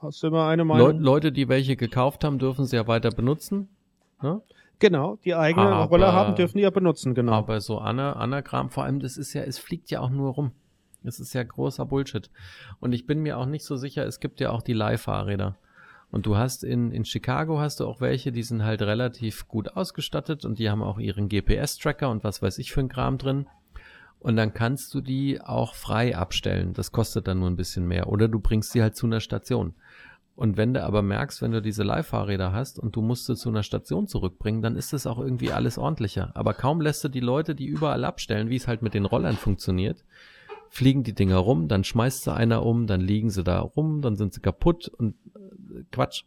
Hast 0.01 0.23
du 0.23 0.27
immer 0.27 0.47
eine 0.47 0.63
Meinung? 0.63 0.99
Leute, 0.99 1.31
die 1.31 1.49
welche 1.49 1.75
gekauft 1.75 2.23
haben, 2.23 2.39
dürfen 2.39 2.65
sie 2.65 2.75
ja 2.75 2.87
weiter 2.87 3.09
benutzen. 3.09 3.67
Ne? 4.21 4.41
Genau, 4.79 5.17
die 5.23 5.35
eigene 5.35 5.67
Aber- 5.67 5.85
Roller 5.89 6.13
haben, 6.13 6.35
dürfen 6.35 6.57
die 6.57 6.63
ja 6.63 6.69
benutzen, 6.69 7.15
genau. 7.15 7.33
Aber 7.33 7.61
so 7.61 7.79
Ana 7.79 8.13
Anagramm, 8.13 8.69
vor 8.69 8.83
allem, 8.83 8.99
das 8.99 9.17
ist 9.17 9.33
ja, 9.33 9.43
es 9.43 9.57
fliegt 9.59 9.89
ja 9.91 9.99
auch 9.99 10.09
nur 10.09 10.31
rum. 10.33 10.51
Es 11.03 11.19
ist 11.19 11.33
ja 11.33 11.43
großer 11.43 11.85
Bullshit. 11.85 12.29
Und 12.79 12.93
ich 12.93 13.05
bin 13.05 13.19
mir 13.21 13.37
auch 13.37 13.45
nicht 13.45 13.63
so 13.63 13.75
sicher, 13.75 14.05
es 14.05 14.19
gibt 14.19 14.39
ja 14.39 14.49
auch 14.51 14.61
die 14.63 14.73
Leihfahrräder. 14.73 15.55
Und 16.11 16.25
du 16.25 16.37
hast 16.37 16.63
in, 16.63 16.91
in 16.91 17.05
Chicago 17.05 17.59
hast 17.59 17.79
du 17.79 17.85
auch 17.87 17.99
welche, 18.01 18.31
die 18.31 18.43
sind 18.43 18.63
halt 18.63 18.81
relativ 18.81 19.47
gut 19.47 19.75
ausgestattet 19.75 20.45
und 20.45 20.59
die 20.59 20.69
haben 20.69 20.81
auch 20.81 20.97
ihren 20.97 21.29
GPS-Tracker 21.29 22.09
und 22.09 22.23
was 22.23 22.41
weiß 22.41 22.57
ich 22.57 22.71
für 22.71 22.79
ein 22.79 22.89
Kram 22.89 23.17
drin. 23.17 23.47
Und 24.19 24.37
dann 24.37 24.53
kannst 24.53 24.93
du 24.93 25.01
die 25.01 25.39
auch 25.41 25.75
frei 25.75 26.17
abstellen. 26.17 26.73
Das 26.73 26.91
kostet 26.91 27.27
dann 27.27 27.39
nur 27.39 27.49
ein 27.49 27.55
bisschen 27.57 27.85
mehr. 27.87 28.07
Oder 28.07 28.27
du 28.27 28.39
bringst 28.39 28.71
sie 28.71 28.81
halt 28.81 28.95
zu 28.95 29.05
einer 29.05 29.19
Station. 29.19 29.75
Und 30.35 30.57
wenn 30.57 30.73
du 30.73 30.83
aber 30.83 31.01
merkst, 31.01 31.41
wenn 31.41 31.51
du 31.51 31.61
diese 31.61 31.83
Leihfahrräder 31.83 32.51
hast 32.51 32.77
und 32.77 32.95
du 32.95 33.01
musst 33.01 33.25
sie 33.25 33.35
zu 33.35 33.49
einer 33.49 33.63
Station 33.63 34.07
zurückbringen, 34.07 34.61
dann 34.61 34.75
ist 34.75 34.91
das 34.91 35.07
auch 35.07 35.17
irgendwie 35.17 35.51
alles 35.51 35.77
ordentlicher. 35.77 36.31
Aber 36.35 36.53
kaum 36.53 36.81
lässt 36.81 37.03
du 37.05 37.09
die 37.09 37.21
Leute, 37.21 37.55
die 37.55 37.65
überall 37.65 38.03
abstellen, 38.03 38.49
wie 38.49 38.57
es 38.57 38.67
halt 38.67 38.81
mit 38.81 38.93
den 38.93 39.05
Rollern 39.05 39.37
funktioniert, 39.37 40.03
fliegen 40.69 41.03
die 41.03 41.13
Dinger 41.13 41.37
rum, 41.37 41.69
dann 41.69 41.85
schmeißt 41.85 42.23
sie 42.23 42.33
einer 42.33 42.65
um, 42.65 42.85
dann 42.85 42.99
liegen 42.99 43.29
sie 43.29 43.45
da 43.45 43.59
rum, 43.59 44.01
dann 44.01 44.17
sind 44.17 44.33
sie 44.33 44.41
kaputt 44.41 44.89
und 44.89 45.15
äh, 45.35 45.83
Quatsch. 45.91 46.23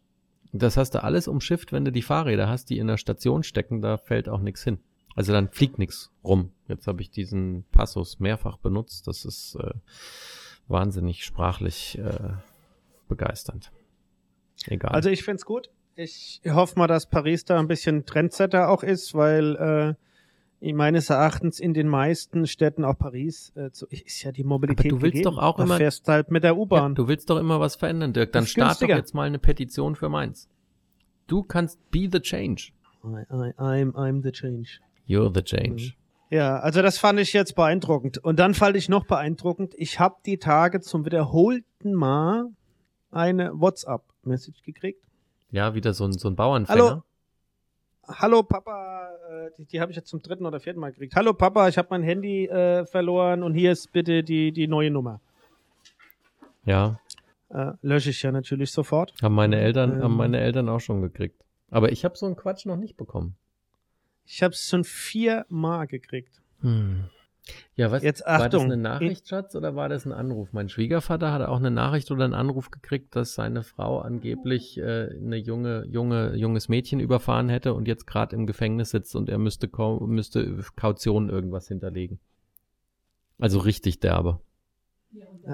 Das 0.53 0.79
hast 0.79 0.94
du 0.94 1.05
alles 1.05 1.29
umschifft, 1.29 1.73
wenn 1.73 1.85
du 1.85 1.92
die 1.92 2.01
Fahrräder 2.01 2.49
hast, 2.49 2.71
die 2.71 2.79
in 2.79 2.87
der 2.87 2.97
Station 2.97 3.42
stecken, 3.42 3.83
da 3.83 3.99
fällt 3.99 4.31
auch 4.31 4.40
nichts 4.40 4.64
hin. 4.64 4.79
Also 5.14 5.33
dann 5.33 5.51
fliegt 5.51 5.79
nichts 5.79 6.11
rum. 6.25 6.53
Jetzt 6.66 6.87
habe 6.87 7.03
ich 7.03 7.11
diesen 7.11 7.64
Passus 7.73 8.21
mehrfach 8.21 8.57
benutzt. 8.57 9.07
Das 9.07 9.27
ist 9.27 9.57
äh, 9.57 9.75
wahnsinnig 10.66 11.25
sprachlich 11.25 11.99
äh, 11.99 12.31
begeisternd. 13.09 13.71
Egal. 14.66 14.92
Also 14.92 15.09
ich 15.11 15.23
find's 15.25 15.44
gut. 15.44 15.71
Ich 15.97 16.40
hoffe 16.47 16.79
mal, 16.79 16.87
dass 16.87 17.07
Paris 17.07 17.44
da 17.44 17.59
ein 17.59 17.66
bisschen 17.68 18.05
Trendsetter 18.07 18.68
auch 18.68 18.83
ist, 18.83 19.14
weil 19.14 19.97
äh, 20.61 20.73
meines 20.73 21.11
Erachtens 21.11 21.59
in 21.61 21.75
den 21.75 21.88
meisten 21.88 22.47
Städten, 22.47 22.85
auch 22.85 22.97
Paris, 22.99 23.53
äh, 23.57 23.71
ist 23.90 24.23
ja 24.23 24.31
die 24.33 24.44
Mobilität 24.44 24.87
Aber 24.92 24.97
du 24.99 25.03
willst 25.03 25.12
gegeben. 25.16 25.35
doch 25.37 25.42
auch 25.42 25.57
da 25.57 25.64
immer- 25.64 25.77
fährst 25.77 26.07
halt 26.09 26.31
mit 26.31 26.44
der 26.44 26.53
ja, 26.53 26.57
U-Bahn. 26.57 26.94
du 26.94 27.09
willst 27.09 27.31
doch 27.31 27.38
immer 27.38 27.59
was 27.61 27.77
verändern, 27.77 28.12
Dirk. 28.12 28.33
Dann 28.33 28.44
Ist 28.44 28.51
start 28.51 28.81
doch 28.83 28.88
jetzt 28.88 29.14
mal 29.14 29.27
eine 29.27 29.38
Petition 29.38 29.97
für 29.97 30.09
Mainz. 30.09 30.49
Du 31.27 31.42
kannst 31.42 31.79
be 31.90 32.09
the 32.11 32.21
change. 32.21 32.71
I, 33.05 33.23
I, 33.31 33.53
I'm, 33.59 33.92
I'm 33.92 34.23
the 34.23 34.33
change. 34.33 34.81
You're 35.09 35.33
the 35.35 35.42
change. 35.42 35.94
Ja, 36.31 36.59
also 36.59 36.83
das 36.83 36.99
fand 36.99 37.18
ich 37.21 37.33
jetzt 37.33 37.55
beeindruckend. 37.55 38.18
Und 38.18 38.38
dann 38.38 38.55
fand 38.55 38.77
ich 38.77 38.88
noch 38.88 39.07
beeindruckend, 39.07 39.75
ich 39.77 39.99
habe 39.99 40.16
die 40.27 40.38
Tage 40.38 40.81
zum 40.81 41.05
wiederholten 41.07 41.94
Mal 41.94 42.47
eine 43.11 43.59
WhatsApp-Message 44.22 44.62
gekriegt. 44.62 45.02
Ja, 45.50 45.74
wieder 45.74 45.92
so 45.94 46.04
ein, 46.04 46.12
so 46.12 46.28
ein 46.28 46.37
Bauernfänger. 46.37 46.78
Hallo? 46.90 47.02
Hallo 48.07 48.42
Papa, 48.42 49.11
äh, 49.31 49.50
die, 49.59 49.66
die 49.66 49.81
habe 49.83 49.92
ich 49.92 49.96
jetzt 49.96 50.09
zum 50.09 50.22
dritten 50.22 50.46
oder 50.46 50.61
vierten 50.61 50.81
Mal 50.81 50.92
gekriegt. 50.92 51.14
Hallo 51.14 51.35
Papa, 51.35 51.68
ich 51.68 51.76
habe 51.76 51.88
mein 51.90 52.02
Handy 52.02 52.46
äh, 52.46 52.87
verloren 52.87 53.42
und 53.42 53.52
hier 53.54 53.72
ist 53.72 53.92
bitte 53.92 54.22
die, 54.22 54.50
die 54.52 54.66
neue 54.66 54.90
Nummer. 54.90 55.20
Ja, 56.64 56.98
Äh, 57.50 57.72
lösche 57.81 58.11
ich 58.11 58.22
ja 58.22 58.31
natürlich 58.31 58.72
sofort. 58.72 59.14
haben 59.22 59.35
meine 59.35 59.59
Eltern, 59.59 59.94
Ähm. 59.96 60.02
haben 60.02 60.16
meine 60.16 60.38
Eltern 60.38 60.68
auch 60.68 60.81
schon 60.81 61.00
gekriegt. 61.00 61.42
Aber 61.70 61.90
ich 61.92 62.04
habe 62.04 62.14
so 62.16 62.26
einen 62.26 62.37
Quatsch 62.37 62.66
noch 62.66 62.76
nicht 62.76 62.96
bekommen. 62.98 63.37
Ich 64.26 64.42
habe 64.42 64.52
es 64.52 64.68
schon 64.68 64.85
viermal 64.85 65.87
gekriegt. 65.87 66.42
Hm. 66.61 67.04
Ja, 67.74 67.90
was? 67.90 68.02
Jetzt 68.02 68.26
War 68.26 68.38
das 68.38 68.46
Achtung. 68.46 68.64
eine 68.64 68.76
Nachricht, 68.76 69.28
Schatz, 69.28 69.54
oder 69.54 69.76
war 69.76 69.88
das 69.88 70.04
ein 70.04 70.12
Anruf? 70.12 70.52
Mein 70.52 70.68
Schwiegervater 70.68 71.32
hat 71.32 71.42
auch 71.42 71.58
eine 71.58 71.70
Nachricht 71.70 72.11
oder 72.11 72.24
einen 72.24 72.34
Anruf 72.34 72.70
gekriegt, 72.70 73.14
dass 73.14 73.34
seine 73.34 73.62
Frau 73.62 74.00
angeblich 74.00 74.78
äh, 74.78 75.11
eine 75.14 75.37
junge, 75.37 75.84
junge, 75.87 76.34
junges 76.34 76.68
Mädchen 76.68 77.00
überfahren 77.00 77.48
hätte 77.48 77.74
und 77.74 77.87
jetzt 77.88 78.06
gerade 78.06 78.34
im 78.34 78.46
Gefängnis 78.46 78.90
sitzt 78.90 79.14
und 79.14 79.28
er 79.28 79.38
müsste, 79.38 79.70
müsste 80.00 80.62
Kaution 80.76 81.28
irgendwas 81.28 81.68
hinterlegen. 81.68 82.18
Also 83.38 83.61
richtig 83.61 84.00
derbe. 84.00 84.40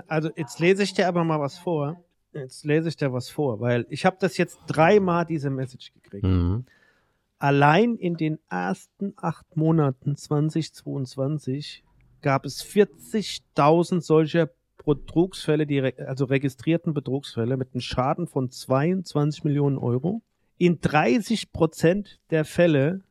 Also 0.07 0.31
jetzt 0.35 0.59
lese 0.59 0.83
ich 0.83 0.95
dir 0.95 1.07
aber 1.09 1.25
mal 1.25 1.41
was 1.41 1.59
vor. 1.59 2.03
Jetzt 2.33 2.65
lese 2.65 2.89
ich 2.89 2.97
dir 2.97 3.13
was 3.13 3.29
vor, 3.29 3.61
weil 3.61 3.87
ich 3.91 4.05
habe 4.05 4.17
das 4.19 4.37
jetzt 4.37 4.59
dreimal 4.67 5.25
diese 5.25 5.51
Message 5.51 5.93
gekriegt. 5.93 6.25
Mhm. 6.25 6.65
Allein 7.39 7.97
in 7.97 8.17
den 8.17 8.39
ersten 8.49 9.13
acht 9.17 9.57
Monaten 9.57 10.17
2022 10.17 11.83
gab 12.23 12.47
es 12.47 12.65
40.000 12.65 14.01
solcher 14.01 14.51
Betrugsfälle, 14.85 15.67
die, 15.67 15.81
also 15.99 16.27
registrierten 16.27 16.95
Betrugsfälle 16.95 17.57
mit 17.57 17.73
einem 17.73 17.81
Schaden 17.81 18.27
von 18.27 18.51
22 18.51 19.45
Millionen 19.45 19.79
Euro. 19.79 20.23
In 20.59 20.81
30 20.81 21.53
Prozent 21.53 22.21
der 22.31 22.45
Fälle 22.45 23.03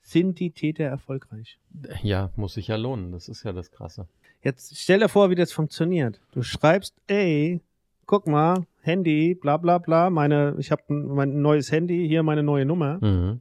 sind 0.00 0.40
die 0.40 0.50
Täter 0.50 0.84
erfolgreich. 0.84 1.58
Ja, 2.02 2.30
muss 2.36 2.54
sich 2.54 2.68
ja 2.68 2.76
lohnen. 2.76 3.12
Das 3.12 3.28
ist 3.28 3.44
ja 3.44 3.52
das 3.52 3.70
Krasse. 3.70 4.08
Jetzt 4.42 4.76
stell 4.76 5.00
dir 5.00 5.08
vor, 5.08 5.30
wie 5.30 5.34
das 5.36 5.52
funktioniert. 5.52 6.20
Du 6.32 6.42
schreibst, 6.42 6.94
ey, 7.06 7.60
guck 8.06 8.26
mal, 8.26 8.66
Handy, 8.80 9.34
bla 9.34 9.56
bla 9.56 9.78
bla, 9.78 10.10
meine, 10.10 10.54
ich 10.58 10.70
habe 10.70 10.82
mein 10.92 11.40
neues 11.40 11.70
Handy, 11.70 12.06
hier 12.08 12.22
meine 12.22 12.42
neue 12.42 12.64
Nummer. 12.64 12.98
Mhm. 13.00 13.40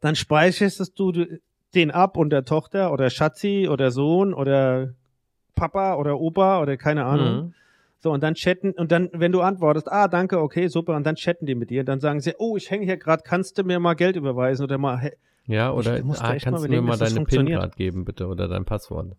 Dann 0.00 0.14
speicherst 0.16 0.98
du 0.98 1.12
den 1.74 1.90
ab 1.90 2.16
und 2.16 2.30
der 2.30 2.44
Tochter 2.44 2.92
oder 2.92 3.10
Schatzi 3.10 3.68
oder 3.70 3.90
Sohn 3.90 4.34
oder 4.34 4.94
Papa 5.54 5.94
oder 5.96 6.18
Opa 6.18 6.62
oder 6.62 6.76
keine 6.76 7.04
Ahnung. 7.04 7.46
Mhm. 7.46 7.54
So, 8.02 8.10
und 8.12 8.22
dann 8.22 8.34
chatten, 8.34 8.70
und 8.72 8.92
dann, 8.92 9.10
wenn 9.12 9.30
du 9.30 9.42
antwortest, 9.42 9.92
ah, 9.92 10.08
danke, 10.08 10.40
okay, 10.40 10.68
super, 10.68 10.96
und 10.96 11.04
dann 11.04 11.16
chatten 11.16 11.44
die 11.44 11.54
mit 11.54 11.68
dir, 11.68 11.84
dann 11.84 12.00
sagen 12.00 12.20
sie, 12.20 12.32
oh, 12.38 12.56
ich 12.56 12.70
hänge 12.70 12.86
hier 12.86 12.96
gerade, 12.96 13.22
kannst 13.22 13.58
du 13.58 13.62
mir 13.62 13.78
mal 13.78 13.92
Geld 13.92 14.16
überweisen 14.16 14.64
oder 14.64 14.78
mal, 14.78 14.98
hä, 14.98 15.10
Ja, 15.46 15.70
oder 15.70 15.98
Ich 15.98 16.04
ah, 16.22 16.36
kannst 16.36 16.62
mal 16.62 16.66
du 16.66 16.68
mir 16.68 16.80
mal 16.80 16.96
deine 16.96 17.16
funktioniert. 17.16 17.60
PIN-Card 17.60 17.76
geben, 17.76 18.04
bitte, 18.06 18.26
oder 18.28 18.48
dein 18.48 18.64
Passwort. 18.64 19.16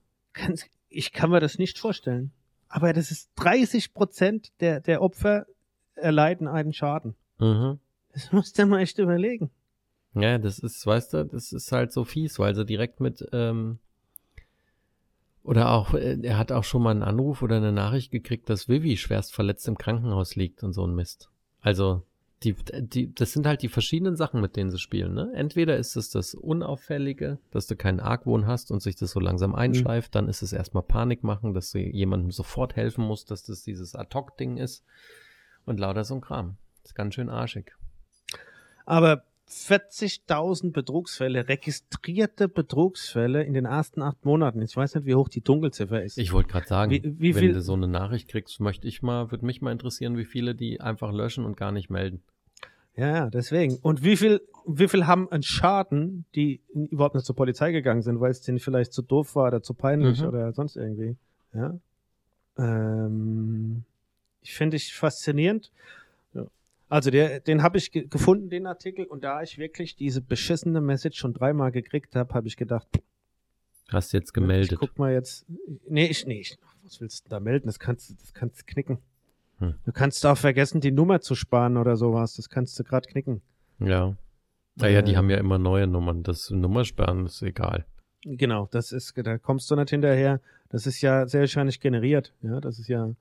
Ich 0.89 1.13
kann 1.13 1.29
mir 1.29 1.39
das 1.39 1.59
nicht 1.59 1.77
vorstellen. 1.77 2.31
Aber 2.71 2.93
das 2.93 3.11
ist 3.11 3.29
30 3.35 3.93
Prozent 3.93 4.51
der, 4.61 4.79
der 4.79 5.01
Opfer 5.01 5.45
erleiden 5.95 6.47
einen 6.47 6.73
Schaden. 6.73 7.15
Mhm. 7.37 7.79
Das 8.13 8.31
musst 8.31 8.57
du 8.57 8.65
mal 8.65 8.79
echt 8.79 8.97
überlegen. 8.97 9.51
Ja, 10.13 10.37
das 10.37 10.59
ist, 10.59 10.85
weißt 10.85 11.13
du, 11.13 11.25
das 11.25 11.51
ist 11.51 11.71
halt 11.71 11.91
so 11.91 12.03
fies, 12.03 12.39
weil 12.39 12.55
sie 12.55 12.65
direkt 12.65 12.99
mit, 12.99 13.27
ähm, 13.31 13.79
oder 15.43 15.71
auch, 15.71 15.93
äh, 15.93 16.17
er 16.21 16.37
hat 16.37 16.51
auch 16.51 16.63
schon 16.63 16.83
mal 16.83 16.91
einen 16.91 17.03
Anruf 17.03 17.41
oder 17.41 17.57
eine 17.57 17.71
Nachricht 17.71 18.11
gekriegt, 18.11 18.49
dass 18.49 18.69
Vivi 18.69 18.97
schwerst 18.97 19.33
verletzt 19.33 19.67
im 19.67 19.77
Krankenhaus 19.77 20.35
liegt 20.35 20.63
und 20.63 20.73
so 20.73 20.85
ein 20.85 20.95
Mist. 20.95 21.29
Also, 21.61 22.03
die, 22.43 22.55
die, 22.55 23.13
das 23.13 23.33
sind 23.33 23.45
halt 23.45 23.61
die 23.61 23.69
verschiedenen 23.69 24.15
Sachen, 24.15 24.41
mit 24.41 24.55
denen 24.55 24.71
sie 24.71 24.79
spielen, 24.79 25.13
ne? 25.13 25.31
Entweder 25.35 25.77
ist 25.77 25.95
es 25.95 26.09
das 26.09 26.33
Unauffällige, 26.33 27.37
dass 27.51 27.67
du 27.67 27.75
keinen 27.75 27.99
Argwohn 27.99 28.47
hast 28.47 28.71
und 28.71 28.81
sich 28.81 28.95
das 28.95 29.11
so 29.11 29.19
langsam 29.19 29.53
einschleift, 29.53 30.15
dann 30.15 30.27
ist 30.27 30.41
es 30.41 30.51
erstmal 30.51 30.83
Panik 30.83 31.23
machen, 31.23 31.53
dass 31.53 31.71
du 31.71 31.79
jemandem 31.79 32.31
sofort 32.31 32.75
helfen 32.75 33.05
musst, 33.05 33.29
dass 33.29 33.43
das 33.43 33.63
dieses 33.63 33.95
Ad-Hoc-Ding 33.95 34.57
ist 34.57 34.83
und 35.65 35.79
lauter 35.79 36.03
so 36.03 36.15
ein 36.15 36.21
Kram. 36.21 36.57
Das 36.81 36.91
ist 36.91 36.95
ganz 36.95 37.13
schön 37.13 37.29
arschig. 37.29 37.75
Aber 38.85 39.23
40.000 39.51 40.71
Betrugsfälle, 40.71 41.47
registrierte 41.49 42.47
Betrugsfälle 42.47 43.43
in 43.43 43.53
den 43.53 43.65
ersten 43.65 44.01
acht 44.01 44.23
Monaten. 44.25 44.61
Ich 44.61 44.75
weiß 44.77 44.95
nicht, 44.95 45.05
wie 45.05 45.15
hoch 45.15 45.27
die 45.29 45.41
Dunkelziffer 45.41 46.01
ist. 46.01 46.17
Ich 46.17 46.31
wollte 46.31 46.49
gerade 46.49 46.67
sagen, 46.67 46.91
Wie- 46.91 47.19
wie 47.19 47.35
wenn 47.35 47.53
du 47.53 47.61
so 47.61 47.73
eine 47.73 47.87
Nachricht 47.87 48.29
kriegst, 48.29 48.59
möchte 48.61 48.87
ich 48.87 49.01
mal, 49.01 49.29
würde 49.31 49.45
mich 49.45 49.61
mal 49.61 49.71
interessieren, 49.71 50.17
wie 50.17 50.25
viele 50.25 50.55
die 50.55 50.79
einfach 50.79 51.11
löschen 51.11 51.43
und 51.45 51.57
gar 51.57 51.71
nicht 51.71 51.89
melden. 51.89 52.21
ja, 52.95 53.07
ja, 53.07 53.29
deswegen. 53.29 53.77
Und 53.81 54.03
wie 54.03 54.17
viel, 54.17 54.41
wie 54.65 54.87
viel 54.87 55.05
haben 55.07 55.29
einen 55.31 55.43
Schaden, 55.43 56.25
die 56.35 56.61
überhaupt 56.73 57.15
nicht 57.15 57.25
zur 57.25 57.35
Polizei 57.35 57.71
gegangen 57.71 58.01
sind, 58.01 58.19
weil 58.19 58.31
es 58.31 58.41
denen 58.41 58.59
vielleicht 58.59 58.93
zu 58.93 59.01
doof 59.01 59.35
war 59.35 59.47
oder 59.47 59.61
zu 59.63 59.73
peinlich 59.73 60.21
Mhm. 60.21 60.27
oder 60.27 60.53
sonst 60.53 60.75
irgendwie. 60.77 61.15
Ja. 61.53 61.77
Ähm, 62.57 63.83
ich 64.41 64.53
finde 64.53 64.77
ich 64.77 64.93
faszinierend. 64.93 65.71
Also 66.91 67.09
der, 67.09 67.39
den 67.39 67.63
habe 67.63 67.77
ich 67.77 67.91
ge 67.91 68.05
gefunden, 68.07 68.49
den 68.49 68.67
Artikel, 68.67 69.05
und 69.05 69.23
da 69.23 69.41
ich 69.41 69.57
wirklich 69.57 69.95
diese 69.95 70.21
beschissene 70.21 70.81
Message 70.81 71.17
schon 71.17 71.33
dreimal 71.33 71.71
gekriegt 71.71 72.15
habe, 72.15 72.33
habe 72.33 72.47
ich 72.47 72.57
gedacht, 72.57 72.87
Hast 73.91 74.13
jetzt 74.13 74.33
gemeldet. 74.33 74.71
Ich 74.71 74.79
guck 74.79 74.97
mal 74.97 75.11
jetzt. 75.11 75.45
Nee, 75.87 76.05
ich 76.05 76.25
nicht. 76.25 76.57
Was 76.83 77.01
willst 77.01 77.25
du 77.25 77.29
da 77.29 77.39
melden? 77.39 77.67
Das 77.67 77.77
kannst 77.77 78.09
du, 78.09 78.13
das 78.13 78.33
kannst 78.33 78.61
du 78.61 78.65
knicken. 78.65 78.99
Hm. 79.57 79.75
Du 79.85 79.91
kannst 79.91 80.25
auch 80.25 80.37
vergessen, 80.37 80.79
die 80.79 80.91
Nummer 80.91 81.19
zu 81.19 81.35
sparen 81.35 81.75
oder 81.75 81.97
sowas. 81.97 82.35
Das 82.35 82.49
kannst 82.49 82.79
du 82.79 82.83
gerade 82.83 83.09
knicken. 83.09 83.41
Ja. 83.79 84.15
Naja, 84.75 85.01
die 85.01 85.13
Äh, 85.13 85.15
haben 85.17 85.29
ja 85.29 85.37
immer 85.37 85.57
neue 85.57 85.87
Nummern. 85.87 86.23
Das 86.23 86.49
Nummersperren 86.49 87.25
ist 87.25 87.41
egal. 87.41 87.85
Genau, 88.23 88.69
das 88.71 88.93
ist, 88.93 89.13
da 89.17 89.37
kommst 89.37 89.69
du 89.69 89.75
nicht 89.75 89.89
hinterher. 89.89 90.39
Das 90.69 90.87
ist 90.87 91.01
ja 91.01 91.27
sehr 91.27 91.41
wahrscheinlich 91.41 91.81
generiert. 91.81 92.33
Ja, 92.41 92.61
das 92.61 92.79
ist 92.79 92.87
ja, 92.87 93.13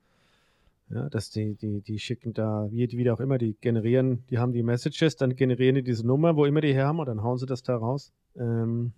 ja, 0.93 1.09
dass 1.09 1.29
die, 1.29 1.55
die, 1.55 1.81
die 1.81 1.99
schicken 1.99 2.33
da, 2.33 2.67
wie, 2.71 2.89
wie 2.91 3.09
auch 3.09 3.19
immer, 3.19 3.37
die 3.37 3.55
generieren, 3.61 4.23
die 4.29 4.39
haben 4.39 4.53
die 4.53 4.63
Messages, 4.63 5.15
dann 5.15 5.35
generieren 5.35 5.75
die 5.75 5.83
diese 5.83 6.05
Nummer, 6.05 6.35
wo 6.35 6.45
immer 6.45 6.61
die 6.61 6.73
her 6.73 6.87
haben, 6.87 6.99
und 6.99 7.07
dann 7.07 7.23
hauen 7.23 7.37
sie 7.37 7.45
das 7.45 7.63
da 7.63 7.75
raus. 7.75 8.11
Ähm, 8.35 8.91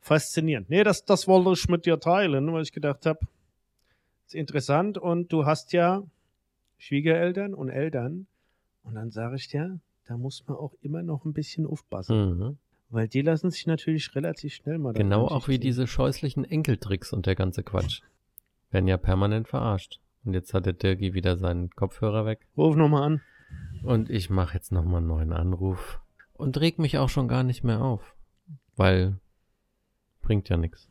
faszinierend. 0.00 0.70
Nee, 0.70 0.84
das, 0.84 1.04
das 1.04 1.28
wollte 1.28 1.52
ich 1.52 1.68
mit 1.68 1.86
dir 1.86 2.00
teilen, 2.00 2.52
weil 2.52 2.62
ich 2.62 2.72
gedacht 2.72 3.06
habe, 3.06 3.20
ist 4.26 4.34
interessant 4.34 4.98
und 4.98 5.32
du 5.32 5.46
hast 5.46 5.72
ja 5.72 6.02
Schwiegereltern 6.78 7.54
und 7.54 7.68
Eltern. 7.68 8.26
Und 8.82 8.94
dann 8.96 9.10
sage 9.10 9.36
ich 9.36 9.48
dir, 9.48 9.80
da 10.06 10.16
muss 10.16 10.44
man 10.46 10.56
auch 10.56 10.74
immer 10.82 11.02
noch 11.02 11.24
ein 11.24 11.32
bisschen 11.32 11.66
aufpassen. 11.66 12.38
Mhm. 12.38 12.58
Weil 12.90 13.08
die 13.08 13.22
lassen 13.22 13.50
sich 13.50 13.66
natürlich 13.66 14.14
relativ 14.14 14.54
schnell 14.54 14.78
mal. 14.78 14.92
Genau 14.92 15.26
auch 15.26 15.48
wie 15.48 15.58
diese 15.58 15.86
scheußlichen 15.86 16.44
Enkeltricks 16.44 17.12
und 17.12 17.26
der 17.26 17.34
ganze 17.34 17.62
Quatsch. 17.62 18.02
Werden 18.70 18.86
ja 18.86 18.98
permanent 18.98 19.48
verarscht. 19.48 20.00
Und 20.24 20.34
jetzt 20.34 20.54
hat 20.54 20.66
der 20.66 20.72
Dirgi 20.72 21.14
wieder 21.14 21.36
seinen 21.36 21.70
Kopfhörer 21.70 22.24
weg. 22.26 22.46
Ruf 22.56 22.76
nochmal 22.76 23.02
an. 23.02 23.20
Und 23.82 24.08
ich 24.10 24.30
mache 24.30 24.54
jetzt 24.54 24.72
nochmal 24.72 24.98
einen 24.98 25.06
neuen 25.08 25.32
Anruf. 25.32 26.00
Und 26.32 26.58
reg 26.60 26.78
mich 26.78 26.98
auch 26.98 27.08
schon 27.08 27.28
gar 27.28 27.42
nicht 27.42 27.62
mehr 27.62 27.82
auf. 27.82 28.14
Weil 28.76 29.18
bringt 30.22 30.48
ja 30.48 30.56
nichts. 30.56 30.88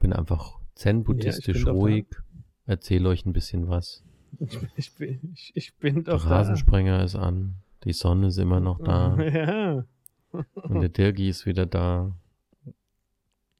Bin 0.00 0.12
einfach 0.12 0.58
zen-buddhistisch 0.74 1.56
Ja, 1.56 1.60
ich 1.60 1.64
da. 1.66 1.70
ruhig. 1.72 2.06
Erzähle 2.66 3.08
euch 3.08 3.24
ein 3.24 3.32
bisschen 3.32 3.68
was. 3.68 4.02
Ich 4.76 4.94
bin, 4.96 5.32
ich, 5.34 5.52
ich 5.54 5.76
bin 5.76 6.04
Der 6.04 6.14
doch 6.14 6.24
da. 6.24 6.30
Rasensprenger 6.38 7.02
ist 7.04 7.14
an. 7.16 7.56
Die 7.84 7.92
Sonne 7.92 8.28
ist 8.28 8.38
immer 8.38 8.60
noch 8.60 8.80
da. 8.82 9.16
Ja. 9.18 9.84
Und 10.54 10.80
der 10.80 10.88
Dirgi 10.88 11.28
ist 11.28 11.44
wieder 11.44 11.66
da. 11.66 12.16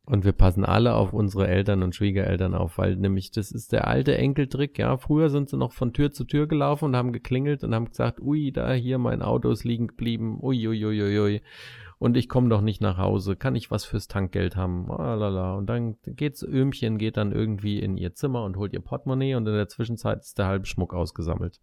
Und 0.05 0.25
wir 0.25 0.33
passen 0.33 0.65
alle 0.65 0.95
auf 0.95 1.13
unsere 1.13 1.47
Eltern 1.47 1.85
und 1.85 1.95
Schwiegereltern 1.95 2.55
auf, 2.55 2.77
weil 2.77 2.97
nämlich 2.97 3.31
das 3.31 3.53
ist 3.53 3.71
der 3.71 3.87
alte 3.87 4.17
Enkeltrick, 4.19 4.77
ja. 4.79 4.97
Früher 4.97 5.31
sind 5.31 5.49
sie 5.49 5.57
noch 5.57 5.73
von 5.73 5.93
Tür 5.93 6.11
zu 6.11 6.25
Tür 6.25 6.49
gelaufen 6.49 6.87
und 6.87 6.97
haben 6.97 7.13
geklingelt 7.13 7.63
und 7.63 7.73
haben 7.73 7.87
gesagt, 7.87 8.21
ui, 8.21 8.51
da 8.51 8.73
hier 8.73 8.99
mein 8.99 9.23
Auto 9.23 9.51
ist 9.51 9.63
liegen 9.63 9.87
geblieben, 9.87 10.39
ui, 10.43 10.67
ui, 10.67 10.85
ui, 10.85 11.03
ui, 11.03 11.19
ui. 11.21 11.43
Und 12.01 12.17
ich 12.17 12.29
komme 12.29 12.49
doch 12.49 12.63
nicht 12.63 12.81
nach 12.81 12.99
Hause, 12.99 13.37
kann 13.37 13.55
ich 13.55 13.71
was 13.71 13.85
fürs 13.85 14.09
Tankgeld 14.09 14.57
haben? 14.57 14.91
Ah, 14.91 15.15
lala. 15.15 15.55
Und 15.55 15.67
dann 15.67 15.99
geht's 16.05 16.43
Öhmchen, 16.43 16.99
geht 16.99 17.17
dann 17.17 17.31
irgendwie 17.31 17.79
in 17.79 17.97
ihr 17.97 18.13
Zimmer 18.13 18.43
und 18.43 18.57
holt 18.57 18.73
ihr 18.73 18.81
Portemonnaie 18.81 19.37
und 19.37 19.47
in 19.47 19.55
der 19.55 19.69
Zwischenzeit 19.69 20.19
ist 20.19 20.37
der 20.37 20.47
halbe 20.47 20.67
Schmuck 20.67 20.95
ausgesammelt. 20.95 21.61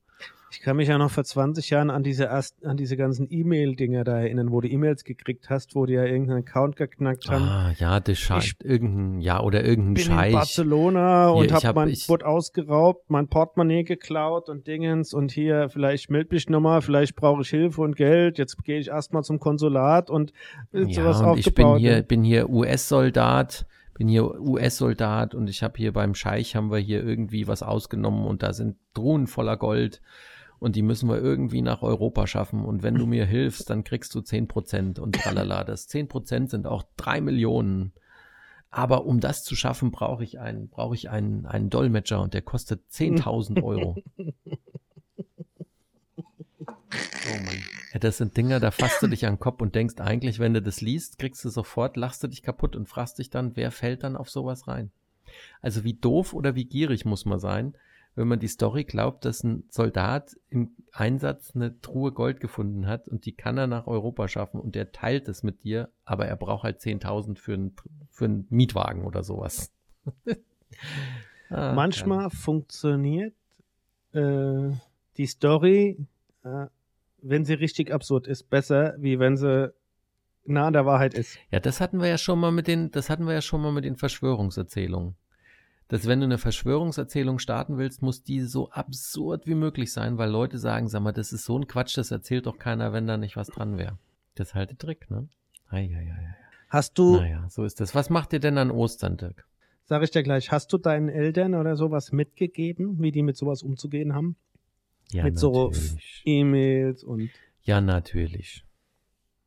Ich 0.51 0.61
kann 0.61 0.77
mich 0.77 0.87
ja 0.87 0.97
noch 0.97 1.11
vor 1.11 1.23
20 1.23 1.69
Jahren 1.69 1.91
an 1.91 2.01
diese 2.01 2.31
an 2.31 2.75
diese 2.75 2.97
ganzen 2.97 3.27
E-Mail-Dinger 3.29 4.03
da 4.03 4.17
erinnern, 4.19 4.51
wo 4.51 4.61
du 4.61 4.67
E-Mails 4.67 5.03
gekriegt 5.03 5.47
hast, 5.51 5.75
wo 5.75 5.85
die 5.85 5.93
ja 5.93 6.03
irgendeinen 6.05 6.39
Account 6.39 6.75
geknackt 6.75 7.29
haben. 7.29 7.43
Ah, 7.45 7.71
ja, 7.77 7.99
der 7.99 8.15
Scheich, 8.15 8.55
Ich 8.59 8.65
irgendein, 8.65 9.21
ja, 9.21 9.41
oder 9.43 9.63
irgendein 9.63 9.93
bin 9.93 10.05
in 10.07 10.09
Scheich. 10.11 10.33
Barcelona 10.33 11.27
Hier, 11.27 11.35
und 11.37 11.45
ich 11.45 11.53
hab, 11.53 11.63
hab- 11.65 11.75
mein 11.75 11.93
Boot 12.07 12.23
ausgeraubt, 12.23 13.11
mein 13.11 13.27
Portemonnaie 13.27 13.83
geklaut 13.83 14.49
und 14.49 14.65
Dingens 14.65 15.13
und 15.13 15.31
hier, 15.31 15.69
vielleicht 15.69 16.09
meld 16.09 16.31
mich 16.31 16.49
nochmal, 16.49 16.81
vielleicht 16.81 17.15
brauche 17.15 17.43
ich 17.43 17.49
Hilfe 17.49 17.81
und 17.81 17.95
Geld, 17.95 18.39
jetzt 18.39 18.63
gehe 18.63 18.79
ich 18.79 18.87
erstmal 18.87 19.21
zum 19.23 19.39
Konsulat 19.39 20.09
und 20.09 20.33
Ja, 20.73 20.89
sowas 20.93 21.21
und 21.21 21.37
ich 21.37 21.53
bin 21.53 21.67
aufgebaut. 21.67 21.79
hier, 21.79 22.01
bin 22.01 22.23
hier 22.23 22.49
US-Soldat, 22.49 23.67
bin 23.99 24.07
hier 24.07 24.39
US-Soldat 24.39 25.35
und 25.35 25.49
ich 25.49 25.61
habe 25.61 25.73
hier 25.77 25.91
beim 25.91 26.15
Scheich 26.15 26.55
haben 26.55 26.71
wir 26.71 26.77
hier 26.77 27.05
irgendwie 27.05 27.47
was 27.49 27.61
ausgenommen 27.61 28.25
und 28.25 28.43
da 28.43 28.53
sind 28.53 28.77
Truhen 28.93 29.27
voller 29.27 29.57
Gold 29.57 30.01
und 30.57 30.77
die 30.77 30.81
müssen 30.83 31.09
wir 31.09 31.21
irgendwie 31.21 31.61
nach 31.61 31.81
Europa 31.81 32.25
schaffen 32.25 32.63
und 32.63 32.81
wenn 32.81 32.95
du 32.95 33.05
mir 33.05 33.25
hilfst, 33.27 33.69
dann 33.69 33.83
kriegst 33.83 34.15
du 34.15 34.19
10% 34.19 35.01
und 35.01 35.15
tralala. 35.15 35.65
Das 35.65 35.89
10% 35.89 36.47
sind 36.49 36.65
auch 36.65 36.83
drei 36.95 37.19
Millionen. 37.19 37.91
Aber 38.71 39.05
um 39.05 39.19
das 39.19 39.43
zu 39.43 39.57
schaffen, 39.57 39.91
brauche 39.91 40.23
ich 40.23 40.39
einen, 40.39 40.69
brauche 40.69 40.95
ich 40.95 41.09
einen, 41.09 41.45
einen 41.45 41.69
Dolmetscher 41.69 42.21
und 42.21 42.33
der 42.33 42.41
kostet 42.41 42.83
10.000 42.89 43.61
Euro. 43.63 43.97
Oh 46.91 47.43
Mann. 47.43 47.63
Ja, 47.93 47.99
das 47.99 48.17
sind 48.17 48.37
Dinger, 48.37 48.59
da 48.59 48.71
fasst 48.71 49.01
du 49.01 49.07
dich 49.07 49.25
an 49.25 49.35
den 49.35 49.39
Kopf 49.39 49.61
und 49.61 49.75
denkst 49.75 49.95
eigentlich, 49.99 50.39
wenn 50.39 50.53
du 50.53 50.61
das 50.61 50.81
liest, 50.81 51.19
kriegst 51.19 51.43
du 51.43 51.49
sofort, 51.49 51.97
lachst 51.97 52.23
du 52.23 52.27
dich 52.27 52.43
kaputt 52.43 52.75
und 52.75 52.87
fragst 52.87 53.19
dich 53.19 53.29
dann, 53.29 53.55
wer 53.55 53.71
fällt 53.71 54.03
dann 54.03 54.15
auf 54.15 54.29
sowas 54.29 54.67
rein? 54.67 54.91
Also 55.61 55.83
wie 55.83 55.93
doof 55.93 56.33
oder 56.33 56.55
wie 56.55 56.65
gierig 56.65 57.05
muss 57.05 57.25
man 57.25 57.39
sein, 57.39 57.75
wenn 58.15 58.27
man 58.27 58.39
die 58.39 58.47
Story 58.47 58.83
glaubt, 58.83 59.25
dass 59.25 59.43
ein 59.43 59.63
Soldat 59.69 60.35
im 60.49 60.71
Einsatz 60.91 61.55
eine 61.55 61.79
Truhe 61.81 62.11
Gold 62.11 62.39
gefunden 62.39 62.87
hat 62.87 63.07
und 63.07 63.25
die 63.25 63.33
kann 63.33 63.57
er 63.57 63.67
nach 63.67 63.87
Europa 63.87 64.27
schaffen 64.27 64.59
und 64.59 64.75
der 64.75 64.91
teilt 64.91 65.27
es 65.27 65.43
mit 65.43 65.63
dir, 65.63 65.89
aber 66.05 66.27
er 66.27 66.35
braucht 66.35 66.63
halt 66.63 66.79
10.000 66.79 67.37
für, 67.37 67.53
ein, 67.53 67.75
für 68.09 68.25
einen 68.25 68.47
Mietwagen 68.49 69.05
oder 69.05 69.23
sowas. 69.23 69.71
ah, 71.49 71.73
Manchmal 71.73 72.23
ja. 72.23 72.29
funktioniert 72.29 73.35
äh, 74.13 74.71
die 75.17 75.27
Story, 75.27 76.05
äh, 76.43 76.65
wenn 77.21 77.45
sie 77.45 77.53
richtig 77.53 77.93
absurd 77.93 78.27
ist, 78.27 78.49
besser, 78.49 78.95
wie 78.97 79.19
wenn 79.19 79.37
sie 79.37 79.73
nah 80.45 80.67
an 80.67 80.73
der 80.73 80.85
Wahrheit 80.85 81.13
ist. 81.13 81.37
Ja, 81.51 81.59
das 81.59 81.79
hatten 81.81 81.99
wir 81.99 82.07
ja 82.07 82.17
schon 82.17 82.39
mal 82.39 82.51
mit 82.51 82.67
den, 82.67 82.91
das 82.91 83.09
hatten 83.09 83.25
wir 83.25 83.33
ja 83.33 83.41
schon 83.41 83.61
mal 83.61 83.71
mit 83.71 83.85
den 83.85 83.95
Verschwörungserzählungen. 83.95 85.15
Dass 85.87 86.07
wenn 86.07 86.19
du 86.19 86.25
eine 86.25 86.37
Verschwörungserzählung 86.37 87.39
starten 87.39 87.77
willst, 87.77 88.01
muss 88.01 88.23
die 88.23 88.41
so 88.41 88.69
absurd 88.69 89.47
wie 89.47 89.55
möglich 89.55 89.91
sein, 89.91 90.17
weil 90.17 90.29
Leute 90.29 90.59
sagen, 90.59 90.87
sag 90.87 91.01
mal, 91.01 91.11
das 91.11 91.33
ist 91.33 91.45
so 91.45 91.57
ein 91.57 91.67
Quatsch, 91.67 91.97
das 91.97 92.11
erzählt 92.11 92.45
doch 92.45 92.59
keiner, 92.59 92.93
wenn 92.93 93.07
da 93.07 93.17
nicht 93.17 93.35
was 93.35 93.47
dran 93.47 93.77
wäre. 93.77 93.97
Das 94.35 94.49
ist 94.49 94.55
halt 94.55 94.69
der 94.69 94.77
Trick, 94.77 95.09
ne? 95.09 95.27
Ei, 95.69 95.89
ei, 95.95 96.13
ei. 96.13 96.35
Hast 96.69 96.99
du. 96.99 97.17
Naja, 97.17 97.47
so 97.49 97.63
ist 97.63 97.79
das. 97.79 97.95
Was 97.95 98.11
macht 98.11 98.33
ihr 98.33 98.39
denn 98.39 98.59
an 98.59 98.69
Ostern, 98.69 99.17
Dirk? 99.17 99.45
Sag 99.85 100.03
ich 100.03 100.11
dir 100.11 100.21
gleich, 100.21 100.51
hast 100.51 100.71
du 100.71 100.77
deinen 100.77 101.09
Eltern 101.09 101.55
oder 101.55 101.75
sowas 101.75 102.11
mitgegeben, 102.11 103.01
wie 103.01 103.11
die 103.11 103.23
mit 103.23 103.37
sowas 103.37 103.63
umzugehen 103.63 104.13
haben? 104.13 104.35
Ja, 105.11 105.23
mit 105.23 105.35
natürlich. 105.35 105.91
so 105.91 105.97
E-Mails 106.25 107.03
und. 107.03 107.29
Ja, 107.63 107.81
natürlich. 107.81 108.65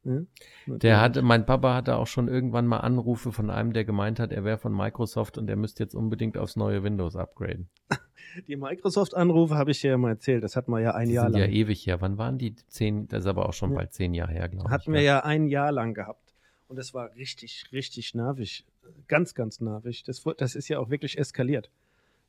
Ja, 0.04 0.22
der 0.66 1.00
hatte, 1.00 1.22
mein 1.22 1.46
Papa 1.46 1.74
hatte 1.74 1.96
auch 1.96 2.08
schon 2.08 2.26
irgendwann 2.26 2.66
mal 2.66 2.78
Anrufe 2.78 3.30
von 3.30 3.50
einem, 3.50 3.72
der 3.72 3.84
gemeint 3.84 4.18
hat, 4.18 4.32
er 4.32 4.42
wäre 4.42 4.58
von 4.58 4.76
Microsoft 4.76 5.38
und 5.38 5.48
er 5.48 5.54
müsste 5.54 5.84
jetzt 5.84 5.94
unbedingt 5.94 6.36
aufs 6.36 6.56
neue 6.56 6.82
Windows 6.82 7.14
upgraden. 7.14 7.68
Die 8.48 8.56
Microsoft-Anrufe 8.56 9.54
habe 9.54 9.70
ich 9.70 9.80
dir 9.80 9.90
ja 9.90 9.98
mal 9.98 10.10
erzählt, 10.10 10.42
das 10.42 10.56
hatten 10.56 10.72
wir 10.72 10.80
ja 10.80 10.94
ein 10.94 11.08
die 11.08 11.14
Jahr 11.14 11.28
lang. 11.28 11.38
ja 11.38 11.46
ewig 11.46 11.86
her. 11.86 12.00
Wann 12.00 12.16
waren 12.16 12.38
die? 12.38 12.54
Zehn, 12.54 13.06
das 13.08 13.24
ist 13.24 13.26
aber 13.26 13.46
auch 13.46 13.52
schon 13.52 13.72
ja. 13.72 13.76
bald 13.76 13.92
zehn 13.92 14.14
Jahre 14.14 14.32
her, 14.32 14.48
glaube 14.48 14.68
ich. 14.68 14.72
Hatten 14.72 14.92
wir 14.94 15.02
ja 15.02 15.20
ein 15.20 15.48
Jahr 15.48 15.70
lang 15.70 15.92
gehabt. 15.92 16.34
Und 16.66 16.76
das 16.76 16.94
war 16.94 17.14
richtig, 17.14 17.66
richtig 17.72 18.14
nervig. 18.14 18.64
Ganz, 19.06 19.34
ganz 19.34 19.60
nervig. 19.60 20.04
Das, 20.04 20.24
das 20.38 20.54
ist 20.54 20.68
ja 20.68 20.78
auch 20.78 20.88
wirklich 20.88 21.18
eskaliert. 21.18 21.70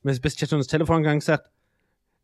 Mir 0.01 0.13
bist 0.19 0.41
ja 0.41 0.47
schon 0.47 0.59
das 0.59 0.67
Telefon 0.67 0.97
gegangen 0.97 1.15
und 1.15 1.19
gesagt, 1.19 1.49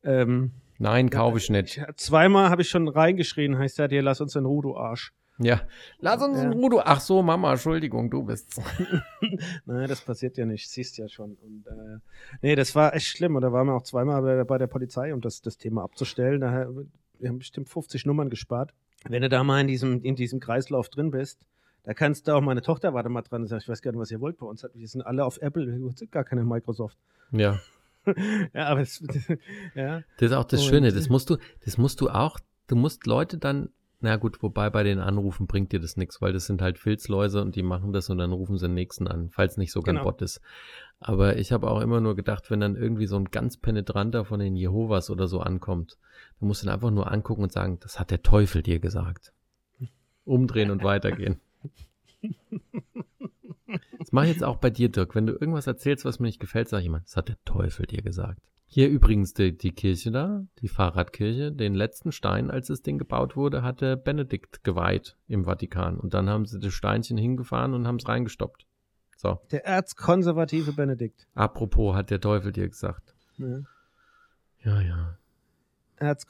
ähm, 0.04 0.52
Nein, 0.80 1.10
kaufe 1.10 1.38
ich 1.38 1.50
nicht. 1.50 1.82
Zweimal 1.98 2.50
habe 2.50 2.62
ich 2.62 2.70
schon 2.70 2.88
reingeschrien, 2.88 3.58
heißt 3.58 3.78
ja 3.78 3.88
dir, 3.88 4.02
lass 4.02 4.22
uns 4.22 4.36
in 4.36 4.46
Ruhe, 4.46 4.64
du 4.64 4.78
Arsch. 4.78 5.14
Ja, 5.38 5.62
lass 6.00 6.22
uns 6.22 6.38
ja. 6.38 6.46
in 6.46 6.54
Ruhe, 6.54 6.70
du. 6.70 6.80
Ach 6.80 7.00
so, 7.00 7.22
Mama, 7.22 7.52
Entschuldigung, 7.52 8.10
du 8.10 8.24
bist's. 8.24 8.62
Nein, 9.66 9.88
das 9.88 10.02
passiert 10.02 10.38
ja 10.38 10.46
nicht, 10.46 10.70
siehst 10.70 10.98
ja 10.98 11.08
schon. 11.08 11.38
Und, 11.42 11.68
äh, 11.68 12.00
nee, 12.42 12.56
das 12.56 12.76
war 12.76 12.94
echt 12.94 13.08
schlimm. 13.08 13.36
Und 13.36 13.42
da 13.42 13.52
waren 13.52 13.68
wir 13.68 13.74
auch 13.74 13.84
zweimal 13.84 14.22
bei, 14.22 14.44
bei 14.44 14.58
der 14.58 14.68
Polizei, 14.68 15.14
um 15.14 15.22
das, 15.22 15.42
das 15.42 15.58
Thema 15.58 15.84
abzustellen. 15.84 16.42
Da, 16.42 16.70
wir 17.20 17.30
haben 17.30 17.40
bestimmt 17.40 17.70
50 17.70 18.06
Nummern 18.06 18.30
gespart. 18.30 18.74
Wenn 19.08 19.22
du 19.22 19.30
da 19.30 19.44
mal 19.44 19.62
in 19.62 19.68
diesem, 19.68 20.02
in 20.04 20.16
diesem 20.16 20.40
Kreislauf 20.40 20.90
drin 20.90 21.12
bist, 21.12 21.46
da 21.84 21.94
kannst 21.94 22.28
du 22.28 22.34
auch, 22.34 22.42
meine 22.42 22.62
Tochter 22.62 22.94
war 22.94 23.04
da 23.04 23.10
mal 23.10 23.22
dran 23.22 23.46
ich 23.46 23.68
weiß 23.68 23.82
gar 23.82 23.92
nicht, 23.92 24.00
was 24.00 24.12
ihr 24.12 24.20
wollt 24.20 24.38
bei 24.38 24.46
uns. 24.46 24.66
Wir 24.74 24.88
sind 24.88 25.02
alle 25.02 25.24
auf 25.24 25.42
Apple, 25.42 25.68
wir 25.68 25.92
sind 25.92 26.12
gar 26.12 26.26
keine 26.26 26.44
Microsoft. 26.44 26.98
Ja. 27.32 27.60
ja, 28.54 28.68
aber 28.68 28.82
es, 28.82 29.04
ja. 29.76 30.04
Das 30.18 30.32
ist 30.32 30.34
auch 30.34 30.46
das 30.46 30.62
und, 30.62 30.68
Schöne, 30.68 30.92
das 30.92 31.10
musst 31.10 31.30
du, 31.30 31.38
das 31.66 31.78
musst 31.78 32.02
du 32.02 32.10
auch, 32.10 32.40
du 32.68 32.76
musst 32.76 33.06
Leute 33.06 33.38
dann, 33.38 33.70
na 34.02 34.16
gut, 34.16 34.42
wobei 34.42 34.70
bei 34.70 34.84
den 34.84 35.00
Anrufen 35.00 35.48
bringt 35.48 35.72
dir 35.72 35.80
das 35.80 35.98
nichts, 35.98 36.22
weil 36.22 36.32
das 36.32 36.46
sind 36.46 36.62
halt 36.62 36.78
Filzläuse 36.78 37.42
und 37.42 37.56
die 37.56 37.64
machen 37.64 37.92
das 37.92 38.10
und 38.10 38.18
dann 38.18 38.32
rufen 38.32 38.58
sie 38.58 38.68
den 38.68 38.74
nächsten 38.74 39.08
an, 39.08 39.30
falls 39.30 39.58
nicht 39.58 39.72
sogar 39.72 39.94
genau. 39.94 40.06
ein 40.06 40.12
Bot 40.12 40.22
ist. 40.22 40.42
Aber 41.00 41.38
ich 41.38 41.52
habe 41.52 41.70
auch 41.70 41.82
immer 41.82 42.00
nur 42.00 42.16
gedacht, 42.16 42.50
wenn 42.50 42.62
dann 42.62 42.76
irgendwie 42.76 43.08
so 43.08 43.18
ein 43.18 43.26
ganz 43.26 43.58
penetranter 43.58 44.26
von 44.26 44.40
den 44.40 44.56
Jehovas 44.56 45.10
oder 45.10 45.28
so 45.28 45.42
ankommt, 45.42 45.98
dann 46.40 46.48
musst 46.48 46.64
du 46.64 46.68
ihn 46.68 46.74
einfach 46.74 46.92
nur 46.92 47.12
angucken 47.12 47.44
und 47.44 47.52
sagen, 47.52 47.80
das 47.82 48.00
hat 48.00 48.12
der 48.12 48.22
Teufel 48.22 48.62
dir 48.64 48.80
gesagt. 48.80 49.34
Umdrehen 50.24 50.72
und 50.72 50.84
weitergehen. 50.84 51.40
Das 54.10 54.14
mache 54.14 54.26
ich 54.26 54.32
jetzt 54.32 54.44
auch 54.44 54.58
bei 54.58 54.72
dir, 54.72 54.90
Dirk. 54.90 55.14
Wenn 55.14 55.28
du 55.28 55.34
irgendwas 55.34 55.68
erzählst, 55.68 56.04
was 56.04 56.20
mir 56.20 56.26
nicht 56.26 56.40
gefällt, 56.40 56.68
sag 56.68 56.80
ich 56.80 56.88
immer, 56.88 57.02
das 57.02 57.16
hat 57.16 57.30
der 57.30 57.38
Teufel 57.46 57.86
dir 57.86 58.02
gesagt. 58.02 58.42
Hier 58.66 58.90
übrigens 58.90 59.36
die, 59.36 59.56
die 59.56 59.72
Kirche 59.72 60.10
da, 60.10 60.48
die 60.62 60.68
Fahrradkirche, 60.68 61.52
den 61.52 61.76
letzten 61.76 62.12
Stein, 62.12 62.50
als 62.50 62.70
das 62.70 62.82
Ding 62.82 62.98
gebaut 62.98 63.36
wurde, 63.36 63.62
hatte 63.62 63.98
Benedikt 63.98 64.64
geweiht 64.64 65.16
im 65.28 65.46
Vatikan. 65.46 66.00
Und 66.00 66.16
dann 66.16 66.28
haben 66.28 66.48
sie 66.48 66.60
das 66.60 66.74
Steinchen 66.74 67.20
hingefahren 67.20 67.76
und 67.76 67.86
haben 67.86 67.98
es 67.98 68.08
reingestoppt. 68.08 68.66
So. 69.16 69.42
Der 69.52 69.64
erzkonservative 69.68 70.74
Benedikt. 70.74 71.28
Apropos, 71.36 71.96
hat 71.96 72.10
der 72.10 72.20
Teufel 72.20 72.52
dir 72.52 72.68
gesagt. 72.68 73.14
Ja, 73.38 73.62
ja. 74.64 74.82
ja. 74.82 75.19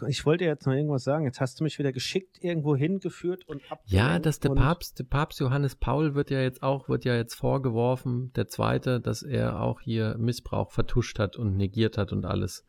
Ich 0.07 0.25
wollte 0.25 0.45
jetzt 0.45 0.65
noch 0.65 0.73
irgendwas 0.73 1.03
sagen. 1.03 1.25
Jetzt 1.25 1.39
hast 1.39 1.59
du 1.59 1.63
mich 1.63 1.77
wieder 1.79 1.91
geschickt 1.91 2.37
irgendwo 2.41 2.75
hingeführt 2.75 3.47
und 3.47 3.61
Ja, 3.85 4.19
dass 4.19 4.39
der 4.39 4.49
Papst, 4.49 4.99
der 4.99 5.03
Papst 5.03 5.39
Johannes 5.39 5.75
Paul 5.75 6.15
wird 6.15 6.31
ja 6.31 6.41
jetzt 6.41 6.63
auch, 6.63 6.89
wird 6.89 7.05
ja 7.05 7.15
jetzt 7.15 7.35
vorgeworfen, 7.35 8.31
der 8.35 8.47
zweite, 8.47 8.99
dass 8.99 9.21
er 9.21 9.61
auch 9.61 9.81
hier 9.81 10.17
Missbrauch 10.17 10.71
vertuscht 10.71 11.19
hat 11.19 11.35
und 11.37 11.57
negiert 11.57 11.97
hat 11.97 12.11
und 12.11 12.25
alles. 12.25 12.65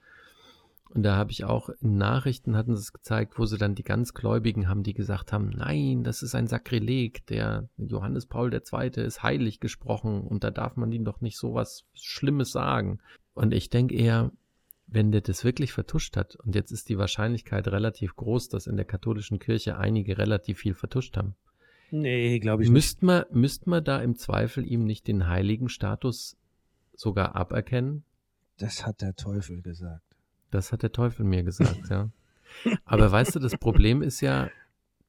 Und 0.92 1.05
da 1.05 1.14
habe 1.14 1.30
ich 1.30 1.44
auch 1.44 1.68
in 1.80 1.98
Nachrichten 1.98 2.57
hatten 2.57 2.74
sie 2.74 2.82
es 2.82 2.92
gezeigt, 2.92 3.38
wo 3.38 3.46
sie 3.46 3.59
dann 3.59 3.76
die 3.76 3.84
ganz 3.84 4.12
Gläubigen 4.12 4.68
haben, 4.68 4.82
die 4.82 4.92
gesagt 4.92 5.32
haben, 5.32 5.51
nein, 5.51 6.03
das 6.03 6.22
ist 6.22 6.34
ein 6.34 6.48
Sakrileg, 6.48 7.24
der 7.26 7.68
Johannes 7.76 8.26
Paul 8.26 8.53
II. 8.53 8.88
ist 8.96 9.22
heilig 9.22 9.61
gesprochen 9.61 10.22
und 10.22 10.42
da 10.42 10.51
darf 10.51 10.76
man 10.76 10.90
ihm 10.90 11.05
doch 11.05 11.20
nicht 11.20 11.38
so 11.38 11.55
was 11.55 11.84
Schlimmes 11.94 12.51
sagen. 12.51 12.98
Und 13.34 13.55
ich 13.55 13.70
denke 13.70 13.94
eher, 13.94 14.32
wenn 14.93 15.12
der 15.12 15.20
das 15.20 15.45
wirklich 15.45 15.72
vertuscht 15.72 16.16
hat, 16.16 16.36
und 16.36 16.55
jetzt 16.55 16.72
ist 16.72 16.88
die 16.88 16.99
Wahrscheinlichkeit 16.99 17.68
relativ 17.68 18.16
groß, 18.16 18.49
dass 18.49 18.66
in 18.66 18.76
der 18.76 18.84
katholischen 18.84 19.38
Kirche 19.38 19.78
einige 19.78 20.18
relativ 20.18 20.59
viel 20.59 20.74
vertuscht 20.74 21.16
haben. 21.16 21.34
Nee, 21.93 22.38
glaube 22.41 22.64
ich 22.64 22.70
müsst 22.70 23.03
nicht. 23.03 23.07
Man, 23.07 23.24
müsst 23.30 23.66
man 23.66 23.84
da 23.84 24.01
im 24.01 24.16
Zweifel 24.16 24.66
ihm 24.66 24.84
nicht 24.84 25.07
den 25.09 25.28
heiligen 25.28 25.68
Status 25.68 26.36
sogar 26.95 27.36
aberkennen? 27.36 28.05
Das 28.59 28.86
hat 28.86 29.01
der 29.01 29.14
Teufel 29.14 29.62
gesagt. 29.62 30.05
Das 30.51 30.72
hat 30.72 30.82
der 30.82 30.93
Teufel 30.93 31.24
mir 31.24 31.45
gesagt, 31.45 31.88
ja. 31.88 32.11
Aber 32.84 33.11
weißt 33.11 33.36
du, 33.36 33.38
das 33.38 33.57
Problem 33.57 34.03
ist 34.03 34.20
ja, 34.20 34.51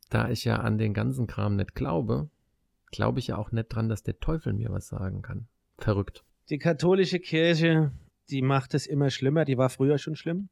da 0.09 0.29
ich 0.29 0.45
ja 0.45 0.57
an 0.57 0.77
den 0.77 0.93
ganzen 0.93 1.25
Kram 1.25 1.55
nicht 1.55 1.73
glaube, 1.73 2.29
glaube 2.91 3.19
ich 3.19 3.27
ja 3.27 3.37
auch 3.37 3.51
nicht 3.51 3.69
dran, 3.69 3.89
dass 3.89 4.03
der 4.03 4.19
Teufel 4.19 4.53
mir 4.53 4.69
was 4.71 4.87
sagen 4.87 5.21
kann. 5.21 5.47
Verrückt. 5.79 6.23
Die 6.49 6.59
katholische 6.59 7.19
Kirche 7.19 7.91
die 8.29 8.41
macht 8.41 8.73
es 8.73 8.87
immer 8.87 9.09
schlimmer. 9.09 9.45
Die 9.45 9.57
war 9.57 9.69
früher 9.69 9.97
schon 9.97 10.15
schlimm. 10.15 10.49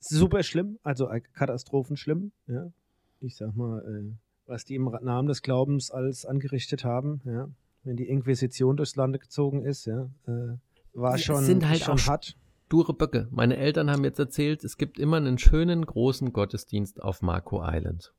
Super 0.00 0.42
schlimm, 0.42 0.78
also 0.82 1.08
katastrophenschlimm. 1.34 2.32
Ja. 2.48 2.72
Ich 3.20 3.36
sag 3.36 3.54
mal, 3.54 3.80
äh, 3.80 4.12
was 4.46 4.64
die 4.64 4.74
im 4.74 4.84
Namen 5.02 5.28
des 5.28 5.42
Glaubens 5.42 5.90
alles 5.90 6.26
angerichtet 6.26 6.84
haben, 6.84 7.20
ja. 7.24 7.48
Wenn 7.84 7.96
die 7.96 8.08
Inquisition 8.08 8.76
durchs 8.76 8.94
Lande 8.94 9.18
gezogen 9.18 9.64
ist, 9.64 9.86
ja, 9.86 10.08
äh, 10.26 10.56
war 10.92 11.16
die 11.16 11.22
schon, 11.22 11.44
sind 11.44 11.68
halt 11.68 11.80
schon 11.80 11.98
auch 11.98 12.06
hart. 12.06 12.36
Dure 12.68 12.94
Böcke. 12.94 13.28
Meine 13.30 13.56
Eltern 13.56 13.90
haben 13.90 14.04
jetzt 14.04 14.18
erzählt, 14.18 14.64
es 14.64 14.76
gibt 14.76 14.98
immer 14.98 15.16
einen 15.16 15.36
schönen 15.36 15.84
großen 15.84 16.32
Gottesdienst 16.32 17.02
auf 17.02 17.22
Marco 17.22 17.60
Island. 17.62 18.14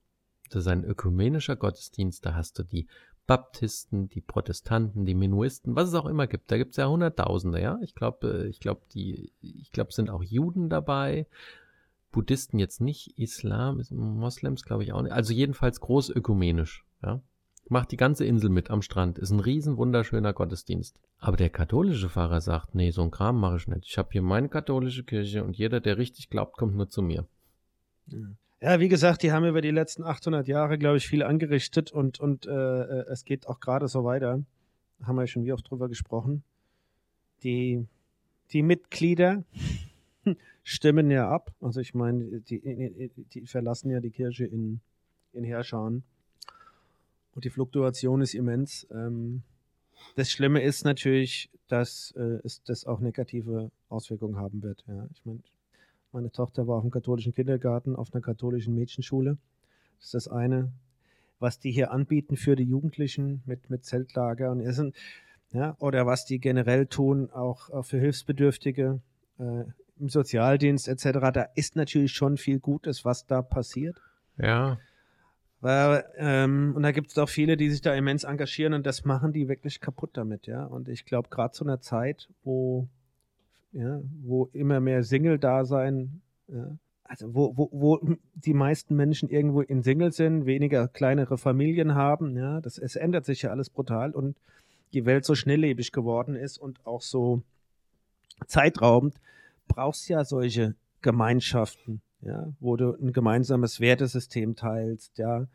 Das 0.49 0.61
ist 0.61 0.67
ein 0.67 0.83
ökumenischer 0.83 1.55
Gottesdienst, 1.55 2.25
da 2.25 2.35
hast 2.35 2.59
du 2.59 2.63
die 2.63 2.87
Baptisten, 3.25 4.09
die 4.09 4.21
Protestanten, 4.21 5.05
die 5.05 5.15
Menuisten, 5.15 5.75
was 5.75 5.89
es 5.89 5.95
auch 5.95 6.05
immer 6.05 6.27
gibt. 6.27 6.51
Da 6.51 6.57
gibt 6.57 6.71
es 6.71 6.77
ja 6.77 6.89
Hunderttausende, 6.89 7.61
ja. 7.61 7.79
Ich 7.81 7.95
glaube, 7.95 8.45
äh, 8.45 8.47
ich 8.47 8.59
glaube, 8.59 8.81
die, 8.93 9.31
ich 9.41 9.71
glaube, 9.71 9.93
sind 9.93 10.09
auch 10.09 10.23
Juden 10.23 10.69
dabei. 10.69 11.25
Buddhisten 12.11 12.59
jetzt 12.59 12.79
nicht, 12.79 13.17
Islam, 13.17 13.81
Moslems 13.89 14.63
glaube 14.63 14.83
ich 14.83 14.93
auch 14.93 15.01
nicht. 15.01 15.13
Also 15.13 15.33
jedenfalls 15.33 15.79
groß 15.79 16.09
ökumenisch, 16.09 16.85
ja. 17.01 17.21
Macht 17.69 17.91
die 17.91 17.97
ganze 17.97 18.25
Insel 18.25 18.49
mit 18.49 18.69
am 18.69 18.81
Strand. 18.81 19.17
Ist 19.17 19.31
ein 19.31 19.39
riesen 19.39 19.77
wunderschöner 19.77 20.33
Gottesdienst. 20.33 20.99
Aber 21.17 21.37
der 21.37 21.49
katholische 21.49 22.09
Pfarrer 22.09 22.41
sagt, 22.41 22.75
nee, 22.75 22.91
so 22.91 23.01
ein 23.03 23.09
Kram 23.09 23.39
mache 23.39 23.55
ich 23.55 23.67
nicht. 23.67 23.87
Ich 23.87 23.97
habe 23.97 24.09
hier 24.11 24.21
meine 24.21 24.49
katholische 24.49 25.05
Kirche 25.05 25.45
und 25.45 25.57
jeder, 25.57 25.79
der 25.79 25.97
richtig 25.97 26.29
glaubt, 26.29 26.57
kommt 26.57 26.75
nur 26.75 26.89
zu 26.89 27.01
mir. 27.01 27.25
Ja. 28.07 28.19
Ja, 28.63 28.79
wie 28.79 28.87
gesagt, 28.87 29.23
die 29.23 29.33
haben 29.33 29.43
über 29.43 29.59
die 29.59 29.71
letzten 29.71 30.05
800 30.05 30.47
Jahre, 30.47 30.77
glaube 30.77 30.95
ich, 30.95 31.05
viel 31.05 31.21
angerichtet 31.21 31.91
und, 31.91 32.21
und 32.21 32.45
äh, 32.45 32.49
äh, 32.51 33.05
es 33.11 33.25
geht 33.25 33.45
auch 33.45 33.59
gerade 33.59 33.89
so 33.89 34.05
weiter. 34.05 34.41
Haben 35.03 35.15
wir 35.17 35.23
ja 35.23 35.27
schon 35.27 35.43
wie 35.43 35.51
oft 35.51 35.69
drüber 35.69 35.89
gesprochen. 35.89 36.43
Die, 37.43 37.85
die 38.53 38.61
Mitglieder 38.61 39.43
stimmen 40.63 41.11
ja 41.11 41.29
ab. 41.29 41.53
Also 41.59 41.81
ich 41.81 41.93
meine, 41.93 42.39
die, 42.39 43.11
die 43.33 43.45
verlassen 43.47 43.91
ja 43.91 43.99
die 43.99 44.11
Kirche 44.11 44.45
in, 44.45 44.79
in 45.33 45.43
Herscharen. 45.43 46.03
Und 47.35 47.43
die 47.43 47.49
Fluktuation 47.49 48.21
ist 48.21 48.33
immens. 48.33 48.87
Ähm, 48.91 49.43
das 50.15 50.31
Schlimme 50.31 50.63
ist 50.63 50.85
natürlich, 50.85 51.49
dass 51.67 52.13
äh, 52.15 52.39
es 52.45 52.63
das 52.63 52.85
auch 52.85 53.01
negative 53.01 53.71
Auswirkungen 53.89 54.37
haben 54.37 54.63
wird. 54.63 54.85
Ja. 54.87 55.05
Ich 55.11 55.25
meine, 55.25 55.41
meine 56.13 56.31
Tochter 56.31 56.67
war 56.67 56.77
auf 56.77 56.83
dem 56.83 56.91
katholischen 56.91 57.33
Kindergarten, 57.33 57.95
auf 57.95 58.13
einer 58.13 58.21
katholischen 58.21 58.75
Mädchenschule. 58.75 59.37
Das 59.97 60.05
ist 60.05 60.13
das 60.13 60.27
eine, 60.27 60.71
was 61.39 61.59
die 61.59 61.71
hier 61.71 61.91
anbieten 61.91 62.37
für 62.37 62.55
die 62.55 62.63
Jugendlichen 62.63 63.41
mit, 63.45 63.69
mit 63.69 63.83
Zeltlager 63.83 64.51
und 64.51 64.61
Essen. 64.61 64.93
Ja, 65.51 65.75
oder 65.79 66.05
was 66.05 66.25
die 66.25 66.39
generell 66.39 66.87
tun, 66.87 67.29
auch, 67.29 67.69
auch 67.69 67.83
für 67.83 67.99
Hilfsbedürftige 67.99 69.01
äh, 69.39 69.63
im 69.99 70.09
Sozialdienst 70.09 70.87
etc. 70.87 71.31
Da 71.31 71.43
ist 71.55 71.75
natürlich 71.75 72.11
schon 72.11 72.37
viel 72.37 72.59
Gutes, 72.59 73.05
was 73.05 73.27
da 73.27 73.41
passiert. 73.41 74.01
Ja. 74.37 74.79
Weil, 75.61 76.05
ähm, 76.17 76.73
und 76.75 76.83
da 76.83 76.91
gibt 76.91 77.11
es 77.11 77.17
auch 77.17 77.29
viele, 77.29 77.55
die 77.55 77.69
sich 77.69 77.81
da 77.81 77.93
immens 77.93 78.23
engagieren 78.23 78.73
und 78.73 78.85
das 78.85 79.05
machen 79.05 79.31
die 79.31 79.47
wirklich 79.47 79.79
kaputt 79.79 80.11
damit, 80.13 80.45
ja. 80.47 80.65
Und 80.65 80.89
ich 80.89 81.05
glaube, 81.05 81.29
gerade 81.29 81.53
zu 81.53 81.63
einer 81.63 81.79
Zeit, 81.79 82.29
wo, 82.43 82.89
ja, 83.73 84.01
wo 84.23 84.49
immer 84.53 84.79
mehr 84.79 85.03
Single-Dasein, 85.03 86.21
ja, 86.47 86.77
also 87.03 87.35
wo, 87.35 87.55
wo, 87.57 87.69
wo 87.71 88.15
die 88.33 88.53
meisten 88.53 88.95
Menschen 88.95 89.29
irgendwo 89.29 89.61
in 89.61 89.83
Single 89.83 90.11
sind, 90.11 90.45
weniger 90.45 90.87
kleinere 90.87 91.37
Familien 91.37 91.95
haben, 91.95 92.37
ja, 92.37 92.61
das, 92.61 92.77
es 92.77 92.95
ändert 92.95 93.25
sich 93.25 93.43
ja 93.43 93.51
alles 93.51 93.69
brutal 93.69 94.11
und 94.11 94.37
die 94.93 95.05
Welt 95.05 95.25
so 95.25 95.35
schnelllebig 95.35 95.91
geworden 95.91 96.35
ist 96.35 96.57
und 96.57 96.85
auch 96.85 97.01
so 97.01 97.41
zeitraubend, 98.47 99.15
brauchst 99.67 100.07
ja 100.09 100.23
solche 100.23 100.75
Gemeinschaften, 101.01 102.01
ja, 102.21 102.53
wo 102.59 102.77
du 102.77 102.93
ein 102.93 103.11
gemeinsames 103.11 103.79
Wertesystem 103.79 104.55
teilst, 104.55 105.17
ja, 105.17 105.47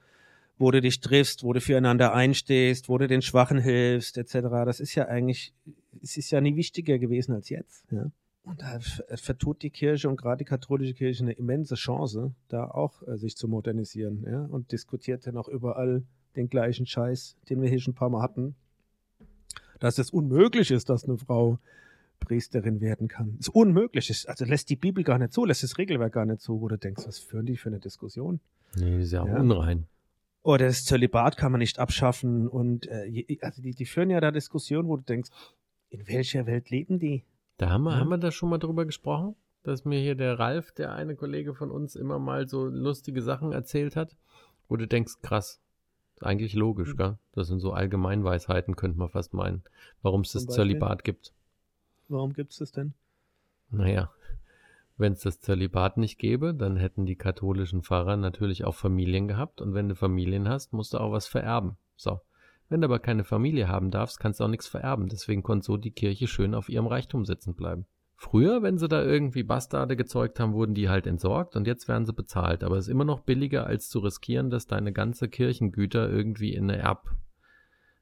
wo 0.58 0.70
du 0.70 0.80
dich 0.80 1.00
triffst, 1.00 1.44
wo 1.44 1.52
du 1.52 1.60
füreinander 1.60 2.12
einstehst, 2.12 2.88
wo 2.88 2.98
du 2.98 3.06
den 3.06 3.22
Schwachen 3.22 3.58
hilfst, 3.58 4.18
etc. 4.18 4.32
Das 4.64 4.80
ist 4.80 4.94
ja 4.94 5.06
eigentlich, 5.06 5.54
es 6.02 6.16
ist 6.16 6.30
ja 6.30 6.40
nie 6.40 6.56
wichtiger 6.56 6.98
gewesen 6.98 7.32
als 7.32 7.48
jetzt, 7.48 7.84
ja. 7.90 8.10
Und 8.44 8.62
da 8.62 8.78
vertut 9.16 9.62
die 9.62 9.68
Kirche 9.68 10.08
und 10.08 10.16
gerade 10.16 10.38
die 10.38 10.44
katholische 10.48 10.94
Kirche 10.94 11.22
eine 11.22 11.32
immense 11.32 11.74
Chance, 11.74 12.34
da 12.48 12.64
auch 12.64 13.06
äh, 13.06 13.18
sich 13.18 13.36
zu 13.36 13.46
modernisieren, 13.46 14.24
ja, 14.26 14.44
und 14.44 14.72
diskutiert 14.72 15.26
dann 15.26 15.36
auch 15.36 15.48
überall 15.48 16.02
den 16.34 16.48
gleichen 16.48 16.86
Scheiß, 16.86 17.36
den 17.50 17.60
wir 17.60 17.68
hier 17.68 17.80
schon 17.80 17.92
ein 17.92 17.96
paar 17.96 18.08
Mal 18.08 18.22
hatten, 18.22 18.54
dass 19.80 19.98
es 19.98 20.10
unmöglich 20.10 20.70
ist, 20.70 20.88
dass 20.88 21.04
eine 21.04 21.18
Frau 21.18 21.58
Priesterin 22.20 22.80
werden 22.80 23.08
kann. 23.08 23.36
Ist 23.38 23.48
unmöglich. 23.48 24.10
Ist, 24.10 24.28
also 24.28 24.44
lässt 24.44 24.70
die 24.70 24.76
Bibel 24.76 25.04
gar 25.04 25.18
nicht 25.18 25.32
zu, 25.32 25.44
lässt 25.44 25.62
das 25.62 25.78
Regelwerk 25.78 26.12
gar 26.12 26.26
nicht 26.26 26.40
zu, 26.40 26.60
wo 26.60 26.68
du 26.68 26.76
denkst, 26.76 27.06
was 27.06 27.18
führen 27.18 27.46
die 27.46 27.56
für 27.56 27.68
eine 27.68 27.78
Diskussion? 27.78 28.40
Nee, 28.76 29.02
ist 29.02 29.12
ja, 29.12 29.26
ja. 29.26 29.38
unrein. 29.38 29.86
Oder 30.42 30.66
das 30.66 30.84
Zölibat 30.84 31.36
kann 31.36 31.52
man 31.52 31.60
nicht 31.60 31.78
abschaffen. 31.78 32.48
Und 32.48 32.86
äh, 32.86 33.38
also 33.40 33.62
die, 33.62 33.74
die 33.74 33.86
führen 33.86 34.10
ja 34.10 34.20
da 34.20 34.30
Diskussionen, 34.30 34.88
wo 34.88 34.96
du 34.96 35.02
denkst, 35.02 35.30
in 35.90 36.06
welcher 36.08 36.46
Welt 36.46 36.70
leben 36.70 36.98
die? 36.98 37.24
Da 37.56 37.70
haben 37.70 37.84
wir, 37.84 37.92
ja. 37.92 37.98
haben 37.98 38.08
wir 38.08 38.18
da 38.18 38.30
schon 38.30 38.50
mal 38.50 38.58
drüber 38.58 38.84
gesprochen, 38.84 39.34
dass 39.62 39.84
mir 39.84 40.00
hier 40.00 40.14
der 40.14 40.38
Ralf, 40.38 40.72
der 40.72 40.92
eine 40.92 41.16
Kollege 41.16 41.54
von 41.54 41.70
uns, 41.70 41.96
immer 41.96 42.18
mal 42.18 42.48
so 42.48 42.66
lustige 42.66 43.22
Sachen 43.22 43.52
erzählt 43.52 43.96
hat, 43.96 44.16
wo 44.68 44.76
du 44.76 44.86
denkst, 44.86 45.14
krass, 45.22 45.60
eigentlich 46.20 46.54
logisch, 46.54 46.94
mhm. 46.94 46.96
gell? 46.96 47.18
Das 47.32 47.48
sind 47.48 47.60
so 47.60 47.72
Allgemeinweisheiten, 47.72 48.76
könnte 48.76 48.98
man 48.98 49.08
fast 49.08 49.34
meinen, 49.34 49.62
warum 50.02 50.22
es 50.22 50.32
das 50.32 50.46
Zölibat 50.46 51.04
gibt. 51.04 51.32
Warum 52.08 52.32
gibt 52.32 52.52
es 52.52 52.58
das 52.58 52.72
denn? 52.72 52.94
Naja, 53.70 54.10
wenn 54.96 55.12
es 55.12 55.20
das 55.20 55.40
Zölibat 55.40 55.96
nicht 55.96 56.18
gäbe, 56.18 56.54
dann 56.54 56.76
hätten 56.76 57.06
die 57.06 57.16
katholischen 57.16 57.82
Pfarrer 57.82 58.16
natürlich 58.16 58.64
auch 58.64 58.74
Familien 58.74 59.28
gehabt 59.28 59.60
und 59.60 59.74
wenn 59.74 59.88
du 59.88 59.94
Familien 59.94 60.48
hast, 60.48 60.72
musst 60.72 60.94
du 60.94 60.98
auch 60.98 61.12
was 61.12 61.26
vererben. 61.26 61.76
So. 61.96 62.20
Wenn 62.68 62.82
du 62.82 62.86
aber 62.86 62.98
keine 62.98 63.24
Familie 63.24 63.68
haben 63.68 63.90
darfst, 63.90 64.20
kannst 64.20 64.40
du 64.40 64.44
auch 64.44 64.48
nichts 64.48 64.68
vererben. 64.68 65.08
Deswegen 65.08 65.42
konnte 65.42 65.64
so 65.64 65.76
die 65.76 65.90
Kirche 65.90 66.26
schön 66.26 66.54
auf 66.54 66.68
ihrem 66.68 66.86
Reichtum 66.86 67.24
sitzen 67.24 67.54
bleiben. 67.54 67.86
Früher, 68.20 68.62
wenn 68.62 68.78
sie 68.78 68.88
da 68.88 69.02
irgendwie 69.02 69.44
Bastarde 69.44 69.96
gezeugt 69.96 70.40
haben, 70.40 70.52
wurden 70.52 70.74
die 70.74 70.88
halt 70.88 71.06
entsorgt 71.06 71.54
und 71.54 71.66
jetzt 71.66 71.86
werden 71.86 72.04
sie 72.04 72.12
bezahlt. 72.12 72.64
Aber 72.64 72.76
es 72.76 72.86
ist 72.86 72.92
immer 72.92 73.04
noch 73.04 73.20
billiger, 73.20 73.66
als 73.66 73.88
zu 73.88 74.00
riskieren, 74.00 74.50
dass 74.50 74.66
deine 74.66 74.92
ganze 74.92 75.28
Kirchengüter 75.28 76.10
irgendwie 76.10 76.52
in 76.52 76.64
eine 76.64 76.78
Erb 76.78 77.14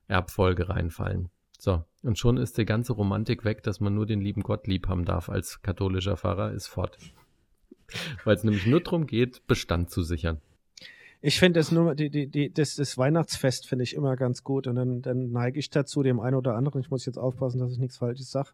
Erbfolge 0.08 0.68
reinfallen. 0.68 1.30
So, 1.58 1.84
und 2.02 2.18
schon 2.18 2.36
ist 2.36 2.58
die 2.58 2.64
ganze 2.64 2.92
Romantik 2.92 3.44
weg, 3.44 3.62
dass 3.62 3.80
man 3.80 3.94
nur 3.94 4.06
den 4.06 4.20
lieben 4.20 4.42
Gott 4.42 4.66
lieb 4.66 4.88
haben 4.88 5.04
darf 5.04 5.28
als 5.28 5.62
katholischer 5.62 6.16
Pfarrer, 6.16 6.52
ist 6.52 6.68
fort. 6.68 6.96
Weil 8.24 8.36
es 8.36 8.44
nämlich 8.44 8.66
nur 8.66 8.80
darum 8.80 9.06
geht, 9.06 9.46
Bestand 9.46 9.90
zu 9.90 10.02
sichern. 10.02 10.40
Ich 11.20 11.38
finde 11.38 11.60
das 11.60 11.72
nur, 11.72 11.94
die, 11.94 12.10
die, 12.10 12.26
die, 12.26 12.52
das, 12.52 12.76
das 12.76 12.98
Weihnachtsfest 12.98 13.66
finde 13.66 13.84
ich 13.84 13.94
immer 13.94 14.16
ganz 14.16 14.44
gut 14.44 14.66
und 14.66 14.76
dann, 14.76 15.02
dann 15.02 15.32
neige 15.32 15.58
ich 15.58 15.70
dazu, 15.70 16.02
dem 16.02 16.20
einen 16.20 16.36
oder 16.36 16.54
anderen, 16.54 16.80
ich 16.80 16.90
muss 16.90 17.06
jetzt 17.06 17.18
aufpassen, 17.18 17.58
dass 17.58 17.72
ich 17.72 17.78
nichts 17.78 17.98
Falsches 17.98 18.30
sage. 18.30 18.50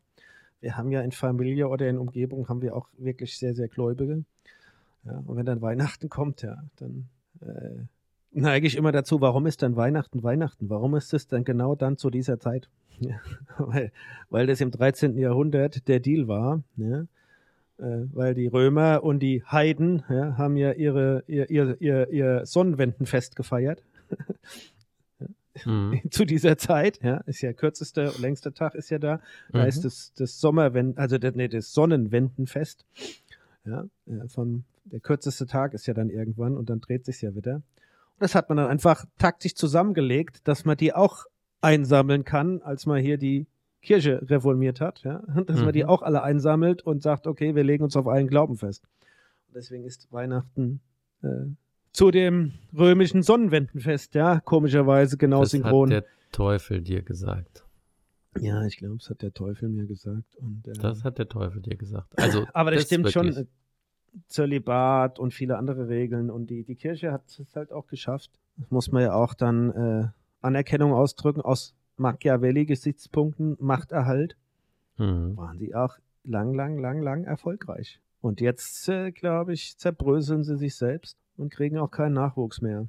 Wir 0.61 0.77
haben 0.77 0.93
ja 0.93 1.01
in 1.01 1.11
Familie 1.11 1.69
oder 1.69 1.89
in 1.89 1.99
Umgebung 1.99 2.49
haben 2.49 2.63
wir 2.63 2.77
auch 2.77 2.89
wirklich 2.97 3.37
sehr, 3.37 3.53
sehr 3.55 3.69
Gläubige. 3.69 4.25
Ja, 5.05 5.23
und 5.27 5.37
wenn 5.37 5.45
dann 5.45 5.61
Weihnachten 5.61 6.09
kommt, 6.09 6.43
ja, 6.43 6.63
dann 6.77 7.09
äh, 7.41 7.85
neige 8.31 8.67
ich 8.67 8.77
immer 8.77 8.93
dazu, 8.93 9.21
warum 9.21 9.47
ist 9.47 9.63
dann 9.63 9.75
Weihnachten 9.75 10.23
Weihnachten? 10.23 10.71
Warum 10.71 10.95
ist 10.95 11.13
es 11.13 11.27
dann 11.27 11.45
genau 11.45 11.75
dann 11.75 11.97
zu 11.97 12.11
dieser 12.11 12.39
Zeit? 12.39 12.69
Ja, 13.01 13.19
weil, 13.59 13.91
weil 14.31 14.47
das 14.47 14.61
im 14.61 14.71
13. 14.71 15.17
Jahrhundert 15.17 15.89
der 15.89 15.99
Deal 15.99 16.29
war. 16.29 16.63
Ja, 16.77 17.07
weil 18.13 18.35
die 18.35 18.47
Römer 18.47 19.03
und 19.03 19.21
die 19.21 19.43
Heiden 19.45 20.05
ja, 20.09 20.37
haben 20.39 20.57
ja 20.57 20.73
ihre, 20.73 21.25
ihr, 21.27 21.51
ihr, 21.51 21.77
ihr, 21.81 22.09
ihr 22.11 22.47
Sonnenwendenfest 22.47 23.35
gefeiert. 23.37 23.83
mhm. 25.65 26.01
Zu 26.11 26.25
dieser 26.25 26.57
Zeit, 26.57 27.01
ja, 27.03 27.19
ist 27.27 27.43
ja 27.43 27.53
kürzester, 27.53 28.13
längster 28.19 28.55
Tag 28.55 28.75
ist 28.75 28.91
ja 28.91 28.99
da. 28.99 29.21
Da 29.51 29.63
mhm. 29.63 29.69
ist 29.69 29.85
das, 29.85 30.13
das 30.15 30.41
Sommerwend, 30.41 30.99
also 30.99 31.19
das, 31.19 31.35
nee, 31.35 31.49
das 31.49 31.73
Sonnenwendenfest. 31.73 32.87
Ja, 33.65 33.85
vom, 34.29 34.65
der 34.85 35.01
kürzeste 35.01 35.47
Tag 35.47 35.75
ist 35.75 35.87
ja 35.87 35.95
dann 35.95 36.11
irgendwann 36.11 36.57
und 36.57 36.71
dann 36.71 36.81
dreht 36.81 37.05
sich 37.05 37.23
ja 37.23 37.35
wieder. 37.35 37.63
Das 38.19 38.35
hat 38.35 38.49
man 38.49 38.59
dann 38.59 38.69
einfach 38.69 39.05
taktisch 39.19 39.55
zusammengelegt, 39.55 40.47
dass 40.47 40.65
man 40.65 40.77
die 40.77 40.95
auch 40.95 41.27
einsammeln 41.61 42.25
kann, 42.25 42.63
als 42.63 42.87
man 42.87 43.01
hier 43.01 43.19
die 43.19 43.47
Kirche 43.83 44.23
reformiert 44.31 44.81
hat, 44.81 45.03
ja, 45.03 45.23
dass 45.47 45.59
mhm. 45.59 45.65
man 45.65 45.73
die 45.73 45.83
mhm. 45.83 45.91
auch 45.91 46.03
alle 46.03 46.23
einsammelt 46.23 46.83
und 46.83 47.03
sagt, 47.03 47.27
okay, 47.27 47.55
wir 47.55 47.65
legen 47.65 47.85
uns 47.85 47.97
auf 47.97 48.09
einen 48.09 48.29
Glauben 48.29 48.57
fest. 48.57 48.85
Und 49.49 49.57
deswegen 49.57 49.85
ist 49.85 50.11
Weihnachten 50.13 50.81
äh, 51.23 51.29
zu 51.93 52.11
dem 52.11 52.53
römischen 52.77 53.23
Sonnenwendenfest, 53.23 54.15
ja, 54.15 54.41
komischerweise 54.41 55.19
genau 55.19 55.41
das 55.41 55.51
synchron. 55.51 55.91
Das 55.91 55.99
hat 55.99 56.05
der 56.05 56.31
Teufel 56.33 56.81
dir 56.81 57.03
gesagt. 57.03 57.67
Ja, 58.41 58.65
ich 58.65 58.79
glaube, 58.79 58.97
es 58.97 59.11
hat 59.11 59.21
der 59.21 59.35
Teufel 59.35 59.69
mir 59.69 59.87
gesagt. 59.87 60.37
Und, 60.37 60.67
äh, 60.67 60.73
das 60.73 61.05
hat 61.05 61.19
der 61.19 61.29
Teufel 61.29 61.61
dir 61.61 61.77
gesagt. 61.77 62.19
Also, 62.19 62.47
aber 62.55 62.71
das, 62.71 62.81
das 62.81 62.87
stimmt 62.87 63.11
schon. 63.11 63.49
Zölibat 64.27 65.19
und 65.19 65.33
viele 65.33 65.57
andere 65.57 65.89
Regeln. 65.89 66.31
Und 66.31 66.49
die, 66.49 66.65
die 66.65 66.75
Kirche 66.75 67.13
hat 67.13 67.25
es 67.27 67.57
halt 67.57 67.73
auch 67.73 67.87
geschafft. 67.87 68.31
Das 68.59 68.71
muss 68.71 68.93
man 68.93 69.03
ja 69.03 69.15
auch 69.15 69.33
dann 69.33 69.71
äh, 69.71 70.09
Anerkennung 70.43 70.93
ausdrücken. 70.93 71.41
Aus 71.41 71.75
Machiavelli-Gesichtspunkten, 71.97 73.57
Machterhalt, 73.61 74.37
mhm. 74.99 75.37
waren 75.37 75.59
sie 75.59 75.75
auch 75.75 75.99
lang, 76.25 76.55
lang, 76.55 76.79
lang, 76.79 77.01
lang 77.01 77.25
erfolgreich. 77.25 78.01
Und 78.21 78.41
jetzt, 78.41 78.89
äh, 78.89 79.11
glaube 79.11 79.53
ich, 79.53 79.77
zerbröseln 79.79 80.45
sie 80.45 80.57
sich 80.57 80.77
selbst 80.77 81.19
und 81.37 81.53
kriegen 81.53 81.79
auch 81.79 81.91
keinen 81.91 82.15
Nachwuchs 82.15 82.61
mehr. 82.61 82.87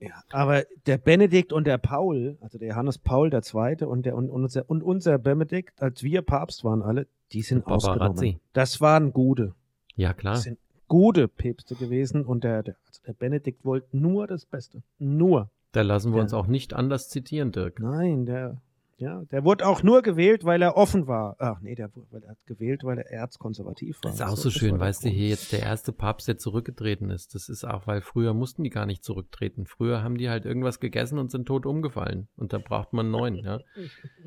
Ja, 0.00 0.22
aber 0.32 0.64
der 0.86 0.98
Benedikt 0.98 1.52
und 1.52 1.66
der 1.66 1.78
Paul, 1.78 2.36
also 2.40 2.58
der 2.58 2.68
Johannes 2.68 2.98
Paul 2.98 3.32
II. 3.32 3.84
und, 3.86 4.04
der, 4.04 4.16
und, 4.16 4.28
unser, 4.28 4.68
und 4.68 4.82
unser 4.82 5.18
Benedikt, 5.18 5.80
als 5.80 6.02
wir 6.02 6.22
Papst 6.22 6.64
waren 6.64 6.82
alle, 6.82 7.06
die 7.32 7.42
sind 7.42 7.66
ausgenommen. 7.66 8.40
Das 8.52 8.80
waren 8.80 9.12
gute. 9.12 9.54
Ja, 9.96 10.12
klar. 10.12 10.34
Das 10.34 10.42
sind 10.42 10.58
gute 10.88 11.28
Päpste 11.28 11.74
gewesen 11.74 12.24
und 12.24 12.44
der, 12.44 12.62
der, 12.62 12.76
also 12.86 13.00
der 13.06 13.14
Benedikt 13.14 13.64
wollte 13.64 13.96
nur 13.96 14.26
das 14.26 14.44
Beste. 14.44 14.82
Nur. 14.98 15.50
Da 15.74 15.82
lassen 15.82 16.10
wir 16.12 16.18
der, 16.18 16.22
uns 16.22 16.34
auch 16.34 16.46
nicht 16.46 16.72
anders 16.72 17.08
zitieren, 17.08 17.50
Dirk. 17.50 17.80
Nein, 17.80 18.26
der, 18.26 18.62
ja, 18.98 19.24
der 19.30 19.44
wurde 19.44 19.66
auch 19.66 19.82
nur 19.82 20.02
gewählt, 20.02 20.44
weil 20.44 20.62
er 20.62 20.76
offen 20.76 21.06
war. 21.06 21.36
Ach 21.38 21.60
nee, 21.60 21.74
der, 21.74 21.90
weil 22.10 22.22
er 22.22 22.30
hat 22.30 22.46
gewählt, 22.46 22.84
weil 22.84 22.98
er 22.98 23.10
erzkonservativ 23.10 23.98
war. 24.02 24.10
Das 24.10 24.20
ist 24.20 24.26
auch 24.26 24.36
so, 24.36 24.48
so 24.48 24.50
schön, 24.50 24.78
weißt 24.78 25.04
du, 25.04 25.08
hier 25.08 25.28
jetzt 25.28 25.52
der 25.52 25.60
erste 25.60 25.92
Papst, 25.92 26.28
der 26.28 26.38
zurückgetreten 26.38 27.10
ist. 27.10 27.34
Das 27.34 27.48
ist 27.48 27.64
auch, 27.64 27.86
weil 27.86 28.00
früher 28.00 28.34
mussten 28.34 28.62
die 28.62 28.70
gar 28.70 28.86
nicht 28.86 29.02
zurücktreten. 29.02 29.66
Früher 29.66 30.02
haben 30.02 30.16
die 30.16 30.30
halt 30.30 30.44
irgendwas 30.44 30.80
gegessen 30.80 31.18
und 31.18 31.30
sind 31.30 31.46
tot 31.46 31.66
umgefallen. 31.66 32.28
Und 32.36 32.52
da 32.52 32.58
braucht 32.58 32.92
man 32.92 33.10
neun, 33.10 33.36
ja. 33.36 33.60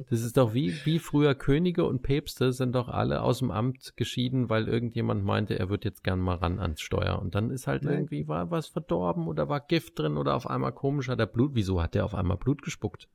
Das 0.09 0.21
ist 0.21 0.37
doch 0.37 0.53
wie, 0.53 0.73
wie 0.85 0.99
früher 0.99 1.35
Könige 1.35 1.85
und 1.85 2.01
Päpste 2.01 2.51
sind 2.51 2.73
doch 2.73 2.89
alle 2.89 3.21
aus 3.21 3.39
dem 3.39 3.51
Amt 3.51 3.93
geschieden, 3.95 4.49
weil 4.49 4.67
irgendjemand 4.67 5.23
meinte, 5.23 5.57
er 5.57 5.69
wird 5.69 5.85
jetzt 5.85 6.03
gern 6.03 6.19
mal 6.19 6.35
ran 6.35 6.59
ans 6.59 6.81
Steuer. 6.81 7.19
Und 7.19 7.35
dann 7.35 7.51
ist 7.51 7.67
halt 7.67 7.83
Nein. 7.83 7.93
irgendwie, 7.93 8.27
war 8.27 8.51
was 8.51 8.67
verdorben 8.67 9.27
oder 9.27 9.47
war 9.49 9.61
Gift 9.61 9.97
drin 9.99 10.17
oder 10.17 10.35
auf 10.35 10.47
einmal 10.47 10.73
komischer 10.73 11.15
der 11.15 11.25
Blut. 11.25 11.51
Wieso 11.53 11.81
hat 11.81 11.95
der 11.95 12.05
auf 12.05 12.15
einmal 12.15 12.37
Blut 12.37 12.61
gespuckt? 12.61 13.07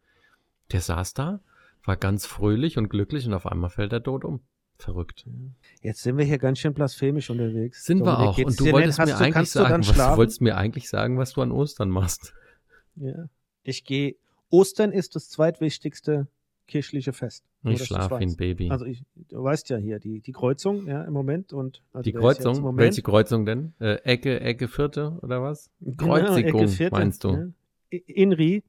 Der 0.72 0.80
saß 0.80 1.14
da, 1.14 1.40
war 1.84 1.96
ganz 1.96 2.26
fröhlich 2.26 2.78
und 2.78 2.88
glücklich 2.88 3.26
und 3.26 3.34
auf 3.34 3.46
einmal 3.46 3.70
fällt 3.70 3.92
er 3.92 4.02
tot 4.02 4.24
um. 4.24 4.40
Verrückt. 4.78 5.26
Jetzt 5.80 6.02
sind 6.02 6.18
wir 6.18 6.24
hier 6.24 6.38
ganz 6.38 6.58
schön 6.58 6.74
blasphemisch 6.74 7.30
unterwegs. 7.30 7.84
Sind 7.84 8.04
wir 8.04 8.18
auch. 8.18 8.36
Und 8.38 8.58
du 8.58 8.72
wolltest 8.72 8.98
mir 8.98 9.16
eigentlich 9.16 9.50
sagen, 9.50 9.86
was, 9.86 9.96
du 9.96 10.16
wolltest 10.16 10.40
mir 10.40 10.56
eigentlich 10.56 10.88
sagen, 10.88 11.18
was 11.18 11.34
du 11.34 11.42
an 11.42 11.52
Ostern 11.52 11.88
machst. 11.88 12.34
Ja. 12.96 13.28
Ich 13.62 13.84
gehe. 13.84 14.16
Ostern 14.50 14.90
ist 14.90 15.14
das 15.14 15.28
zweitwichtigste 15.28 16.26
kirchliche 16.66 17.12
Fest. 17.12 17.44
Ich 17.64 17.84
schlafe 17.84 18.18
wie 18.18 18.24
ein. 18.24 18.36
Baby. 18.36 18.70
Also 18.70 18.84
ich, 18.86 19.04
du 19.14 19.42
weißt 19.42 19.70
ja 19.70 19.76
hier, 19.76 20.00
die, 20.00 20.20
die 20.20 20.32
Kreuzung, 20.32 20.86
ja, 20.88 21.04
im 21.04 21.12
Moment 21.12 21.52
und 21.52 21.82
also 21.92 22.02
die 22.02 22.12
Kreuzung, 22.12 22.60
Moment, 22.60 22.78
welche 22.80 23.02
Kreuzung 23.02 23.46
denn? 23.46 23.74
Äh, 23.78 23.96
Ecke, 24.02 24.40
Ecke, 24.40 24.68
Vierte 24.68 25.18
oder 25.22 25.42
was? 25.42 25.70
Genau, 25.80 26.14
Kreuzigung, 26.14 26.62
Ecke 26.62 26.68
Vierte, 26.68 26.96
meinst 26.96 27.24
du? 27.24 27.54
Ja. 27.92 27.98
Inri. 28.06 28.64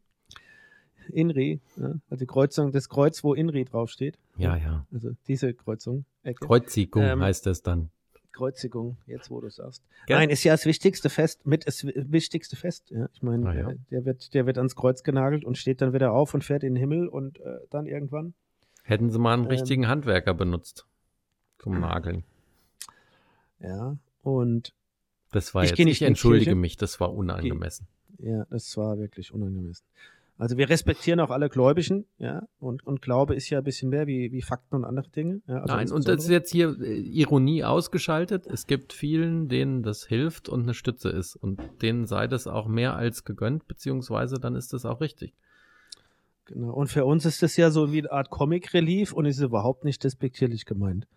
Inri, 1.10 1.60
ja, 1.78 1.94
also 2.10 2.26
Kreuzung, 2.26 2.72
das 2.72 2.90
Kreuz, 2.90 3.24
wo 3.24 3.34
Inri 3.34 3.66
draufsteht. 3.66 4.18
Ja, 4.38 4.56
ja. 4.58 4.86
Also 4.92 5.12
diese 5.28 5.54
Kreuzung, 5.54 6.06
Ecke. 6.24 6.46
Kreuzigung 6.46 7.04
Ähm, 7.04 7.22
heißt 7.22 7.46
das 7.46 7.62
dann. 7.62 7.90
Kreuzigung, 8.32 8.98
jetzt 9.06 9.30
wo 9.30 9.40
du 9.42 9.50
sagst. 9.50 9.84
Gell? 10.08 10.18
Nein, 10.18 10.30
ist 10.32 10.44
ja 10.44 10.54
das 10.54 10.66
wichtigste 10.66 11.10
Fest, 11.12 11.46
mit 11.46 11.68
das 11.68 11.86
wi- 11.86 11.94
wichtigste 12.08 12.56
Fest. 12.56 12.90
Ja. 12.90 13.08
Ich 13.14 13.22
meine, 13.22 13.48
Ah, 13.48 13.54
ja. 13.54 13.70
äh, 13.70 13.76
der, 13.92 14.06
wird, 14.06 14.34
der 14.34 14.48
wird 14.48 14.58
ans 14.58 14.76
Kreuz 14.76 15.04
genagelt 15.04 15.46
und 15.46 15.56
steht 15.58 15.82
dann 15.82 15.94
wieder 15.94 16.12
auf 16.14 16.34
und 16.34 16.44
fährt 16.44 16.64
in 16.64 16.74
den 16.74 16.80
Himmel 16.80 17.08
und 17.08 17.40
äh, 17.42 17.60
dann 17.70 17.86
irgendwann. 17.86 18.34
Hätten 18.84 19.12
sie 19.12 19.20
mal 19.20 19.34
einen 19.34 19.44
ähm, 19.44 19.50
richtigen 19.52 19.88
Handwerker 19.88 20.34
benutzt. 20.34 20.88
Zum 21.60 21.80
Nageln. 21.80 22.24
Ja, 23.60 23.98
und 24.24 24.74
Das 25.32 25.54
war 25.54 25.64
Ich 25.64 25.70
jetzt, 25.70 25.80
nicht 25.80 26.02
ich 26.02 26.08
entschuldige 26.08 26.56
mich, 26.56 26.76
das 26.76 27.00
war 27.00 27.14
unangemessen. 27.14 27.88
ja, 28.18 28.46
das 28.50 28.76
war 28.78 28.98
wirklich 28.98 29.32
unangemessen. 29.34 29.86
Also 30.38 30.58
wir 30.58 30.68
respektieren 30.68 31.20
auch 31.20 31.30
alle 31.30 31.48
Gläubigen, 31.48 32.06
ja, 32.18 32.42
und, 32.58 32.86
und 32.86 33.02
Glaube 33.02 33.36
ist 33.36 33.50
ja 33.50 33.60
ein 33.60 33.64
bisschen 33.64 33.90
mehr 33.90 34.08
wie, 34.08 34.32
wie 34.32 34.42
Fakten 34.42 34.76
und 34.76 34.84
andere 34.84 35.08
Dinge. 35.10 35.42
Ja, 35.48 35.62
also 35.62 35.76
Nein, 35.76 35.92
und 35.92 36.08
das 36.08 36.24
ist 36.24 36.30
jetzt 36.30 36.52
hier 36.52 36.76
äh, 36.82 37.00
Ironie 37.00 37.64
ausgeschaltet. 37.64 38.48
Es 38.48 38.66
gibt 38.66 38.94
vielen, 38.94 39.48
denen 39.48 39.84
das 39.84 40.06
hilft 40.06 40.50
und 40.50 40.64
eine 40.64 40.74
Stütze 40.74 41.10
ist. 41.10 41.36
Und 41.36 41.62
denen 41.82 42.08
sei 42.08 42.28
das 42.28 42.48
auch 42.48 42.68
mehr 42.68 42.96
als 42.96 43.26
gegönnt, 43.26 43.68
beziehungsweise 43.68 44.40
dann 44.40 44.56
ist 44.56 44.74
das 44.74 44.86
auch 44.86 45.02
richtig. 45.02 45.34
Genau. 46.46 46.74
Und 46.74 46.88
für 46.88 47.06
uns 47.06 47.26
ist 47.26 47.44
das 47.44 47.56
ja 47.56 47.70
so 47.70 47.94
wie 47.94 48.00
eine 48.00 48.12
Art 48.12 48.30
Comic 48.30 48.74
Relief 48.74 49.14
und 49.14 49.26
ist 49.26 49.40
überhaupt 49.40 49.86
nicht 49.86 50.04
despektierlich 50.04 50.66
gemeint. 50.66 51.08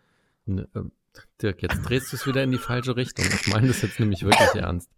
Ne, 0.44 0.68
äh, 0.74 0.82
Dirk, 1.40 1.62
jetzt 1.62 1.82
drehst 1.82 2.12
du 2.12 2.16
es 2.16 2.26
wieder 2.26 2.42
in 2.42 2.52
die 2.52 2.58
falsche 2.58 2.96
Richtung. 2.96 3.24
Ich 3.24 3.52
meine 3.52 3.68
das 3.68 3.80
jetzt 3.82 3.98
nämlich 3.98 4.22
wirklich 4.22 4.54
ernst. 4.54 4.90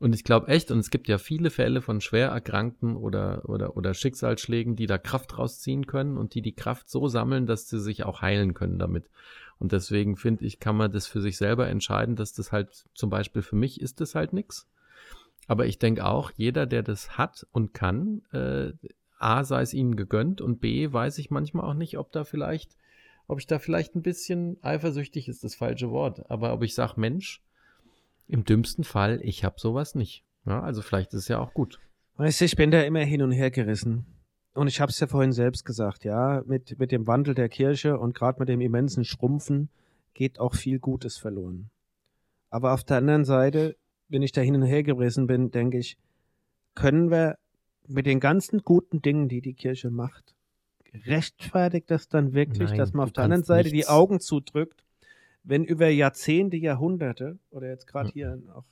Und 0.00 0.14
ich 0.14 0.22
glaube 0.22 0.48
echt, 0.48 0.70
und 0.70 0.78
es 0.78 0.90
gibt 0.90 1.08
ja 1.08 1.18
viele 1.18 1.50
Fälle 1.50 1.82
von 1.82 2.00
schwer 2.00 2.28
Erkrankten 2.28 2.94
oder, 2.96 3.48
oder, 3.48 3.76
oder 3.76 3.94
Schicksalsschlägen, 3.94 4.76
die 4.76 4.86
da 4.86 4.96
Kraft 4.96 5.36
rausziehen 5.36 5.86
können 5.86 6.16
und 6.16 6.34
die 6.34 6.42
die 6.42 6.54
Kraft 6.54 6.88
so 6.88 7.08
sammeln, 7.08 7.46
dass 7.46 7.68
sie 7.68 7.80
sich 7.80 8.04
auch 8.04 8.22
heilen 8.22 8.54
können 8.54 8.78
damit. 8.78 9.10
Und 9.58 9.72
deswegen 9.72 10.16
finde 10.16 10.44
ich, 10.44 10.60
kann 10.60 10.76
man 10.76 10.92
das 10.92 11.08
für 11.08 11.20
sich 11.20 11.36
selber 11.36 11.66
entscheiden, 11.66 12.14
dass 12.14 12.32
das 12.32 12.52
halt 12.52 12.84
zum 12.94 13.10
Beispiel 13.10 13.42
für 13.42 13.56
mich 13.56 13.80
ist 13.80 14.00
das 14.00 14.14
halt 14.14 14.32
nix. 14.32 14.68
Aber 15.48 15.66
ich 15.66 15.80
denke 15.80 16.04
auch, 16.04 16.30
jeder, 16.36 16.66
der 16.66 16.84
das 16.84 17.18
hat 17.18 17.46
und 17.50 17.74
kann, 17.74 18.22
äh, 18.32 18.72
A, 19.18 19.42
sei 19.42 19.62
es 19.62 19.74
ihnen 19.74 19.96
gegönnt 19.96 20.40
und 20.40 20.60
B, 20.60 20.92
weiß 20.92 21.18
ich 21.18 21.30
manchmal 21.30 21.64
auch 21.64 21.74
nicht, 21.74 21.98
ob 21.98 22.12
da 22.12 22.22
vielleicht, 22.22 22.76
ob 23.26 23.40
ich 23.40 23.48
da 23.48 23.58
vielleicht 23.58 23.96
ein 23.96 24.02
bisschen 24.02 24.58
eifersüchtig 24.62 25.26
ist 25.26 25.42
das 25.42 25.56
falsche 25.56 25.90
Wort. 25.90 26.30
Aber 26.30 26.52
ob 26.52 26.62
ich 26.62 26.74
sage, 26.74 27.00
Mensch, 27.00 27.42
im 28.28 28.44
dümmsten 28.44 28.84
Fall, 28.84 29.20
ich 29.22 29.44
habe 29.44 29.56
sowas 29.58 29.94
nicht. 29.94 30.24
Ja, 30.46 30.62
also 30.62 30.82
vielleicht 30.82 31.12
ist 31.14 31.22
es 31.22 31.28
ja 31.28 31.38
auch 31.40 31.52
gut. 31.54 31.78
Weißt 32.16 32.40
du, 32.40 32.44
ich 32.44 32.56
bin 32.56 32.70
da 32.70 32.82
immer 32.82 33.00
hin 33.00 33.22
und 33.22 33.32
her 33.32 33.50
gerissen. 33.50 34.06
Und 34.54 34.66
ich 34.66 34.80
habe 34.80 34.90
es 34.90 34.98
ja 34.98 35.06
vorhin 35.06 35.32
selbst 35.32 35.64
gesagt, 35.64 36.04
ja, 36.04 36.42
mit, 36.46 36.78
mit 36.78 36.90
dem 36.90 37.06
Wandel 37.06 37.34
der 37.34 37.48
Kirche 37.48 37.98
und 37.98 38.14
gerade 38.14 38.40
mit 38.40 38.48
dem 38.48 38.60
immensen 38.60 39.04
Schrumpfen 39.04 39.68
geht 40.14 40.40
auch 40.40 40.54
viel 40.54 40.78
Gutes 40.78 41.16
verloren. 41.16 41.70
Aber 42.50 42.72
auf 42.72 42.82
der 42.82 42.96
anderen 42.96 43.24
Seite, 43.24 43.76
wenn 44.08 44.22
ich 44.22 44.32
da 44.32 44.40
hin 44.40 44.56
und 44.56 44.62
her 44.62 44.82
gerissen 44.82 45.26
bin, 45.26 45.50
denke 45.50 45.78
ich, 45.78 45.96
können 46.74 47.10
wir 47.10 47.38
mit 47.86 48.06
den 48.06 48.20
ganzen 48.20 48.60
guten 48.62 49.00
Dingen, 49.00 49.28
die 49.28 49.40
die 49.42 49.54
Kirche 49.54 49.90
macht, 49.90 50.34
rechtfertigt 51.06 51.90
das 51.90 52.08
dann 52.08 52.32
wirklich, 52.32 52.70
Nein, 52.70 52.78
dass 52.78 52.92
man 52.92 53.04
auf 53.04 53.12
der 53.12 53.24
anderen 53.24 53.44
Seite 53.44 53.68
die 53.68 53.76
nichts- 53.76 53.90
Augen 53.90 54.20
zudrückt, 54.20 54.82
wenn 55.44 55.64
über 55.64 55.88
Jahrzehnte, 55.88 56.56
Jahrhunderte 56.56 57.38
oder 57.50 57.68
jetzt 57.68 57.86
gerade 57.86 58.08
Ja. 58.14 58.34
hier 58.36 58.42
auch 58.54 58.64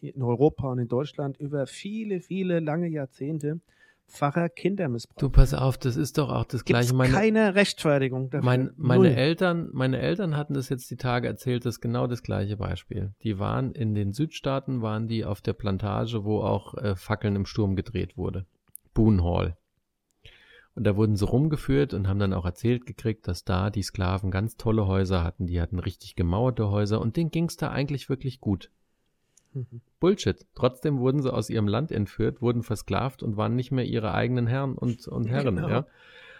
hier 0.00 0.14
in 0.14 0.22
Europa 0.22 0.70
und 0.72 0.78
in 0.78 0.88
Deutschland 0.88 1.38
über 1.38 1.66
viele, 1.66 2.20
viele 2.20 2.58
lange 2.60 2.88
Jahrzehnte 2.88 3.60
Pfarrer 4.08 4.48
Kinder 4.48 4.88
missbraucht. 4.88 5.20
Du 5.20 5.28
pass 5.28 5.52
auf, 5.52 5.76
das 5.76 5.96
ist 5.96 6.16
doch 6.16 6.30
auch 6.30 6.44
das 6.44 6.64
Gibt's 6.64 6.88
gleiche. 6.88 6.94
Meine, 6.94 7.12
keine 7.12 7.54
Rechtfertigung 7.54 8.30
dafür. 8.30 8.44
mein, 8.44 8.70
meine 8.76 9.10
Null. 9.10 9.12
Eltern, 9.12 9.68
meine 9.72 9.98
Eltern 9.98 10.36
hatten 10.36 10.54
das 10.54 10.70
jetzt 10.70 10.90
die 10.90 10.96
Tage 10.96 11.28
erzählt, 11.28 11.66
das 11.66 11.76
ist 11.76 11.80
genau 11.82 12.06
das 12.06 12.22
gleiche 12.22 12.56
Beispiel. 12.56 13.12
Die 13.22 13.38
waren 13.38 13.72
in 13.72 13.94
den 13.94 14.14
Südstaaten, 14.14 14.80
waren 14.80 15.08
die 15.08 15.24
auf 15.26 15.42
der 15.42 15.52
Plantage, 15.52 16.24
wo 16.24 16.40
auch 16.40 16.74
äh, 16.74 16.96
Fackeln 16.96 17.36
im 17.36 17.44
Sturm 17.44 17.76
gedreht 17.76 18.16
wurde. 18.16 18.46
Boone 18.94 19.22
Hall. 19.22 19.56
Und 20.78 20.84
da 20.84 20.94
wurden 20.94 21.16
sie 21.16 21.26
rumgeführt 21.26 21.92
und 21.92 22.06
haben 22.06 22.20
dann 22.20 22.32
auch 22.32 22.44
erzählt 22.44 22.86
gekriegt, 22.86 23.26
dass 23.26 23.42
da 23.42 23.68
die 23.68 23.82
Sklaven 23.82 24.30
ganz 24.30 24.56
tolle 24.56 24.86
Häuser 24.86 25.24
hatten. 25.24 25.48
Die 25.48 25.60
hatten 25.60 25.80
richtig 25.80 26.14
gemauerte 26.14 26.70
Häuser 26.70 27.00
und 27.00 27.16
denen 27.16 27.32
ging's 27.32 27.56
da 27.56 27.72
eigentlich 27.72 28.08
wirklich 28.08 28.40
gut. 28.40 28.70
Mhm. 29.54 29.80
Bullshit. 29.98 30.46
Trotzdem 30.54 31.00
wurden 31.00 31.20
sie 31.20 31.34
aus 31.34 31.50
ihrem 31.50 31.66
Land 31.66 31.90
entführt, 31.90 32.40
wurden 32.40 32.62
versklavt 32.62 33.24
und 33.24 33.36
waren 33.36 33.56
nicht 33.56 33.72
mehr 33.72 33.86
ihre 33.86 34.14
eigenen 34.14 34.46
Herren 34.46 34.78
und, 34.78 35.08
und 35.08 35.26
Herren. 35.26 35.56
Genau. 35.56 35.68
Ja? 35.68 35.86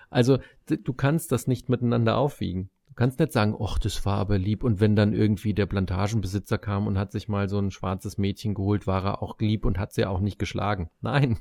Also 0.08 0.38
du 0.68 0.92
kannst 0.92 1.32
das 1.32 1.48
nicht 1.48 1.68
miteinander 1.68 2.16
aufwiegen. 2.16 2.70
Du 2.90 2.94
kannst 2.94 3.18
nicht 3.18 3.32
sagen, 3.32 3.56
ach, 3.60 3.80
das 3.80 4.06
war 4.06 4.18
aber 4.18 4.38
lieb. 4.38 4.62
Und 4.62 4.78
wenn 4.78 4.94
dann 4.94 5.14
irgendwie 5.14 5.52
der 5.52 5.66
Plantagenbesitzer 5.66 6.58
kam 6.58 6.86
und 6.86 6.96
hat 6.96 7.10
sich 7.10 7.26
mal 7.26 7.48
so 7.48 7.58
ein 7.58 7.72
schwarzes 7.72 8.18
Mädchen 8.18 8.54
geholt, 8.54 8.86
war 8.86 9.04
er 9.04 9.20
auch 9.20 9.36
lieb 9.40 9.64
und 9.64 9.80
hat 9.80 9.92
sie 9.92 10.06
auch 10.06 10.20
nicht 10.20 10.38
geschlagen. 10.38 10.90
Nein, 11.00 11.40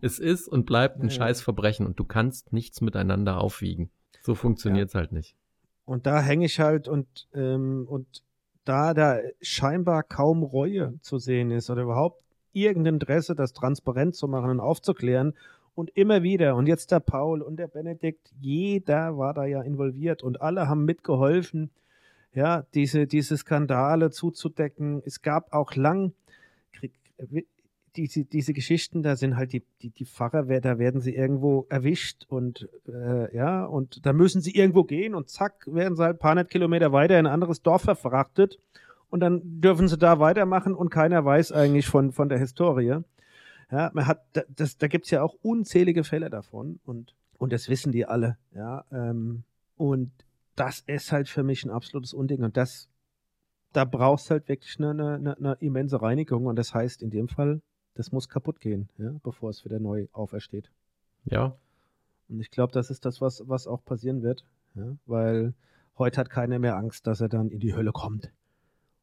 es 0.00 0.18
ist 0.18 0.48
und 0.48 0.66
bleibt 0.66 0.98
ein 0.98 1.08
Ja. 1.08 1.10
scheiß 1.10 1.40
Verbrechen 1.40 1.86
und 1.86 1.98
du 1.98 2.04
kannst 2.04 2.52
nichts 2.52 2.80
miteinander 2.80 3.40
aufwiegen. 3.40 3.90
So 4.22 4.34
funktioniert's 4.34 4.94
halt 4.94 5.12
nicht. 5.12 5.36
Und 5.84 6.06
da 6.06 6.20
hänge 6.20 6.46
ich 6.46 6.58
halt 6.58 6.88
und, 6.88 7.28
ähm, 7.34 7.86
und 7.88 8.22
da 8.64 8.92
da 8.94 9.18
scheinbar 9.40 10.02
kaum 10.02 10.42
Reue 10.42 10.98
zu 11.00 11.18
sehen 11.18 11.50
ist 11.52 11.70
oder 11.70 11.82
überhaupt 11.82 12.22
irgendein 12.52 12.94
Interesse, 12.94 13.34
das 13.36 13.52
transparent 13.52 14.16
zu 14.16 14.26
machen 14.26 14.50
und 14.50 14.60
aufzuklären 14.60 15.34
und 15.76 15.90
immer 15.90 16.22
wieder 16.22 16.56
und 16.56 16.66
jetzt 16.66 16.90
der 16.90 17.00
Paul 17.00 17.42
und 17.42 17.58
der 17.58 17.68
Benedikt, 17.68 18.32
jeder 18.40 19.16
war 19.18 19.34
da 19.34 19.44
ja 19.44 19.62
involviert 19.62 20.22
und 20.24 20.40
alle 20.40 20.68
haben 20.68 20.84
mitgeholfen, 20.84 21.70
ja, 22.32 22.66
diese, 22.74 23.06
diese 23.06 23.36
Skandale 23.36 24.10
zuzudecken. 24.10 25.02
Es 25.04 25.22
gab 25.22 25.52
auch 25.52 25.74
lang 25.76 26.12
diese, 27.96 28.24
diese 28.24 28.52
Geschichten, 28.52 29.02
da 29.02 29.16
sind 29.16 29.36
halt 29.36 29.52
die, 29.52 29.62
die, 29.82 29.90
die 29.90 30.04
Pfarrer, 30.04 30.44
da 30.60 30.78
werden 30.78 31.00
sie 31.00 31.14
irgendwo 31.14 31.66
erwischt 31.68 32.24
und 32.28 32.68
äh, 32.88 33.34
ja, 33.34 33.64
und 33.64 34.04
da 34.04 34.12
müssen 34.12 34.40
sie 34.40 34.54
irgendwo 34.54 34.84
gehen 34.84 35.14
und 35.14 35.28
zack, 35.30 35.66
werden 35.66 35.96
sie 35.96 36.02
halt 36.02 36.16
ein 36.16 36.18
paar 36.18 36.32
hundert 36.32 36.50
Kilometer 36.50 36.92
weiter 36.92 37.18
in 37.18 37.26
ein 37.26 37.32
anderes 37.32 37.62
Dorf 37.62 37.82
verfrachtet 37.82 38.58
und 39.10 39.20
dann 39.20 39.40
dürfen 39.60 39.88
sie 39.88 39.98
da 39.98 40.18
weitermachen 40.20 40.74
und 40.74 40.90
keiner 40.90 41.24
weiß 41.24 41.52
eigentlich 41.52 41.86
von, 41.86 42.12
von 42.12 42.28
der 42.28 42.38
Historie. 42.38 42.98
Ja, 43.70 43.90
man 43.94 44.06
hat, 44.06 44.22
da- 44.34 44.44
das, 44.48 44.76
da 44.78 44.86
gibt's 44.86 45.10
ja 45.10 45.22
auch 45.22 45.34
unzählige 45.42 46.04
Fälle 46.04 46.30
davon 46.30 46.78
und, 46.84 47.14
und 47.38 47.52
das 47.52 47.68
wissen 47.68 47.92
die 47.92 48.06
alle, 48.06 48.36
ja, 48.54 48.84
ähm, 48.92 49.42
und 49.76 50.10
das 50.54 50.80
ist 50.86 51.12
halt 51.12 51.28
für 51.28 51.42
mich 51.42 51.64
ein 51.64 51.70
absolutes 51.70 52.14
Unding 52.14 52.42
und 52.42 52.56
das, 52.56 52.88
da 53.72 53.84
brauchst 53.84 54.30
halt 54.30 54.48
wirklich 54.48 54.78
eine, 54.78 54.90
eine, 54.90 55.36
eine 55.36 55.56
immense 55.60 56.00
Reinigung 56.00 56.46
und 56.46 56.56
das 56.56 56.72
heißt 56.72 57.02
in 57.02 57.10
dem 57.10 57.28
Fall, 57.28 57.60
das 57.96 58.12
muss 58.12 58.28
kaputt 58.28 58.60
gehen, 58.60 58.88
ja, 58.98 59.12
bevor 59.22 59.50
es 59.50 59.64
wieder 59.64 59.80
neu 59.80 60.06
aufersteht. 60.12 60.70
Ja, 61.24 61.56
Und 62.28 62.40
ich 62.40 62.50
glaube, 62.50 62.72
das 62.72 62.90
ist 62.90 63.04
das, 63.04 63.20
was, 63.20 63.42
was 63.48 63.66
auch 63.66 63.84
passieren 63.84 64.22
wird, 64.22 64.44
ja, 64.74 64.96
weil 65.06 65.54
heute 65.98 66.20
hat 66.20 66.30
keiner 66.30 66.58
mehr 66.58 66.76
Angst, 66.76 67.06
dass 67.06 67.20
er 67.20 67.28
dann 67.28 67.50
in 67.50 67.58
die 67.58 67.74
Hölle 67.74 67.92
kommt 67.92 68.30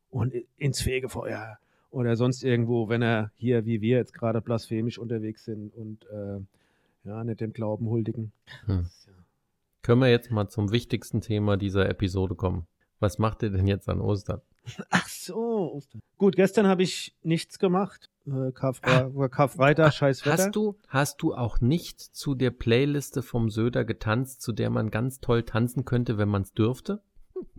und 0.10 0.34
ins 0.58 0.82
Fegefeuer 0.82 1.58
oder 1.90 2.16
sonst 2.16 2.44
irgendwo, 2.44 2.88
wenn 2.88 3.02
er 3.02 3.32
hier, 3.36 3.66
wie 3.66 3.82
wir 3.82 3.98
jetzt 3.98 4.14
gerade 4.14 4.42
blasphemisch 4.42 4.98
unterwegs 4.98 5.46
sind 5.46 5.74
und 5.76 6.06
äh, 6.06 6.40
ja, 7.04 7.24
nicht 7.24 7.42
dem 7.42 7.52
Glauben 7.52 7.88
huldigen. 7.88 8.32
Hm. 8.66 8.88
können 9.82 10.02
wir 10.02 10.10
jetzt 10.10 10.32
mal 10.32 10.48
zum 10.48 10.72
wichtigsten 10.72 11.22
Thema 11.22 11.58
dieser 11.58 11.90
Episode 11.90 12.36
kommen. 12.36 12.68
Was 13.00 13.20
macht 13.20 13.44
ihr 13.44 13.50
denn 13.50 13.68
jetzt 13.68 13.90
an 13.90 14.00
Ostern? 14.00 14.42
Ach 14.90 15.08
so. 15.08 15.74
Ostern. 15.74 16.02
Gut, 16.18 16.36
gestern 16.36 16.68
habe 16.68 16.84
ich 16.84 17.16
nichts 17.22 17.60
gemacht. 17.60 18.10
Äh, 18.26 18.52
Karfre 18.54 19.30
Karfreitag, 19.30 19.94
scheiß 19.94 20.26
Wetter. 20.26 20.46
Hast 20.46 20.56
du, 20.56 20.76
hast 20.88 21.22
du 21.22 21.34
auch 21.34 21.60
nicht 21.60 22.00
zu 22.00 22.36
der 22.36 22.52
Playliste 22.52 23.22
vom 23.22 23.50
Söder 23.50 23.84
getanzt, 23.84 24.42
zu 24.42 24.54
der 24.54 24.70
man 24.70 24.90
ganz 24.90 25.20
toll 25.20 25.44
tanzen 25.44 25.84
könnte, 25.86 26.18
wenn 26.18 26.30
man 26.30 26.44
es 26.44 26.54
dürfte? 26.54 27.02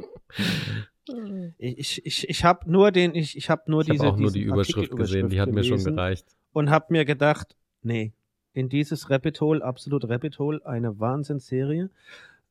Ich, 1.58 1.78
ich, 1.78 2.06
ich, 2.06 2.28
ich 2.30 2.44
habe 2.44 2.70
nur 2.70 2.90
den, 2.90 3.14
ich, 3.14 3.36
ich 3.36 3.50
habe 3.50 3.70
nur 3.70 3.82
Ich 3.82 3.90
diese 3.90 4.04
habe 4.04 4.14
auch 4.14 4.18
nur 4.18 4.32
die 4.32 4.40
Überschrift 4.40 4.96
gesehen, 4.96 5.28
die 5.28 5.38
hat 5.38 5.50
mir 5.52 5.62
schon 5.62 5.84
gereicht. 5.84 6.26
Und 6.52 6.70
habe 6.70 6.86
mir 6.88 7.04
gedacht, 7.04 7.56
nee, 7.82 8.14
in 8.54 8.70
dieses 8.70 9.10
Rabbit 9.10 9.40
Hole, 9.42 9.62
absolut 9.62 10.08
Rabbit 10.08 10.38
Hole, 10.38 10.64
eine 10.64 10.98
Wahnsinnsserie. 10.98 11.90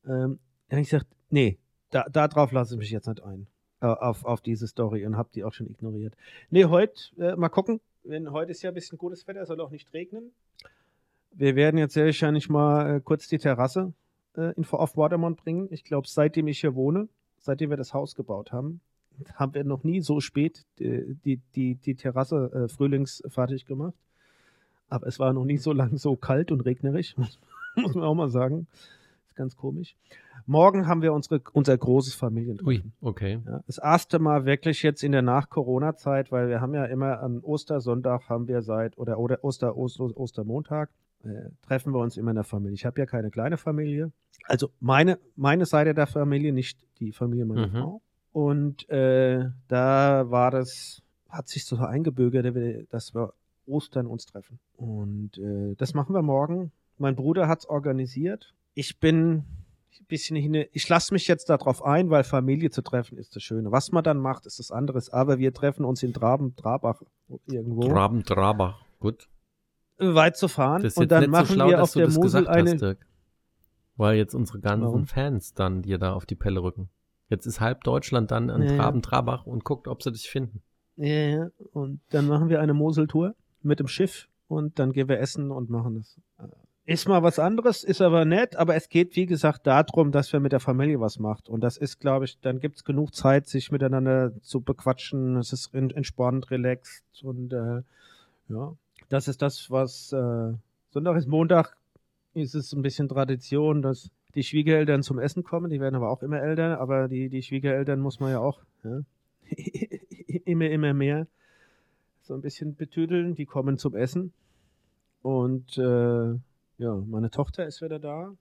Ähm, 0.06 0.38
da 0.68 0.76
hab 0.76 0.82
ich 0.82 0.90
gesagt, 0.90 1.08
nee, 1.30 1.58
da, 1.90 2.06
da 2.08 2.28
drauf 2.28 2.52
lasse 2.52 2.74
ich 2.74 2.78
mich 2.78 2.90
jetzt 2.90 3.08
nicht 3.08 3.24
ein. 3.24 3.48
Äh, 3.84 3.88
auf, 3.88 4.24
auf 4.24 4.40
diese 4.40 4.66
Story 4.66 5.04
und 5.04 5.18
habe 5.18 5.28
die 5.34 5.44
auch 5.44 5.52
schon 5.52 5.68
ignoriert. 5.68 6.14
Nee, 6.48 6.64
heute, 6.64 6.94
äh, 7.18 7.36
mal 7.36 7.50
gucken. 7.50 7.82
Wenn, 8.02 8.32
heute 8.32 8.50
ist 8.52 8.62
ja 8.62 8.70
ein 8.70 8.74
bisschen 8.74 8.96
gutes 8.96 9.28
Wetter, 9.28 9.44
soll 9.44 9.60
auch 9.60 9.70
nicht 9.70 9.92
regnen. 9.92 10.32
Wir 11.32 11.54
werden 11.54 11.76
jetzt 11.76 11.92
sehr 11.92 12.06
wahrscheinlich 12.06 12.48
mal 12.48 12.96
äh, 12.96 13.00
kurz 13.00 13.28
die 13.28 13.36
Terrasse 13.36 13.92
äh, 14.38 14.54
in, 14.54 14.64
auf 14.70 14.96
Watermont 14.96 15.36
bringen. 15.36 15.68
Ich 15.70 15.84
glaube, 15.84 16.08
seitdem 16.08 16.48
ich 16.48 16.60
hier 16.60 16.74
wohne, 16.74 17.08
seitdem 17.36 17.68
wir 17.68 17.76
das 17.76 17.92
Haus 17.92 18.14
gebaut 18.14 18.52
haben, 18.52 18.80
haben 19.34 19.52
wir 19.52 19.64
noch 19.64 19.84
nie 19.84 20.00
so 20.00 20.18
spät 20.20 20.64
die, 20.78 21.14
die, 21.22 21.40
die, 21.54 21.74
die 21.74 21.94
Terrasse 21.94 22.52
äh, 22.54 22.68
frühlings 22.68 23.22
fertig 23.28 23.66
gemacht. 23.66 23.98
Aber 24.88 25.06
es 25.08 25.18
war 25.18 25.34
noch 25.34 25.44
nie 25.44 25.58
so 25.58 25.74
lang 25.74 25.98
so 25.98 26.16
kalt 26.16 26.50
und 26.52 26.62
regnerisch, 26.62 27.16
muss 27.76 27.94
man 27.94 28.04
auch 28.04 28.14
mal 28.14 28.30
sagen. 28.30 28.66
Ganz 29.34 29.56
komisch. 29.56 29.96
Morgen 30.46 30.86
haben 30.86 31.02
wir 31.02 31.12
unsere, 31.12 31.40
unser 31.52 31.76
großes 31.76 32.14
Familientreffen. 32.14 32.66
Ui, 32.68 32.92
okay. 33.00 33.40
Ja, 33.44 33.60
das 33.66 33.78
erste 33.78 34.18
Mal 34.18 34.44
wirklich 34.44 34.82
jetzt 34.82 35.02
in 35.02 35.12
der 35.12 35.22
Nach-Corona-Zeit, 35.22 36.30
weil 36.30 36.48
wir 36.48 36.60
haben 36.60 36.74
ja 36.74 36.84
immer 36.84 37.20
an 37.20 37.40
Ostersonntag 37.40 38.28
haben 38.28 38.46
wir 38.46 38.62
seit, 38.62 38.96
oder, 38.98 39.18
oder 39.18 39.42
Oster, 39.42 39.76
Oster, 39.76 40.16
Ostermontag, 40.16 40.90
äh, 41.24 41.50
treffen 41.66 41.92
wir 41.92 42.00
uns 42.00 42.16
immer 42.16 42.30
in 42.30 42.36
der 42.36 42.44
Familie. 42.44 42.74
Ich 42.74 42.84
habe 42.84 43.00
ja 43.00 43.06
keine 43.06 43.30
kleine 43.30 43.56
Familie. 43.56 44.12
Also 44.44 44.70
meine, 44.80 45.18
meine 45.36 45.66
Seite 45.66 45.94
der 45.94 46.06
Familie, 46.06 46.52
nicht 46.52 46.78
die 47.00 47.12
Familie 47.12 47.46
meiner 47.46 47.66
Mhm. 47.66 47.72
Frau. 47.72 48.00
Und 48.32 48.88
äh, 48.90 49.46
da 49.68 50.30
war 50.30 50.50
das, 50.50 51.02
hat 51.28 51.48
sich 51.48 51.64
so 51.64 51.76
eingebürgert, 51.76 52.92
dass 52.92 53.14
wir 53.14 53.32
Ostern 53.66 54.06
uns 54.06 54.26
treffen. 54.26 54.58
Und 54.76 55.38
äh, 55.38 55.74
das 55.76 55.94
machen 55.94 56.14
wir 56.14 56.22
morgen. 56.22 56.70
Mein 56.98 57.16
Bruder 57.16 57.48
hat 57.48 57.60
es 57.60 57.66
organisiert. 57.66 58.52
Ich 58.74 58.98
bin 59.00 59.44
ein 60.04 60.06
bisschen 60.08 60.36
hin, 60.36 60.66
ich 60.72 60.88
lasse 60.88 61.14
mich 61.14 61.26
jetzt 61.28 61.48
darauf 61.48 61.84
ein, 61.84 62.10
weil 62.10 62.24
Familie 62.24 62.70
zu 62.70 62.82
treffen 62.82 63.16
ist 63.18 63.34
das 63.36 63.42
Schöne. 63.42 63.72
Was 63.72 63.92
man 63.92 64.04
dann 64.04 64.18
macht, 64.18 64.46
ist 64.46 64.58
das 64.58 64.70
anderes. 64.70 65.10
Aber 65.10 65.38
wir 65.38 65.52
treffen 65.54 65.84
uns 65.84 66.02
in 66.02 66.12
Traben, 66.12 66.54
Trabach 66.56 67.02
irgendwo, 67.46 67.88
Traben, 67.88 68.24
Traber. 68.24 68.78
Gut. 69.00 69.28
weit 69.98 70.36
zu 70.36 70.48
fahren. 70.48 70.82
Das 70.82 70.94
ist 70.94 70.98
und 70.98 71.10
dann 71.10 71.30
machen 71.30 71.46
so 71.46 71.54
schlau, 71.54 71.68
wir 71.68 71.82
auf 71.82 71.92
du 71.92 72.00
der 72.00 72.06
das 72.06 72.16
Mosel 72.16 72.42
gesagt 72.42 72.48
eine. 72.48 72.72
hast, 72.72 72.80
Dirk. 72.80 73.06
Weil 73.96 74.16
jetzt 74.16 74.34
unsere 74.34 74.60
ganzen 74.60 74.86
Warum? 74.86 75.06
Fans 75.06 75.54
dann 75.54 75.82
dir 75.82 75.98
da 75.98 76.14
auf 76.14 76.26
die 76.26 76.34
Pelle 76.34 76.62
rücken. 76.62 76.88
Jetzt 77.28 77.46
ist 77.46 77.60
halb 77.60 77.84
Deutschland 77.84 78.30
dann 78.30 78.50
an 78.50 78.62
ja. 78.62 78.76
Traben, 78.76 79.02
Trabach 79.02 79.46
und 79.46 79.64
guckt, 79.64 79.88
ob 79.88 80.02
sie 80.02 80.12
dich 80.12 80.28
finden. 80.28 80.62
Ja, 80.96 81.06
ja. 81.06 81.50
Und 81.72 82.00
dann 82.10 82.26
machen 82.26 82.48
wir 82.48 82.60
eine 82.60 82.74
Moseltour 82.74 83.34
mit 83.62 83.80
dem 83.80 83.88
Schiff 83.88 84.28
und 84.48 84.78
dann 84.78 84.92
gehen 84.92 85.08
wir 85.08 85.18
essen 85.20 85.50
und 85.50 85.70
machen 85.70 85.96
das. 85.96 86.20
Ist 86.86 87.08
mal 87.08 87.22
was 87.22 87.38
anderes, 87.38 87.82
ist 87.82 88.02
aber 88.02 88.26
nett, 88.26 88.56
aber 88.56 88.74
es 88.74 88.90
geht, 88.90 89.16
wie 89.16 89.24
gesagt, 89.24 89.66
darum, 89.66 90.12
dass 90.12 90.32
wir 90.34 90.40
mit 90.40 90.52
der 90.52 90.60
Familie 90.60 91.00
was 91.00 91.18
macht. 91.18 91.48
Und 91.48 91.62
das 91.62 91.78
ist, 91.78 91.98
glaube 91.98 92.26
ich, 92.26 92.38
dann 92.40 92.60
gibt 92.60 92.76
es 92.76 92.84
genug 92.84 93.14
Zeit, 93.14 93.46
sich 93.48 93.72
miteinander 93.72 94.32
zu 94.42 94.60
bequatschen. 94.60 95.36
Es 95.38 95.54
ist 95.54 95.74
en- 95.74 95.90
entspannt, 95.90 96.50
relaxed 96.50 97.02
und 97.22 97.54
äh, 97.54 97.80
ja, 98.50 98.76
das 99.08 99.28
ist 99.28 99.40
das, 99.40 99.70
was 99.70 100.12
äh, 100.12 100.52
Sonntag 100.90 101.16
ist 101.16 101.26
Montag, 101.26 101.74
ist 102.34 102.54
es 102.54 102.72
ein 102.74 102.82
bisschen 102.82 103.08
Tradition, 103.08 103.80
dass 103.80 104.10
die 104.34 104.42
Schwiegereltern 104.42 105.02
zum 105.02 105.18
Essen 105.18 105.42
kommen. 105.42 105.70
Die 105.70 105.80
werden 105.80 105.94
aber 105.94 106.10
auch 106.10 106.22
immer 106.22 106.42
älter, 106.42 106.80
aber 106.80 107.08
die, 107.08 107.30
die 107.30 107.42
Schwiegereltern 107.42 108.00
muss 108.00 108.20
man 108.20 108.30
ja 108.30 108.40
auch 108.40 108.60
ja, 108.82 109.00
immer, 110.44 110.66
immer 110.66 110.92
mehr 110.92 111.26
so 112.24 112.34
ein 112.34 112.42
bisschen 112.42 112.74
betüdeln. 112.74 113.34
Die 113.34 113.46
kommen 113.46 113.78
zum 113.78 113.94
Essen. 113.94 114.34
Und 115.22 115.78
äh, 115.78 116.34
ja, 116.78 116.94
meine 116.94 117.30
Tochter 117.30 117.66
ist 117.66 117.82
wieder 117.82 117.98
da. 117.98 118.32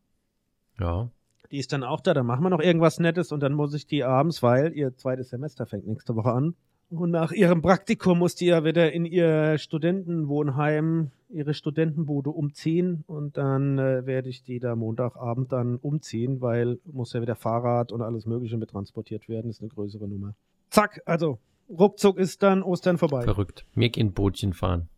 Ja. 0.79 1.09
Die 1.51 1.59
ist 1.59 1.71
dann 1.71 1.83
auch 1.83 2.01
da. 2.01 2.13
Dann 2.13 2.25
machen 2.25 2.43
wir 2.43 2.49
noch 2.49 2.61
irgendwas 2.61 2.99
Nettes 2.99 3.31
und 3.31 3.41
dann 3.41 3.53
muss 3.53 3.73
ich 3.73 3.85
die 3.85 4.03
abends, 4.03 4.41
weil 4.41 4.73
ihr 4.73 4.95
zweites 4.95 5.29
Semester 5.29 5.65
fängt 5.65 5.85
nächste 5.85 6.15
Woche 6.15 6.31
an. 6.31 6.55
Und 6.89 7.11
nach 7.11 7.31
ihrem 7.31 7.61
Praktikum 7.61 8.19
muss 8.19 8.35
die 8.35 8.45
ja 8.45 8.63
wieder 8.63 8.91
in 8.91 9.05
ihr 9.05 9.57
Studentenwohnheim, 9.57 11.11
ihre 11.29 11.53
Studentenbude 11.53 12.29
umziehen. 12.29 13.03
Und 13.07 13.37
dann 13.37 13.79
äh, 13.79 14.05
werde 14.05 14.29
ich 14.29 14.43
die 14.43 14.59
da 14.59 14.75
Montagabend 14.75 15.51
dann 15.51 15.77
umziehen, 15.77 16.41
weil 16.41 16.79
muss 16.85 17.13
ja 17.13 17.21
wieder 17.21 17.35
Fahrrad 17.35 17.91
und 17.91 18.01
alles 18.01 18.25
Mögliche 18.25 18.57
mit 18.57 18.69
transportiert 18.69 19.27
werden. 19.27 19.49
ist 19.49 19.61
eine 19.61 19.69
größere 19.69 20.07
Nummer. 20.07 20.35
Zack, 20.69 21.01
also 21.05 21.39
ruckzuck 21.69 22.17
ist 22.17 22.43
dann 22.43 22.61
Ostern 22.61 22.97
vorbei. 22.97 23.23
Verrückt. 23.23 23.65
Mir 23.73 23.89
gehen 23.89 24.13
Bootchen 24.13 24.53
fahren. 24.53 24.89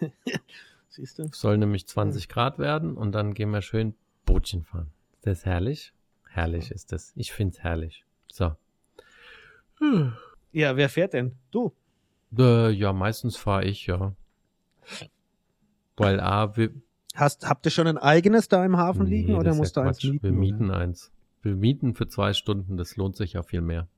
Siehst 0.94 1.18
du? 1.18 1.26
Soll 1.32 1.58
nämlich 1.58 1.88
20 1.88 2.28
Grad 2.28 2.60
werden 2.60 2.96
und 2.96 3.10
dann 3.10 3.34
gehen 3.34 3.50
wir 3.50 3.62
schön 3.62 3.94
Bootchen 4.26 4.62
fahren. 4.62 4.92
Ist 5.14 5.26
das 5.26 5.44
herrlich? 5.44 5.92
Herrlich 6.28 6.70
ist 6.70 6.92
das. 6.92 7.12
Ich 7.16 7.32
find's 7.32 7.58
herrlich. 7.58 8.04
So. 8.30 8.54
Ja, 10.52 10.76
wer 10.76 10.88
fährt 10.88 11.14
denn? 11.14 11.32
Du. 11.50 11.74
Äh, 12.38 12.70
ja, 12.70 12.92
meistens 12.92 13.36
fahre 13.36 13.64
ich, 13.64 13.88
ja. 13.88 14.14
Weil 15.96 16.20
A, 16.20 16.56
wir, 16.56 16.70
Hast, 17.16 17.48
habt 17.48 17.66
ihr 17.66 17.72
schon 17.72 17.88
ein 17.88 17.98
eigenes 17.98 18.46
da 18.46 18.64
im 18.64 18.76
Hafen 18.76 19.06
liegen 19.06 19.32
Nee, 19.32 19.34
oder 19.34 19.46
das 19.46 19.54
ist 19.56 19.58
musst 19.58 19.76
du 19.76 19.80
ja 19.80 19.86
eins 19.88 19.98
Quatsch. 19.98 20.10
mieten? 20.12 20.22
Wir 20.22 20.30
oder? 20.30 20.38
mieten 20.38 20.70
eins. 20.70 21.12
Wir 21.42 21.56
mieten 21.56 21.94
für 21.96 22.06
zwei 22.06 22.34
Stunden, 22.34 22.76
das 22.76 22.94
lohnt 22.96 23.16
sich 23.16 23.32
ja 23.32 23.42
viel 23.42 23.62
mehr. 23.62 23.88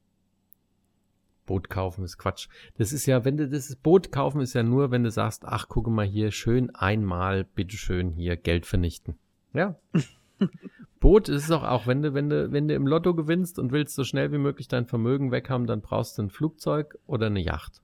Boot 1.46 1.70
kaufen 1.70 2.04
ist 2.04 2.18
Quatsch. 2.18 2.48
Das 2.76 2.92
ist 2.92 3.06
ja, 3.06 3.24
wenn 3.24 3.36
du 3.36 3.48
das 3.48 3.74
Boot 3.76 4.12
kaufen 4.12 4.40
ist 4.40 4.54
ja 4.54 4.62
nur, 4.62 4.90
wenn 4.90 5.04
du 5.04 5.10
sagst, 5.10 5.44
ach, 5.44 5.68
gucke 5.68 5.90
mal 5.90 6.04
hier, 6.06 6.30
schön 6.32 6.74
einmal, 6.74 7.44
bitteschön 7.44 8.10
hier 8.12 8.36
Geld 8.36 8.66
vernichten. 8.66 9.14
Ja. 9.54 9.76
Boot 11.00 11.28
ist 11.28 11.44
es 11.44 11.50
auch, 11.50 11.62
auch 11.62 11.86
wenn 11.86 12.02
du, 12.02 12.14
wenn 12.14 12.28
du, 12.28 12.52
wenn 12.52 12.68
du 12.68 12.74
im 12.74 12.86
Lotto 12.86 13.14
gewinnst 13.14 13.58
und 13.58 13.72
willst 13.72 13.94
so 13.94 14.04
schnell 14.04 14.32
wie 14.32 14.38
möglich 14.38 14.68
dein 14.68 14.86
Vermögen 14.86 15.30
weg 15.30 15.48
haben, 15.50 15.66
dann 15.66 15.80
brauchst 15.80 16.18
du 16.18 16.22
ein 16.22 16.30
Flugzeug 16.30 16.98
oder 17.06 17.26
eine 17.26 17.40
Yacht. 17.40 17.80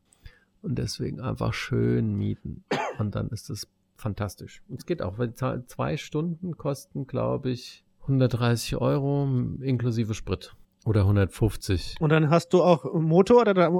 Und 0.61 0.77
deswegen 0.77 1.21
einfach 1.21 1.55
schön 1.55 2.15
mieten. 2.15 2.65
Und 2.99 3.15
dann 3.15 3.29
ist 3.29 3.51
das 3.51 3.69
fantastisch. 3.97 4.63
Und 4.69 4.81
es 4.81 4.87
geht 4.87 5.03
auch, 5.03 5.19
weil 5.19 5.35
zwei- 5.35 5.61
zwei 5.67 5.97
Stunden 5.97 6.57
kosten, 6.57 7.07
glaube 7.07 7.51
ich, 7.51 7.85
130 8.03 8.77
Euro 8.77 9.29
inklusive 9.61 10.15
Sprit. 10.15 10.55
Oder 10.85 11.03
150. 11.03 11.97
Und 12.01 12.11
dann 12.11 12.31
hast 12.31 12.53
du 12.53 12.63
auch 12.63 12.93
Motor 12.95 13.43
oder 13.43 13.55
da, 13.55 13.71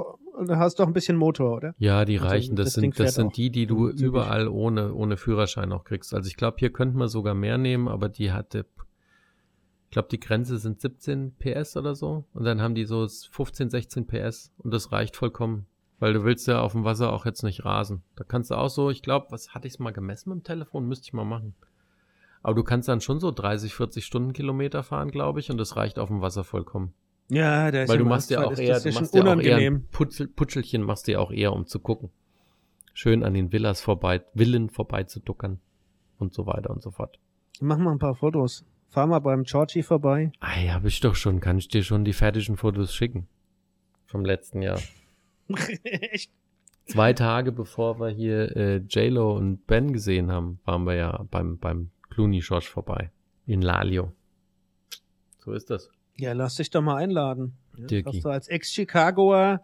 hast 0.49 0.79
du 0.79 0.83
auch 0.83 0.87
ein 0.87 0.93
bisschen 0.93 1.17
Motor, 1.17 1.55
oder? 1.57 1.75
Ja, 1.77 2.05
die 2.05 2.17
Also, 2.17 2.29
reichen. 2.29 2.55
Das, 2.55 2.65
das 2.67 2.73
sind, 2.75 2.99
das 2.99 3.15
sind 3.15 3.35
die, 3.37 3.49
die 3.51 3.67
du 3.67 3.89
zügig. 3.89 4.03
überall 4.05 4.47
ohne, 4.47 4.93
ohne 4.93 5.17
Führerschein 5.17 5.71
auch 5.71 5.83
kriegst. 5.83 6.13
Also 6.13 6.27
ich 6.27 6.37
glaube, 6.37 6.57
hier 6.59 6.71
könnte 6.71 6.97
man 6.97 7.07
sogar 7.09 7.33
mehr 7.33 7.57
nehmen, 7.57 7.87
aber 7.87 8.09
die 8.09 8.31
hatte, 8.31 8.65
ich 9.85 9.91
glaube, 9.91 10.07
die 10.11 10.19
Grenze 10.19 10.57
sind 10.57 10.79
17 10.81 11.35
PS 11.37 11.75
oder 11.77 11.93
so. 11.95 12.25
Und 12.33 12.45
dann 12.45 12.61
haben 12.61 12.73
die 12.75 12.85
so 12.85 13.07
15, 13.07 13.69
16 13.69 14.07
PS 14.07 14.53
und 14.57 14.73
das 14.73 14.91
reicht 14.91 15.15
vollkommen. 15.15 15.67
Weil 15.99 16.13
du 16.13 16.23
willst 16.25 16.47
ja 16.47 16.59
auf 16.61 16.73
dem 16.73 16.83
Wasser 16.83 17.13
auch 17.13 17.25
jetzt 17.25 17.43
nicht 17.43 17.63
rasen. 17.63 18.03
Da 18.15 18.25
kannst 18.25 18.51
du 18.51 18.55
auch 18.55 18.69
so, 18.69 18.89
ich 18.89 19.03
glaube, 19.03 19.27
was 19.29 19.53
hatte 19.53 19.67
ich 19.67 19.79
mal 19.79 19.91
gemessen 19.91 20.29
mit 20.31 20.39
dem 20.39 20.43
Telefon? 20.43 20.85
Müsste 20.85 21.05
ich 21.05 21.13
mal 21.13 21.23
machen. 21.23 21.55
Aber 22.43 22.55
du 22.55 22.63
kannst 22.63 22.89
dann 22.89 23.01
schon 23.01 23.19
so 23.19 23.31
30, 23.31 23.73
40 23.73 24.05
Stundenkilometer 24.05 24.83
fahren, 24.83 25.09
glaube 25.09 25.39
ich, 25.39 25.49
und 25.49 25.57
das 25.57 25.77
reicht 25.77 25.97
auf 25.97 26.09
dem 26.09 26.21
Wasser 26.21 26.43
vollkommen. 26.43 26.93
Ja, 27.29 27.71
der 27.71 27.83
ist 27.83 27.89
Weil 27.89 27.97
du 27.97 28.03
im 28.03 28.09
machst 28.09 28.29
ja 28.29 28.43
auch 28.43 28.57
eher, 28.57 28.79
du 28.79 28.89
ja 28.89 28.99
machst 28.99 29.15
schon 29.15 29.25
ja 29.25 29.33
auch 29.33 29.39
eher 29.39 29.79
Putzel, 29.91 30.27
Putschelchen 30.27 30.83
machst 30.83 31.07
du 31.07 31.13
ja 31.13 31.19
auch 31.19 31.31
eher, 31.31 31.53
um 31.53 31.65
zu 31.65 31.79
gucken. 31.79 32.09
Schön 32.93 33.23
an 33.23 33.33
den 33.33 33.51
Villas 33.51 33.81
vorbei, 33.81 34.21
Villen 34.35 34.69
vorbei 34.69 35.03
zu 35.05 35.21
duckern 35.21 35.59
und 36.19 36.33
so 36.33 36.45
weiter 36.45 36.69
und 36.69 36.83
so 36.83 36.91
fort. 36.91 37.17
Mach 37.61 37.77
mal 37.77 37.91
ein 37.91 37.99
paar 37.99 38.15
Fotos. 38.15 38.65
Fahr 38.89 39.07
mal 39.07 39.19
beim 39.19 39.43
Georgie 39.43 39.81
vorbei. 39.81 40.31
Ah, 40.39 40.59
ja, 40.59 40.73
hab 40.73 40.85
ich 40.85 40.99
doch 40.99 41.15
schon. 41.15 41.39
Kann 41.39 41.57
ich 41.57 41.69
dir 41.69 41.81
schon 41.81 42.05
die 42.05 42.13
fertigen 42.13 42.57
Fotos 42.57 42.93
schicken? 42.93 43.27
Vom 44.05 44.23
letzten 44.23 44.61
Jahr. 44.61 44.79
Echt? 45.83 46.29
Zwei 46.85 47.13
Tage 47.13 47.51
bevor 47.51 47.99
wir 47.99 48.09
hier 48.09 48.55
äh, 48.55 48.77
J-Lo 48.77 49.35
und 49.35 49.65
Ben 49.65 49.93
gesehen 49.93 50.31
haben, 50.31 50.59
waren 50.65 50.83
wir 50.83 50.93
ja 50.93 51.25
beim, 51.31 51.57
beim 51.57 51.89
Clooney 52.13 52.39
George 52.41 52.67
vorbei. 52.71 53.11
In 53.45 53.61
Lalio. 53.61 54.11
So 55.39 55.51
ist 55.51 55.69
das. 55.69 55.89
Ja, 56.17 56.33
lass 56.33 56.55
dich 56.55 56.69
doch 56.69 56.81
mal 56.81 56.95
einladen. 56.97 57.53
Dirki. 57.77 58.21
du 58.21 58.29
als 58.29 58.47
Ex-Chicagoer 58.47 59.61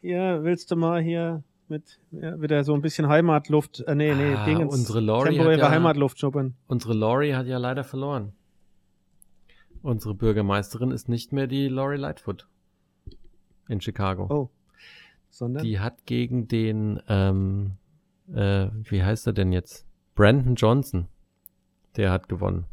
hier, 0.00 0.40
willst 0.42 0.70
du 0.70 0.76
mal 0.76 1.00
hier 1.00 1.44
mit 1.68 2.00
ja, 2.10 2.40
wieder 2.40 2.64
so 2.64 2.74
ein 2.74 2.82
bisschen 2.82 3.08
Heimatluft, 3.08 3.80
äh, 3.86 3.94
nee, 3.94 4.14
nee, 4.14 4.34
Ah, 4.34 4.44
Dingens, 4.44 4.74
unsere 4.74 5.00
Lori 5.00 5.36
hat 5.36 5.58
ja- 5.58 5.70
Heimatluft 5.70 6.18
schuppern. 6.18 6.54
Unsere 6.66 6.92
Lori 6.92 7.30
hat 7.30 7.46
ja 7.46 7.58
leider 7.58 7.84
verloren. 7.84 8.32
Unsere 9.80 10.14
Bürgermeisterin 10.14 10.90
ist 10.90 11.08
nicht 11.08 11.32
mehr 11.32 11.46
die 11.46 11.68
Lori 11.68 11.96
Lightfoot 11.96 12.46
in 13.68 13.80
Chicago. 13.80 14.26
Oh. 14.28 14.50
Sondern? 15.30 15.62
Die 15.64 15.78
hat 15.80 16.04
gegen 16.04 16.46
den, 16.48 17.00
ähm, 17.08 17.72
äh, 18.34 18.68
wie 18.72 19.02
heißt 19.02 19.26
er 19.28 19.32
denn 19.32 19.52
jetzt? 19.52 19.86
Brandon 20.14 20.56
Johnson. 20.56 21.08
Der 21.96 22.10
hat 22.10 22.28
gewonnen. 22.28 22.64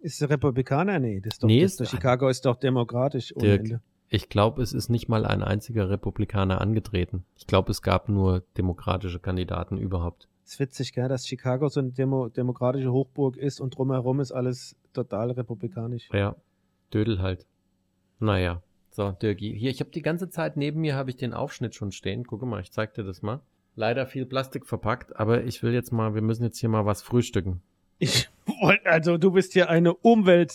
Ist 0.00 0.20
der 0.20 0.30
Republikaner? 0.30 0.98
Nee, 0.98 1.20
das 1.20 1.34
ist 1.34 1.42
doch, 1.42 1.48
Nee, 1.48 1.62
das 1.62 1.72
ist- 1.72 1.80
der 1.80 1.86
Chicago 1.86 2.28
ist 2.28 2.44
doch 2.44 2.56
demokratisch 2.56 3.34
ohne 3.36 3.44
Dirk. 3.46 3.60
Ende. 3.60 3.80
Ich 4.10 4.28
glaube, 4.28 4.62
es 4.62 4.72
ist 4.72 4.90
nicht 4.90 5.08
mal 5.08 5.24
ein 5.24 5.42
einziger 5.42 5.88
Republikaner 5.88 6.60
angetreten. 6.60 7.24
Ich 7.36 7.46
glaube, 7.46 7.70
es 7.72 7.80
gab 7.82 8.08
nur 8.08 8.44
demokratische 8.56 9.18
Kandidaten 9.18 9.78
überhaupt. 9.78 10.28
ist 10.46 10.60
witzig, 10.60 10.92
gell, 10.92 11.08
dass 11.08 11.26
Chicago 11.26 11.68
so 11.70 11.80
eine 11.80 11.90
Demo 11.90 12.28
demokratische 12.28 12.92
Hochburg 12.92 13.38
ist 13.38 13.60
und 13.60 13.76
drumherum 13.78 14.20
ist 14.20 14.30
alles 14.30 14.76
total 14.92 15.30
republikanisch. 15.30 16.10
Ja, 16.12 16.36
Dödel 16.92 17.22
halt. 17.22 17.46
Naja, 18.20 18.62
so, 18.90 19.12
Dirki. 19.12 19.58
Hier, 19.58 19.70
ich 19.70 19.80
habe 19.80 19.90
die 19.90 20.02
ganze 20.02 20.28
Zeit 20.28 20.58
neben 20.58 20.82
mir 20.82 20.96
habe 20.96 21.08
ich 21.08 21.16
den 21.16 21.32
Aufschnitt 21.32 21.74
schon 21.74 21.92
stehen. 21.92 22.24
Guck 22.26 22.42
mal, 22.42 22.60
ich 22.60 22.70
zeig 22.72 22.92
dir 22.92 23.04
das 23.04 23.22
mal. 23.22 23.40
Leider 23.74 24.04
viel 24.06 24.26
Plastik 24.26 24.66
verpackt, 24.66 25.16
aber 25.18 25.44
ich 25.44 25.62
will 25.62 25.72
jetzt 25.72 25.92
mal, 25.92 26.14
wir 26.14 26.20
müssen 26.22 26.44
jetzt 26.44 26.58
hier 26.58 26.68
mal 26.68 26.84
was 26.84 27.00
frühstücken. 27.00 27.62
Ich 27.98 28.28
wollte, 28.46 28.86
also 28.86 29.16
du 29.18 29.30
bist 29.30 29.52
hier 29.52 29.70
eine 29.70 29.94
Umwelt. 29.94 30.50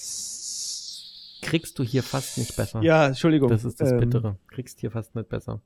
Kriegst 1.41 1.79
du 1.79 1.83
hier 1.83 2.03
fast 2.03 2.37
nicht 2.37 2.55
besser. 2.55 2.81
Ja, 2.81 3.07
Entschuldigung. 3.07 3.49
Das 3.49 3.63
ist 3.63 3.79
das 3.79 3.91
Ähm, 3.91 3.99
Bittere. 3.99 4.37
Kriegst 4.47 4.79
hier 4.79 4.91
fast 4.91 5.15
nicht 5.15 5.29
besser. 5.29 5.61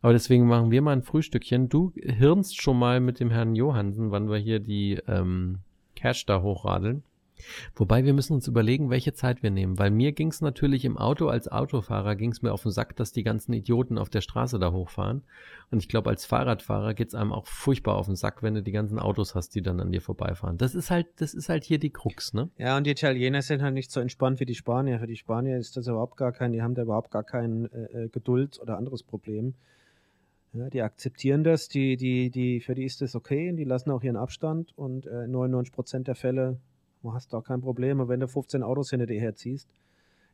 Aber 0.00 0.12
deswegen 0.12 0.46
machen 0.48 0.72
wir 0.72 0.82
mal 0.82 0.92
ein 0.92 1.02
Frühstückchen. 1.02 1.68
Du 1.68 1.92
hirnst 1.94 2.60
schon 2.60 2.76
mal 2.76 2.98
mit 2.98 3.20
dem 3.20 3.30
Herrn 3.30 3.54
Johansen, 3.54 4.10
wann 4.10 4.28
wir 4.28 4.38
hier 4.38 4.58
die 4.58 4.98
ähm, 5.06 5.60
Cash 5.94 6.26
da 6.26 6.42
hochradeln. 6.42 7.04
Wobei 7.74 8.04
wir 8.04 8.12
müssen 8.12 8.34
uns 8.34 8.48
überlegen, 8.48 8.90
welche 8.90 9.12
Zeit 9.12 9.42
wir 9.42 9.50
nehmen. 9.50 9.78
Weil 9.78 9.90
mir 9.90 10.12
ging 10.12 10.28
es 10.28 10.40
natürlich 10.40 10.84
im 10.84 10.96
Auto 10.96 11.28
als 11.28 11.48
Autofahrer 11.48 12.16
ging 12.16 12.32
es 12.32 12.42
mir 12.42 12.52
auf 12.52 12.62
den 12.62 12.72
Sack, 12.72 12.96
dass 12.96 13.12
die 13.12 13.22
ganzen 13.22 13.52
Idioten 13.52 13.98
auf 13.98 14.10
der 14.10 14.20
Straße 14.20 14.58
da 14.58 14.72
hochfahren. 14.72 15.22
Und 15.70 15.78
ich 15.78 15.88
glaube, 15.88 16.10
als 16.10 16.24
Fahrradfahrer 16.24 16.94
geht's 16.94 17.14
einem 17.14 17.32
auch 17.32 17.46
furchtbar 17.46 17.96
auf 17.96 18.06
den 18.06 18.16
Sack, 18.16 18.42
wenn 18.42 18.54
du 18.54 18.62
die 18.62 18.72
ganzen 18.72 18.98
Autos 18.98 19.34
hast, 19.34 19.54
die 19.54 19.62
dann 19.62 19.80
an 19.80 19.92
dir 19.92 20.00
vorbeifahren. 20.00 20.58
Das 20.58 20.74
ist 20.74 20.90
halt, 20.90 21.06
das 21.16 21.34
ist 21.34 21.48
halt 21.48 21.64
hier 21.64 21.78
die 21.78 21.90
Krux, 21.90 22.34
ne? 22.34 22.50
Ja, 22.58 22.76
und 22.76 22.86
die 22.86 22.90
Italiener 22.90 23.42
sind 23.42 23.62
halt 23.62 23.74
nicht 23.74 23.90
so 23.90 24.00
entspannt 24.00 24.40
wie 24.40 24.46
die 24.46 24.54
Spanier. 24.54 24.98
Für 24.98 25.06
die 25.06 25.16
Spanier 25.16 25.58
ist 25.58 25.76
das 25.76 25.86
überhaupt 25.86 26.16
gar 26.16 26.32
kein, 26.32 26.52
die 26.52 26.62
haben 26.62 26.74
da 26.74 26.82
überhaupt 26.82 27.10
gar 27.10 27.24
kein 27.24 27.70
äh, 27.72 28.04
äh, 28.04 28.08
Geduld 28.08 28.60
oder 28.60 28.76
anderes 28.76 29.02
Problem. 29.02 29.54
Ja, 30.52 30.68
die 30.68 30.82
akzeptieren 30.82 31.44
das, 31.44 31.68
die, 31.68 31.96
die, 31.96 32.28
die, 32.28 32.60
für 32.60 32.74
die 32.74 32.84
ist 32.84 33.00
das 33.00 33.14
okay 33.14 33.48
und 33.48 33.56
die 33.56 33.64
lassen 33.64 33.90
auch 33.90 34.02
ihren 34.02 34.16
Abstand 34.16 34.76
und 34.76 35.06
äh, 35.06 35.24
99% 35.24 36.02
der 36.02 36.14
Fälle 36.14 36.58
hast 37.12 37.32
du 37.32 37.36
auch 37.36 37.44
kein 37.44 37.60
Problem. 37.60 38.06
Wenn 38.08 38.20
du 38.20 38.28
15 38.28 38.62
Autos 38.62 38.90
hinter 38.90 39.06
dir 39.06 39.20
herziehst. 39.20 39.68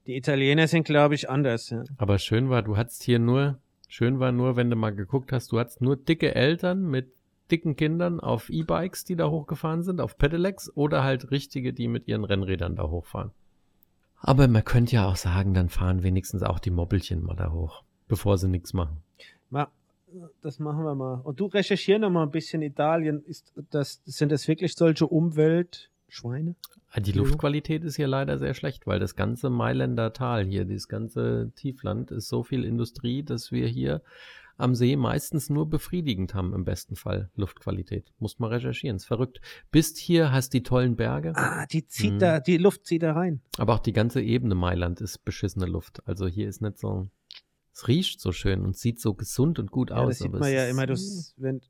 Die 0.06 0.16
Italiener 0.16 0.68
sind, 0.68 0.84
glaube 0.84 1.14
ich, 1.14 1.28
anders. 1.28 1.70
Ja. 1.70 1.84
Aber 1.98 2.18
schön 2.18 2.48
war, 2.48 2.62
du 2.62 2.76
hattest 2.76 3.02
hier 3.02 3.18
nur, 3.18 3.58
schön 3.88 4.18
war 4.18 4.32
nur, 4.32 4.56
wenn 4.56 4.70
du 4.70 4.76
mal 4.76 4.94
geguckt 4.94 5.32
hast, 5.32 5.52
du 5.52 5.58
hattest 5.58 5.82
nur 5.82 5.96
dicke 5.96 6.34
Eltern 6.34 6.82
mit 6.82 7.12
dicken 7.50 7.76
Kindern 7.76 8.20
auf 8.20 8.48
E-Bikes, 8.50 9.04
die 9.04 9.16
da 9.16 9.28
hochgefahren 9.28 9.82
sind, 9.82 10.00
auf 10.00 10.16
Pedelecs 10.16 10.74
oder 10.76 11.02
halt 11.02 11.30
richtige, 11.30 11.72
die 11.72 11.88
mit 11.88 12.08
ihren 12.08 12.24
Rennrädern 12.24 12.76
da 12.76 12.88
hochfahren. 12.88 13.32
Aber 14.20 14.48
man 14.48 14.64
könnte 14.64 14.96
ja 14.96 15.06
auch 15.06 15.16
sagen, 15.16 15.54
dann 15.54 15.68
fahren 15.68 16.02
wenigstens 16.02 16.42
auch 16.42 16.58
die 16.58 16.70
Mobbelchen 16.70 17.22
mal 17.22 17.36
da 17.36 17.52
hoch, 17.52 17.82
bevor 18.08 18.36
sie 18.38 18.48
nichts 18.48 18.72
machen. 18.72 19.02
Ma, 19.50 19.68
das 20.42 20.58
machen 20.58 20.84
wir 20.84 20.94
mal. 20.94 21.20
Und 21.22 21.38
du 21.40 21.46
recherchier 21.46 21.98
noch 21.98 22.10
mal 22.10 22.22
ein 22.22 22.30
bisschen 22.30 22.62
Italien. 22.62 23.22
Ist 23.24 23.52
das, 23.70 24.00
sind 24.04 24.32
das 24.32 24.48
wirklich 24.48 24.74
solche 24.74 25.06
Umweltschweine? 25.06 25.97
Ah, 26.90 27.00
Die. 27.00 27.12
Luftqualität 27.12 27.84
ist 27.84 27.96
hier 27.96 28.08
leider 28.08 28.38
sehr 28.38 28.54
schlecht, 28.54 28.86
weil 28.86 28.98
das 28.98 29.14
ganze 29.14 29.50
Mailänder 29.50 30.12
Tal 30.12 30.44
hier, 30.46 30.64
dieses 30.64 30.88
ganze 30.88 31.52
Tiefland, 31.54 32.10
ist 32.10 32.28
so 32.28 32.42
viel 32.42 32.64
Industrie, 32.64 33.22
dass 33.22 33.52
wir 33.52 33.66
hier 33.68 34.02
am 34.56 34.74
See 34.74 34.96
meistens 34.96 35.50
nur 35.50 35.68
befriedigend 35.70 36.34
haben, 36.34 36.52
im 36.52 36.64
besten 36.64 36.96
Fall 36.96 37.30
Luftqualität. 37.36 38.12
Muss 38.18 38.40
mal 38.40 38.48
recherchieren, 38.48 38.96
ist 38.96 39.04
verrückt. 39.04 39.40
Bist 39.70 39.98
hier, 39.98 40.32
hast 40.32 40.52
die 40.52 40.64
tollen 40.64 40.96
Berge, 40.96 41.32
Ah, 41.36 41.64
die 41.66 41.86
zieht 41.86 42.14
Mhm. 42.14 42.18
da, 42.18 42.40
die 42.40 42.56
Luft 42.56 42.84
zieht 42.86 43.02
da 43.04 43.12
rein. 43.12 43.40
aber 43.56 43.74
auch 43.74 43.78
die 43.78 43.92
ganze 43.92 44.20
Ebene 44.20 44.56
Mailand 44.56 45.00
ist 45.00 45.24
beschissene 45.24 45.66
Luft. 45.66 46.02
Also 46.08 46.26
hier 46.26 46.48
ist 46.48 46.60
nicht 46.60 46.78
so, 46.78 47.08
es 47.72 47.86
riecht 47.86 48.20
so 48.20 48.32
schön 48.32 48.64
und 48.64 48.76
sieht 48.76 49.00
so 49.00 49.14
gesund 49.14 49.60
und 49.60 49.70
gut 49.70 49.90
Ja, 49.90 49.96
aus. 49.98 50.08
das 50.08 50.18
sieht 50.18 50.32
man 50.32 50.52
ja 50.52 50.66
immer, 50.66 50.86
das, 50.86 51.34
wenn, 51.36 51.60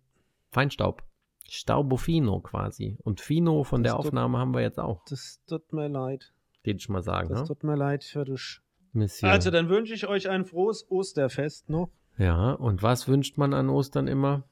Feinstaub. 0.50 1.02
Staubofino 1.48 2.40
quasi. 2.40 2.96
Und 3.02 3.20
Fino 3.20 3.64
von 3.64 3.82
Das 3.82 3.92
der 3.92 3.96
tut- 3.98 4.06
Aufnahme 4.08 4.38
haben 4.38 4.52
wir 4.54 4.60
jetzt 4.60 4.78
auch, 4.78 5.04
das 5.08 5.40
tut 5.46 5.72
mir 5.72 5.88
leid. 5.88 6.32
den 6.66 6.76
ich 6.76 6.88
mal 6.88 7.02
sagen. 7.02 7.28
Das 7.30 7.40
Ne? 7.42 7.46
tut 7.46 7.64
mir 7.64 7.76
leid 7.76 8.04
für 8.04 8.24
dich. 8.24 8.60
Monsieur. 8.92 9.30
Also, 9.30 9.50
dann 9.50 9.68
wünsche 9.68 9.94
ich 9.94 10.06
euch 10.06 10.28
ein 10.28 10.44
frohes 10.44 10.86
Osterfest 10.90 11.68
noch. 11.70 11.88
Ja, 12.18 12.52
und 12.52 12.82
was 12.82 13.06
wünscht 13.08 13.36
man 13.38 13.54
an 13.54 13.68
Ostern 13.68 14.08
immer? 14.08 14.44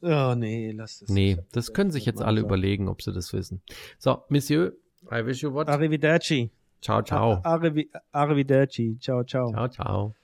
Oh, 0.00 0.34
nee, 0.36 0.70
lass 0.72 1.02
es. 1.02 1.08
Nee, 1.08 1.38
das 1.52 1.72
können 1.72 1.90
sich 1.90 2.04
jetzt 2.04 2.20
alle 2.22 2.40
überlegen, 2.40 2.88
ob 2.88 3.02
sie 3.02 3.12
das 3.12 3.32
wissen. 3.32 3.62
So, 3.98 4.22
Monsieur, 4.28 4.72
I 5.10 5.24
wish 5.26 5.42
you 5.42 5.52
what? 5.52 5.68
Arrivederci. 5.68 6.50
Ciao, 6.82 7.02
ciao. 7.02 7.40
Arrivederci. 8.12 8.98
Ciao, 9.00 9.24
ciao. 9.24 9.50
Ciao, 9.50 9.68
ciao. 9.68 10.14